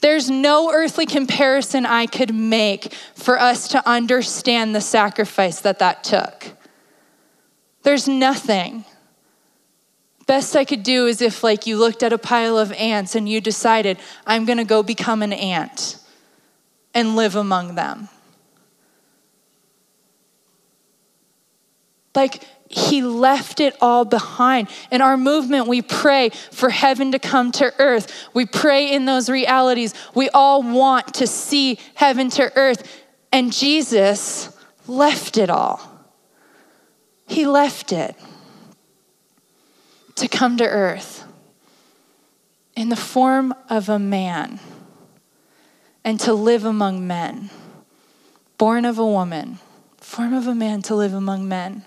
There's 0.00 0.30
no 0.30 0.72
earthly 0.72 1.07
comparison 1.07 1.84
I 1.84 2.07
could 2.07 2.34
make 2.34 2.92
for 3.14 3.38
us 3.38 3.68
to 3.68 3.88
understand 3.88 4.74
the 4.74 4.80
sacrifice 4.80 5.61
that 5.61 5.78
that 5.80 6.03
took. 6.03 6.53
There's 7.82 8.09
nothing. 8.09 8.84
Best 10.26 10.54
I 10.54 10.64
could 10.64 10.82
do 10.82 11.06
is 11.06 11.20
if 11.20 11.42
like 11.42 11.66
you 11.66 11.76
looked 11.76 12.02
at 12.02 12.12
a 12.12 12.18
pile 12.18 12.56
of 12.56 12.72
ants 12.72 13.14
and 13.14 13.28
you 13.28 13.40
decided, 13.40 13.98
I'm 14.26 14.44
going 14.44 14.58
to 14.58 14.64
go 14.64 14.82
become 14.82 15.22
an 15.22 15.32
ant 15.32 15.98
and 16.94 17.16
live 17.16 17.34
among 17.36 17.74
them. 17.74 18.08
Like 22.14 22.44
he 22.68 23.02
left 23.02 23.60
it 23.60 23.76
all 23.80 24.04
behind. 24.04 24.68
In 24.90 25.00
our 25.00 25.16
movement, 25.16 25.66
we 25.66 25.82
pray 25.82 26.30
for 26.50 26.70
heaven 26.70 27.12
to 27.12 27.18
come 27.18 27.52
to 27.52 27.72
earth. 27.78 28.28
We 28.32 28.46
pray 28.46 28.92
in 28.92 29.04
those 29.04 29.28
realities. 29.28 29.94
We 30.14 30.28
all 30.30 30.62
want 30.62 31.14
to 31.14 31.26
see 31.26 31.78
heaven 31.94 32.30
to 32.30 32.52
earth. 32.56 33.04
And 33.32 33.52
Jesus 33.52 34.56
left 34.86 35.36
it 35.36 35.50
all. 35.50 35.80
He 37.26 37.46
left 37.46 37.92
it 37.92 38.14
to 40.22 40.28
come 40.28 40.56
to 40.56 40.64
earth 40.64 41.24
in 42.76 42.90
the 42.90 42.96
form 42.96 43.52
of 43.68 43.88
a 43.88 43.98
man 43.98 44.60
and 46.04 46.20
to 46.20 46.32
live 46.32 46.64
among 46.64 47.04
men, 47.04 47.50
born 48.56 48.84
of 48.84 49.00
a 49.00 49.06
woman, 49.06 49.58
form 49.96 50.32
of 50.32 50.46
a 50.46 50.54
man 50.54 50.80
to 50.80 50.94
live 50.94 51.12
among 51.12 51.48
men. 51.48 51.84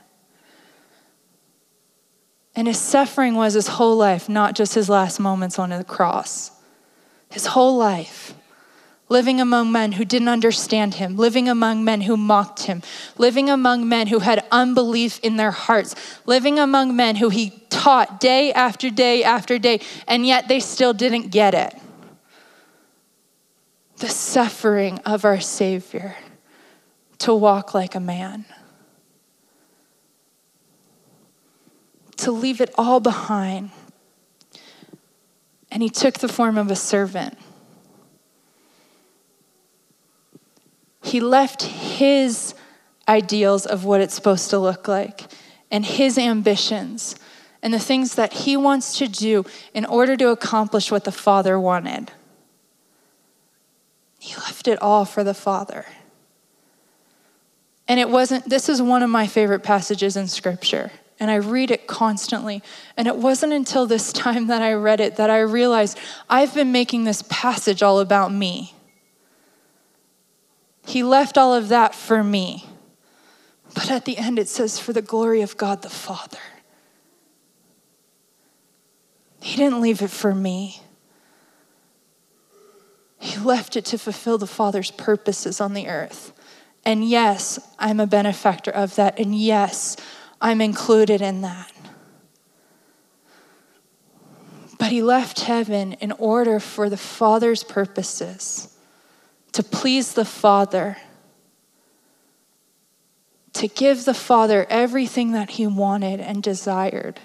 And 2.57 2.67
his 2.67 2.77
suffering 2.77 3.35
was 3.35 3.53
his 3.53 3.69
whole 3.69 3.95
life, 3.95 4.27
not 4.27 4.53
just 4.53 4.75
his 4.75 4.89
last 4.89 5.17
moments 5.17 5.57
on 5.57 5.69
the 5.69 5.85
cross. 5.85 6.51
His 7.29 7.45
whole 7.45 7.77
life. 7.77 8.33
Living 9.07 9.39
among 9.39 9.71
men 9.71 9.93
who 9.93 10.03
didn't 10.03 10.27
understand 10.27 10.95
him, 10.95 11.15
living 11.15 11.47
among 11.47 11.85
men 11.85 12.01
who 12.01 12.17
mocked 12.17 12.63
him, 12.63 12.81
living 13.17 13.49
among 13.49 13.87
men 13.87 14.07
who 14.07 14.19
had 14.19 14.43
unbelief 14.51 15.21
in 15.21 15.37
their 15.37 15.51
hearts, 15.51 15.95
living 16.25 16.59
among 16.59 16.95
men 16.97 17.15
who 17.15 17.29
he 17.29 17.61
taught 17.85 18.19
day 18.19 18.51
after 18.51 18.89
day 18.89 19.23
after 19.23 19.59
day, 19.59 19.79
and 20.07 20.25
yet 20.25 20.47
they 20.47 20.59
still 20.59 20.91
didn't 20.91 21.29
get 21.29 21.53
it. 21.53 21.73
The 23.97 24.09
suffering 24.09 24.99
of 25.05 25.23
our 25.23 25.39
Savior 25.39 26.15
to 27.19 27.33
walk 27.35 27.75
like 27.75 27.93
a 27.93 27.99
man. 27.99 28.45
to 32.17 32.31
leave 32.31 32.61
it 32.61 32.73
all 32.75 32.99
behind. 32.99 33.69
And 35.69 35.83
he 35.83 35.89
took 35.89 36.19
the 36.19 36.27
form 36.27 36.57
of 36.57 36.71
a 36.71 36.75
servant. 36.75 37.37
He 41.03 41.19
left 41.19 41.61
his 41.61 42.55
ideals 43.07 43.65
of 43.65 43.85
what 43.85 44.01
it's 44.01 44.15
supposed 44.15 44.49
to 44.49 44.57
look 44.57 44.87
like 44.87 45.23
and 45.69 45.85
his 45.85 46.17
ambitions 46.17 47.15
and 47.65 47.73
the 47.73 47.79
things 47.79 48.13
that 48.13 48.31
he 48.31 48.55
wants 48.55 48.99
to 48.99 49.07
do 49.07 49.43
in 49.73 49.85
order 49.85 50.15
to 50.15 50.29
accomplish 50.29 50.91
what 50.91 51.03
the 51.03 51.11
Father 51.11 51.59
wanted. 51.59 52.11
He 54.19 54.35
left 54.35 54.67
it 54.67 54.79
all 54.83 55.03
for 55.03 55.23
the 55.23 55.33
Father. 55.33 55.87
And 57.87 57.99
it 57.99 58.07
wasn't, 58.07 58.47
this 58.47 58.69
is 58.69 58.83
one 58.83 59.01
of 59.01 59.09
my 59.09 59.25
favorite 59.25 59.63
passages 59.63 60.15
in 60.15 60.27
Scripture 60.27 60.91
and 61.19 61.31
I 61.31 61.35
read 61.35 61.71
it 61.71 61.87
constantly. 61.87 62.61
And 62.97 63.07
it 63.07 63.15
wasn't 63.15 63.53
until 63.53 63.87
this 63.87 64.13
time 64.13 64.45
that 64.47 64.61
I 64.61 64.73
read 64.73 64.99
it 64.99 65.15
that 65.15 65.31
I 65.31 65.39
realized 65.39 65.97
I've 66.29 66.53
been 66.53 66.71
making 66.71 67.05
this 67.05 67.23
passage 67.29 67.81
all 67.81 67.99
about 67.99 68.31
me. 68.31 68.75
He 70.85 71.01
left 71.01 71.35
all 71.35 71.55
of 71.55 71.69
that 71.69 71.95
for 71.95 72.23
me. 72.23 72.65
But 73.73 73.89
at 73.89 74.05
the 74.05 74.19
end, 74.19 74.37
it 74.37 74.49
says, 74.49 74.77
for 74.77 74.93
the 74.93 75.01
glory 75.01 75.41
of 75.41 75.57
God 75.57 75.81
the 75.81 75.89
Father. 75.89 76.37
He 79.45 79.57
didn't 79.57 79.79
leave 79.79 80.01
it 80.01 80.09
for 80.09 80.33
me. 80.33 80.81
He 83.19 83.37
left 83.37 83.75
it 83.75 83.85
to 83.85 83.99
fulfill 83.99 84.39
the 84.39 84.47
Father's 84.47 84.89
purposes 84.89 85.61
on 85.61 85.75
the 85.75 85.87
earth. 85.87 86.33
And 86.83 87.07
yes, 87.07 87.59
I'm 87.77 87.99
a 87.99 88.07
benefactor 88.07 88.71
of 88.71 88.95
that. 88.95 89.19
And 89.19 89.35
yes, 89.35 89.97
I'm 90.41 90.61
included 90.61 91.21
in 91.21 91.41
that. 91.41 91.71
But 94.79 94.87
he 94.87 95.03
left 95.03 95.41
heaven 95.41 95.93
in 95.93 96.11
order 96.13 96.59
for 96.59 96.89
the 96.89 96.97
Father's 96.97 97.63
purposes, 97.63 98.75
to 99.51 99.61
please 99.61 100.13
the 100.13 100.25
Father, 100.25 100.97
to 103.53 103.67
give 103.67 104.05
the 104.05 104.15
Father 104.15 104.65
everything 104.71 105.33
that 105.33 105.51
he 105.51 105.67
wanted 105.67 106.19
and 106.19 106.41
desired. 106.41 107.19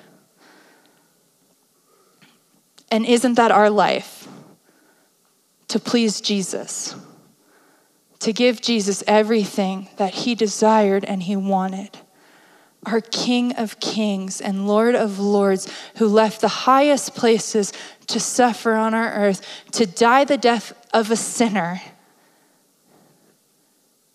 And 2.90 3.06
isn't 3.06 3.34
that 3.34 3.50
our 3.50 3.70
life? 3.70 4.28
To 5.68 5.78
please 5.78 6.20
Jesus, 6.20 6.96
to 8.18 8.32
give 8.32 8.60
Jesus 8.60 9.04
everything 9.06 9.88
that 9.98 10.12
he 10.12 10.34
desired 10.34 11.04
and 11.04 11.22
he 11.22 11.36
wanted 11.36 11.96
our 12.86 13.00
King 13.00 13.54
of 13.56 13.78
Kings 13.80 14.40
and 14.40 14.66
Lord 14.66 14.94
of 14.94 15.18
Lords, 15.18 15.68
who 15.96 16.08
left 16.08 16.40
the 16.40 16.48
highest 16.48 17.14
places 17.14 17.72
to 18.06 18.18
suffer 18.18 18.74
on 18.74 18.94
our 18.94 19.12
earth, 19.12 19.46
to 19.72 19.86
die 19.86 20.24
the 20.24 20.38
death 20.38 20.72
of 20.92 21.10
a 21.10 21.16
sinner, 21.16 21.82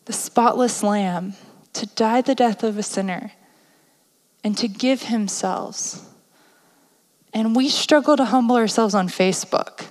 the 0.05 0.13
spotless 0.13 0.81
Lamb, 0.81 1.33
to 1.73 1.85
die 1.85 2.21
the 2.21 2.35
death 2.35 2.63
of 2.63 2.77
a 2.77 2.83
sinner, 2.83 3.33
and 4.43 4.57
to 4.57 4.67
give 4.67 5.03
himself. 5.03 6.01
And 7.35 7.53
we 7.53 7.67
struggle 7.67 8.15
to 8.15 8.23
humble 8.23 8.55
ourselves 8.55 8.95
on 8.95 9.09
Facebook. 9.09 9.87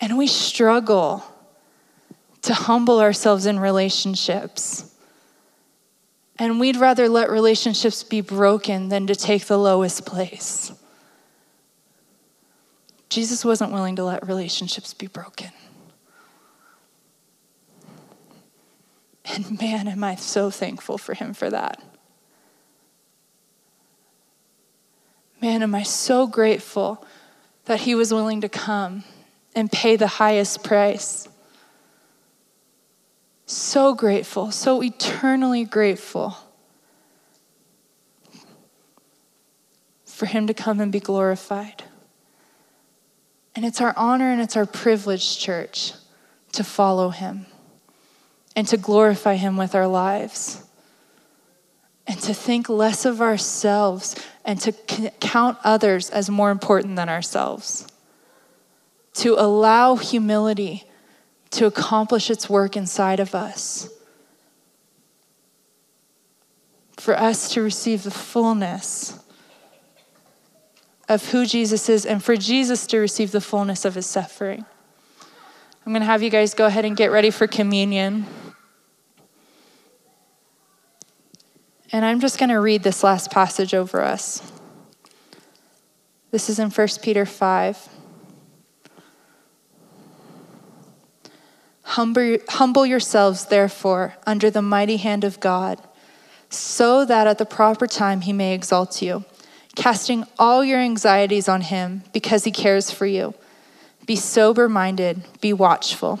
And 0.00 0.18
we 0.18 0.26
struggle 0.26 1.22
to 2.42 2.52
humble 2.52 2.98
ourselves 2.98 3.46
in 3.46 3.60
relationships. 3.60 4.92
And 6.40 6.58
we'd 6.58 6.76
rather 6.76 7.08
let 7.08 7.30
relationships 7.30 8.02
be 8.02 8.20
broken 8.20 8.88
than 8.88 9.06
to 9.06 9.14
take 9.14 9.44
the 9.44 9.58
lowest 9.58 10.04
place. 10.04 10.72
Jesus 13.10 13.44
wasn't 13.44 13.70
willing 13.70 13.94
to 13.94 14.04
let 14.04 14.26
relationships 14.26 14.92
be 14.92 15.06
broken. 15.06 15.50
And 19.24 19.60
man, 19.60 19.86
am 19.86 20.02
I 20.02 20.16
so 20.16 20.50
thankful 20.50 20.98
for 20.98 21.14
him 21.14 21.32
for 21.32 21.48
that. 21.50 21.80
Man, 25.40 25.62
am 25.62 25.74
I 25.74 25.82
so 25.82 26.26
grateful 26.26 27.04
that 27.64 27.80
he 27.80 27.94
was 27.94 28.12
willing 28.12 28.42
to 28.42 28.48
come 28.48 29.04
and 29.54 29.70
pay 29.70 29.96
the 29.96 30.06
highest 30.06 30.62
price 30.62 31.28
so 33.46 33.94
grateful, 33.94 34.50
so 34.52 34.82
eternally 34.82 35.64
grateful 35.64 36.36
for 40.04 40.26
him 40.26 40.46
to 40.46 40.54
come 40.54 40.80
and 40.80 40.92
be 40.92 41.00
glorified. 41.00 41.82
And 43.56 43.64
it's 43.64 43.80
our 43.80 43.94
honor 43.96 44.30
and 44.30 44.40
it's 44.40 44.56
our 44.56 44.66
privilege, 44.66 45.38
church, 45.38 45.94
to 46.52 46.62
follow 46.62 47.08
him 47.08 47.46
and 48.54 48.68
to 48.68 48.76
glorify 48.76 49.34
him 49.34 49.56
with 49.56 49.74
our 49.74 49.86
lives 49.86 50.62
and 52.06 52.20
to 52.20 52.34
think 52.34 52.68
less 52.68 53.04
of 53.04 53.20
ourselves 53.20 54.14
and 54.44 54.60
to 54.60 54.72
count 55.20 55.58
others 55.64 56.10
as 56.10 56.30
more 56.30 56.50
important 56.50 56.96
than 56.96 57.08
ourselves. 57.08 57.86
To 59.14 59.34
allow 59.34 59.96
humility 59.96 60.84
to 61.50 61.66
accomplish 61.66 62.30
its 62.30 62.48
work 62.48 62.76
inside 62.76 63.20
of 63.20 63.34
us. 63.34 63.88
For 66.96 67.16
us 67.16 67.52
to 67.54 67.62
receive 67.62 68.02
the 68.02 68.10
fullness 68.10 69.18
of 71.08 71.30
who 71.30 71.44
Jesus 71.44 71.88
is 71.88 72.06
and 72.06 72.22
for 72.22 72.36
Jesus 72.36 72.86
to 72.86 72.98
receive 72.98 73.32
the 73.32 73.40
fullness 73.40 73.84
of 73.84 73.96
his 73.96 74.06
suffering. 74.06 74.64
I'm 75.84 75.92
going 75.92 76.02
to 76.02 76.06
have 76.06 76.22
you 76.22 76.30
guys 76.30 76.54
go 76.54 76.66
ahead 76.66 76.84
and 76.84 76.96
get 76.96 77.10
ready 77.10 77.30
for 77.30 77.46
communion. 77.46 78.26
And 81.92 82.04
I'm 82.04 82.20
just 82.20 82.38
going 82.38 82.50
to 82.50 82.60
read 82.60 82.82
this 82.82 83.02
last 83.02 83.30
passage 83.30 83.74
over 83.74 84.00
us. 84.00 84.42
This 86.30 86.48
is 86.48 86.60
in 86.60 86.70
1 86.70 86.88
Peter 87.02 87.26
5. 87.26 87.88
Humble, 91.82 92.38
humble 92.48 92.86
yourselves, 92.86 93.46
therefore, 93.46 94.14
under 94.24 94.48
the 94.48 94.62
mighty 94.62 94.98
hand 94.98 95.24
of 95.24 95.40
God, 95.40 95.80
so 96.48 97.04
that 97.04 97.26
at 97.26 97.38
the 97.38 97.44
proper 97.44 97.88
time 97.88 98.20
he 98.20 98.32
may 98.32 98.54
exalt 98.54 99.02
you, 99.02 99.24
casting 99.74 100.24
all 100.38 100.64
your 100.64 100.78
anxieties 100.78 101.48
on 101.48 101.62
him 101.62 102.04
because 102.12 102.44
he 102.44 102.52
cares 102.52 102.92
for 102.92 103.06
you. 103.06 103.34
Be 104.06 104.14
sober 104.14 104.68
minded, 104.68 105.24
be 105.40 105.52
watchful. 105.52 106.20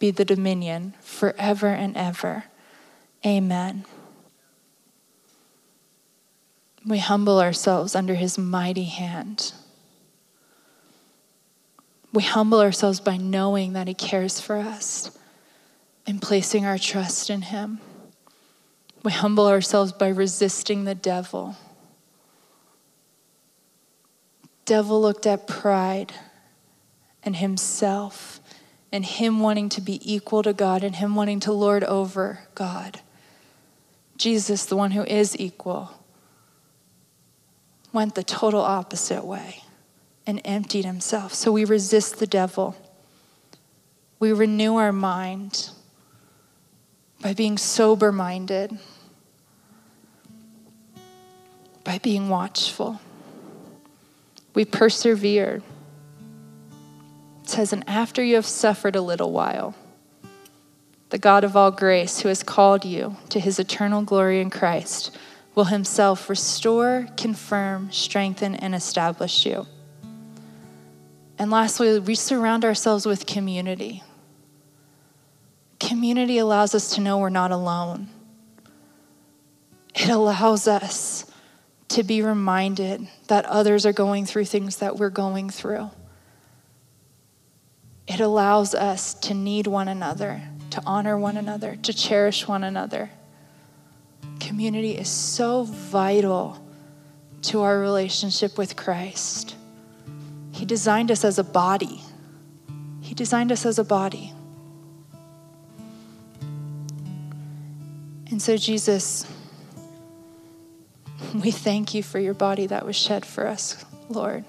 be 0.00 0.10
the 0.10 0.24
dominion 0.24 0.94
forever 1.00 1.68
and 1.68 1.96
ever. 1.96 2.44
Amen. 3.24 3.84
We 6.84 6.98
humble 6.98 7.38
ourselves 7.38 7.94
under 7.94 8.14
his 8.14 8.38
mighty 8.38 8.84
hand. 8.84 9.52
We 12.12 12.22
humble 12.22 12.60
ourselves 12.60 12.98
by 12.98 13.18
knowing 13.18 13.74
that 13.74 13.86
he 13.86 13.94
cares 13.94 14.40
for 14.40 14.56
us 14.56 15.16
and 16.06 16.20
placing 16.20 16.64
our 16.64 16.78
trust 16.78 17.30
in 17.30 17.42
him. 17.42 17.78
We 19.04 19.12
humble 19.12 19.46
ourselves 19.46 19.92
by 19.92 20.08
resisting 20.08 20.84
the 20.84 20.94
devil. 20.94 21.56
Devil 24.64 25.00
looked 25.00 25.26
at 25.26 25.46
pride 25.46 26.12
and 27.22 27.36
himself 27.36 28.39
and 28.92 29.04
him 29.04 29.40
wanting 29.40 29.68
to 29.70 29.80
be 29.80 30.00
equal 30.02 30.42
to 30.42 30.52
God 30.52 30.82
and 30.82 30.96
him 30.96 31.14
wanting 31.14 31.40
to 31.40 31.52
lord 31.52 31.84
over 31.84 32.40
God. 32.54 33.00
Jesus, 34.16 34.64
the 34.64 34.76
one 34.76 34.90
who 34.90 35.04
is 35.04 35.38
equal, 35.38 35.92
went 37.92 38.14
the 38.14 38.22
total 38.22 38.60
opposite 38.60 39.24
way 39.24 39.64
and 40.26 40.40
emptied 40.44 40.84
himself. 40.84 41.34
So 41.34 41.50
we 41.52 41.64
resist 41.64 42.18
the 42.18 42.26
devil. 42.26 42.76
We 44.18 44.32
renew 44.32 44.76
our 44.76 44.92
mind 44.92 45.70
by 47.22 47.32
being 47.32 47.58
sober 47.58 48.12
minded, 48.12 48.78
by 51.84 51.98
being 51.98 52.28
watchful. 52.28 53.00
We 54.54 54.64
persevere 54.64 55.62
says, 57.50 57.72
And 57.72 57.88
after 57.88 58.22
you 58.22 58.36
have 58.36 58.46
suffered 58.46 58.96
a 58.96 59.02
little 59.02 59.32
while, 59.32 59.74
the 61.10 61.18
God 61.18 61.44
of 61.44 61.56
all 61.56 61.70
grace, 61.70 62.20
who 62.20 62.28
has 62.28 62.42
called 62.42 62.84
you 62.84 63.16
to 63.28 63.40
his 63.40 63.58
eternal 63.58 64.02
glory 64.02 64.40
in 64.40 64.48
Christ, 64.48 65.16
will 65.54 65.64
himself 65.64 66.30
restore, 66.30 67.08
confirm, 67.16 67.90
strengthen, 67.90 68.54
and 68.54 68.74
establish 68.74 69.44
you. 69.44 69.66
And 71.38 71.50
lastly, 71.50 71.98
we 71.98 72.14
surround 72.14 72.64
ourselves 72.64 73.06
with 73.06 73.26
community. 73.26 74.02
Community 75.80 76.38
allows 76.38 76.74
us 76.74 76.94
to 76.94 77.00
know 77.00 77.18
we're 77.18 77.30
not 77.30 77.50
alone. 77.50 78.08
It 79.94 80.08
allows 80.08 80.68
us 80.68 81.24
to 81.88 82.04
be 82.04 82.22
reminded 82.22 83.08
that 83.26 83.44
others 83.46 83.84
are 83.84 83.92
going 83.92 84.26
through 84.26 84.44
things 84.44 84.76
that 84.76 84.96
we're 84.96 85.10
going 85.10 85.50
through. 85.50 85.90
It 88.10 88.18
allows 88.18 88.74
us 88.74 89.14
to 89.14 89.34
need 89.34 89.68
one 89.68 89.86
another, 89.86 90.42
to 90.70 90.82
honor 90.84 91.16
one 91.16 91.36
another, 91.36 91.76
to 91.76 91.92
cherish 91.92 92.48
one 92.48 92.64
another. 92.64 93.08
Community 94.40 94.98
is 94.98 95.08
so 95.08 95.62
vital 95.62 96.60
to 97.42 97.62
our 97.62 97.78
relationship 97.78 98.58
with 98.58 98.74
Christ. 98.74 99.54
He 100.50 100.64
designed 100.64 101.12
us 101.12 101.24
as 101.24 101.38
a 101.38 101.44
body. 101.44 102.02
He 103.00 103.14
designed 103.14 103.52
us 103.52 103.64
as 103.64 103.78
a 103.78 103.84
body. 103.84 104.32
And 108.28 108.42
so, 108.42 108.56
Jesus, 108.56 109.24
we 111.32 111.52
thank 111.52 111.94
you 111.94 112.02
for 112.02 112.18
your 112.18 112.34
body 112.34 112.66
that 112.66 112.84
was 112.84 112.96
shed 112.96 113.24
for 113.24 113.46
us, 113.46 113.84
Lord. 114.08 114.44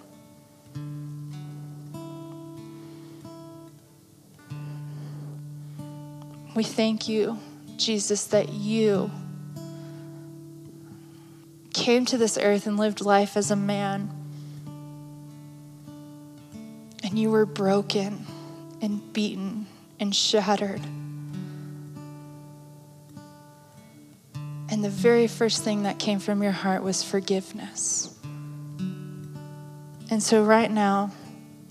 We 6.61 6.65
thank 6.65 7.07
you, 7.07 7.39
Jesus, 7.77 8.25
that 8.25 8.49
you 8.49 9.09
came 11.73 12.05
to 12.05 12.19
this 12.19 12.37
earth 12.37 12.67
and 12.67 12.77
lived 12.77 13.01
life 13.01 13.35
as 13.35 13.49
a 13.49 13.55
man. 13.55 14.11
And 17.03 17.17
you 17.17 17.31
were 17.31 17.47
broken 17.47 18.27
and 18.79 19.11
beaten 19.11 19.65
and 19.99 20.15
shattered. 20.15 20.81
And 24.69 24.83
the 24.83 24.89
very 24.89 25.25
first 25.25 25.63
thing 25.63 25.81
that 25.81 25.97
came 25.97 26.19
from 26.19 26.43
your 26.43 26.51
heart 26.51 26.83
was 26.83 27.01
forgiveness. 27.01 28.15
And 30.11 30.21
so, 30.21 30.43
right 30.43 30.69
now, 30.69 31.11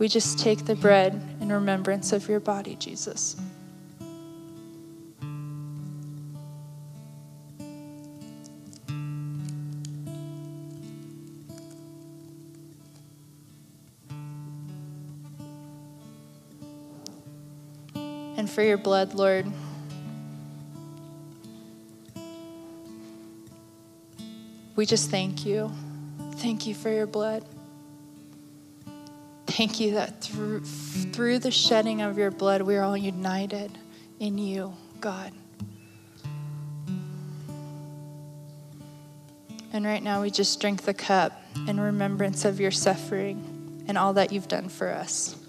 we 0.01 0.09
just 0.09 0.41
take 0.41 0.64
the 0.64 0.74
bread 0.74 1.12
in 1.41 1.53
remembrance 1.53 2.12
of 2.12 2.28
your 2.28 2.41
body, 2.41 2.74
Jesus. 2.74 3.36
For 18.61 18.64
your 18.64 18.76
blood, 18.76 19.14
Lord. 19.14 19.50
We 24.76 24.84
just 24.84 25.11
thank 25.11 25.46
you. 25.46 25.72
Thank 26.32 26.66
you 26.66 26.74
for 26.74 26.90
your 26.90 27.06
blood. 27.06 27.42
Thank 29.46 29.80
you 29.80 29.92
that 29.92 30.20
through, 30.20 30.61
through 30.61 31.38
the 31.38 31.50
shedding 31.50 32.02
of 32.02 32.18
your 32.18 32.30
blood, 32.30 32.61
we 32.61 32.76
are 32.76 32.82
all 32.82 32.98
united 32.98 33.72
in 34.18 34.36
you, 34.36 34.74
God. 35.00 35.32
And 39.72 39.86
right 39.86 40.02
now, 40.02 40.20
we 40.20 40.30
just 40.30 40.61
drink 40.61 40.82
the 40.82 40.92
cup 40.92 41.32
in 41.66 41.80
remembrance 41.80 42.44
of 42.44 42.61
your 42.61 42.72
suffering 42.72 43.82
and 43.88 43.96
all 43.96 44.12
that 44.12 44.32
you've 44.32 44.48
done 44.48 44.68
for 44.68 44.90
us. 44.90 45.39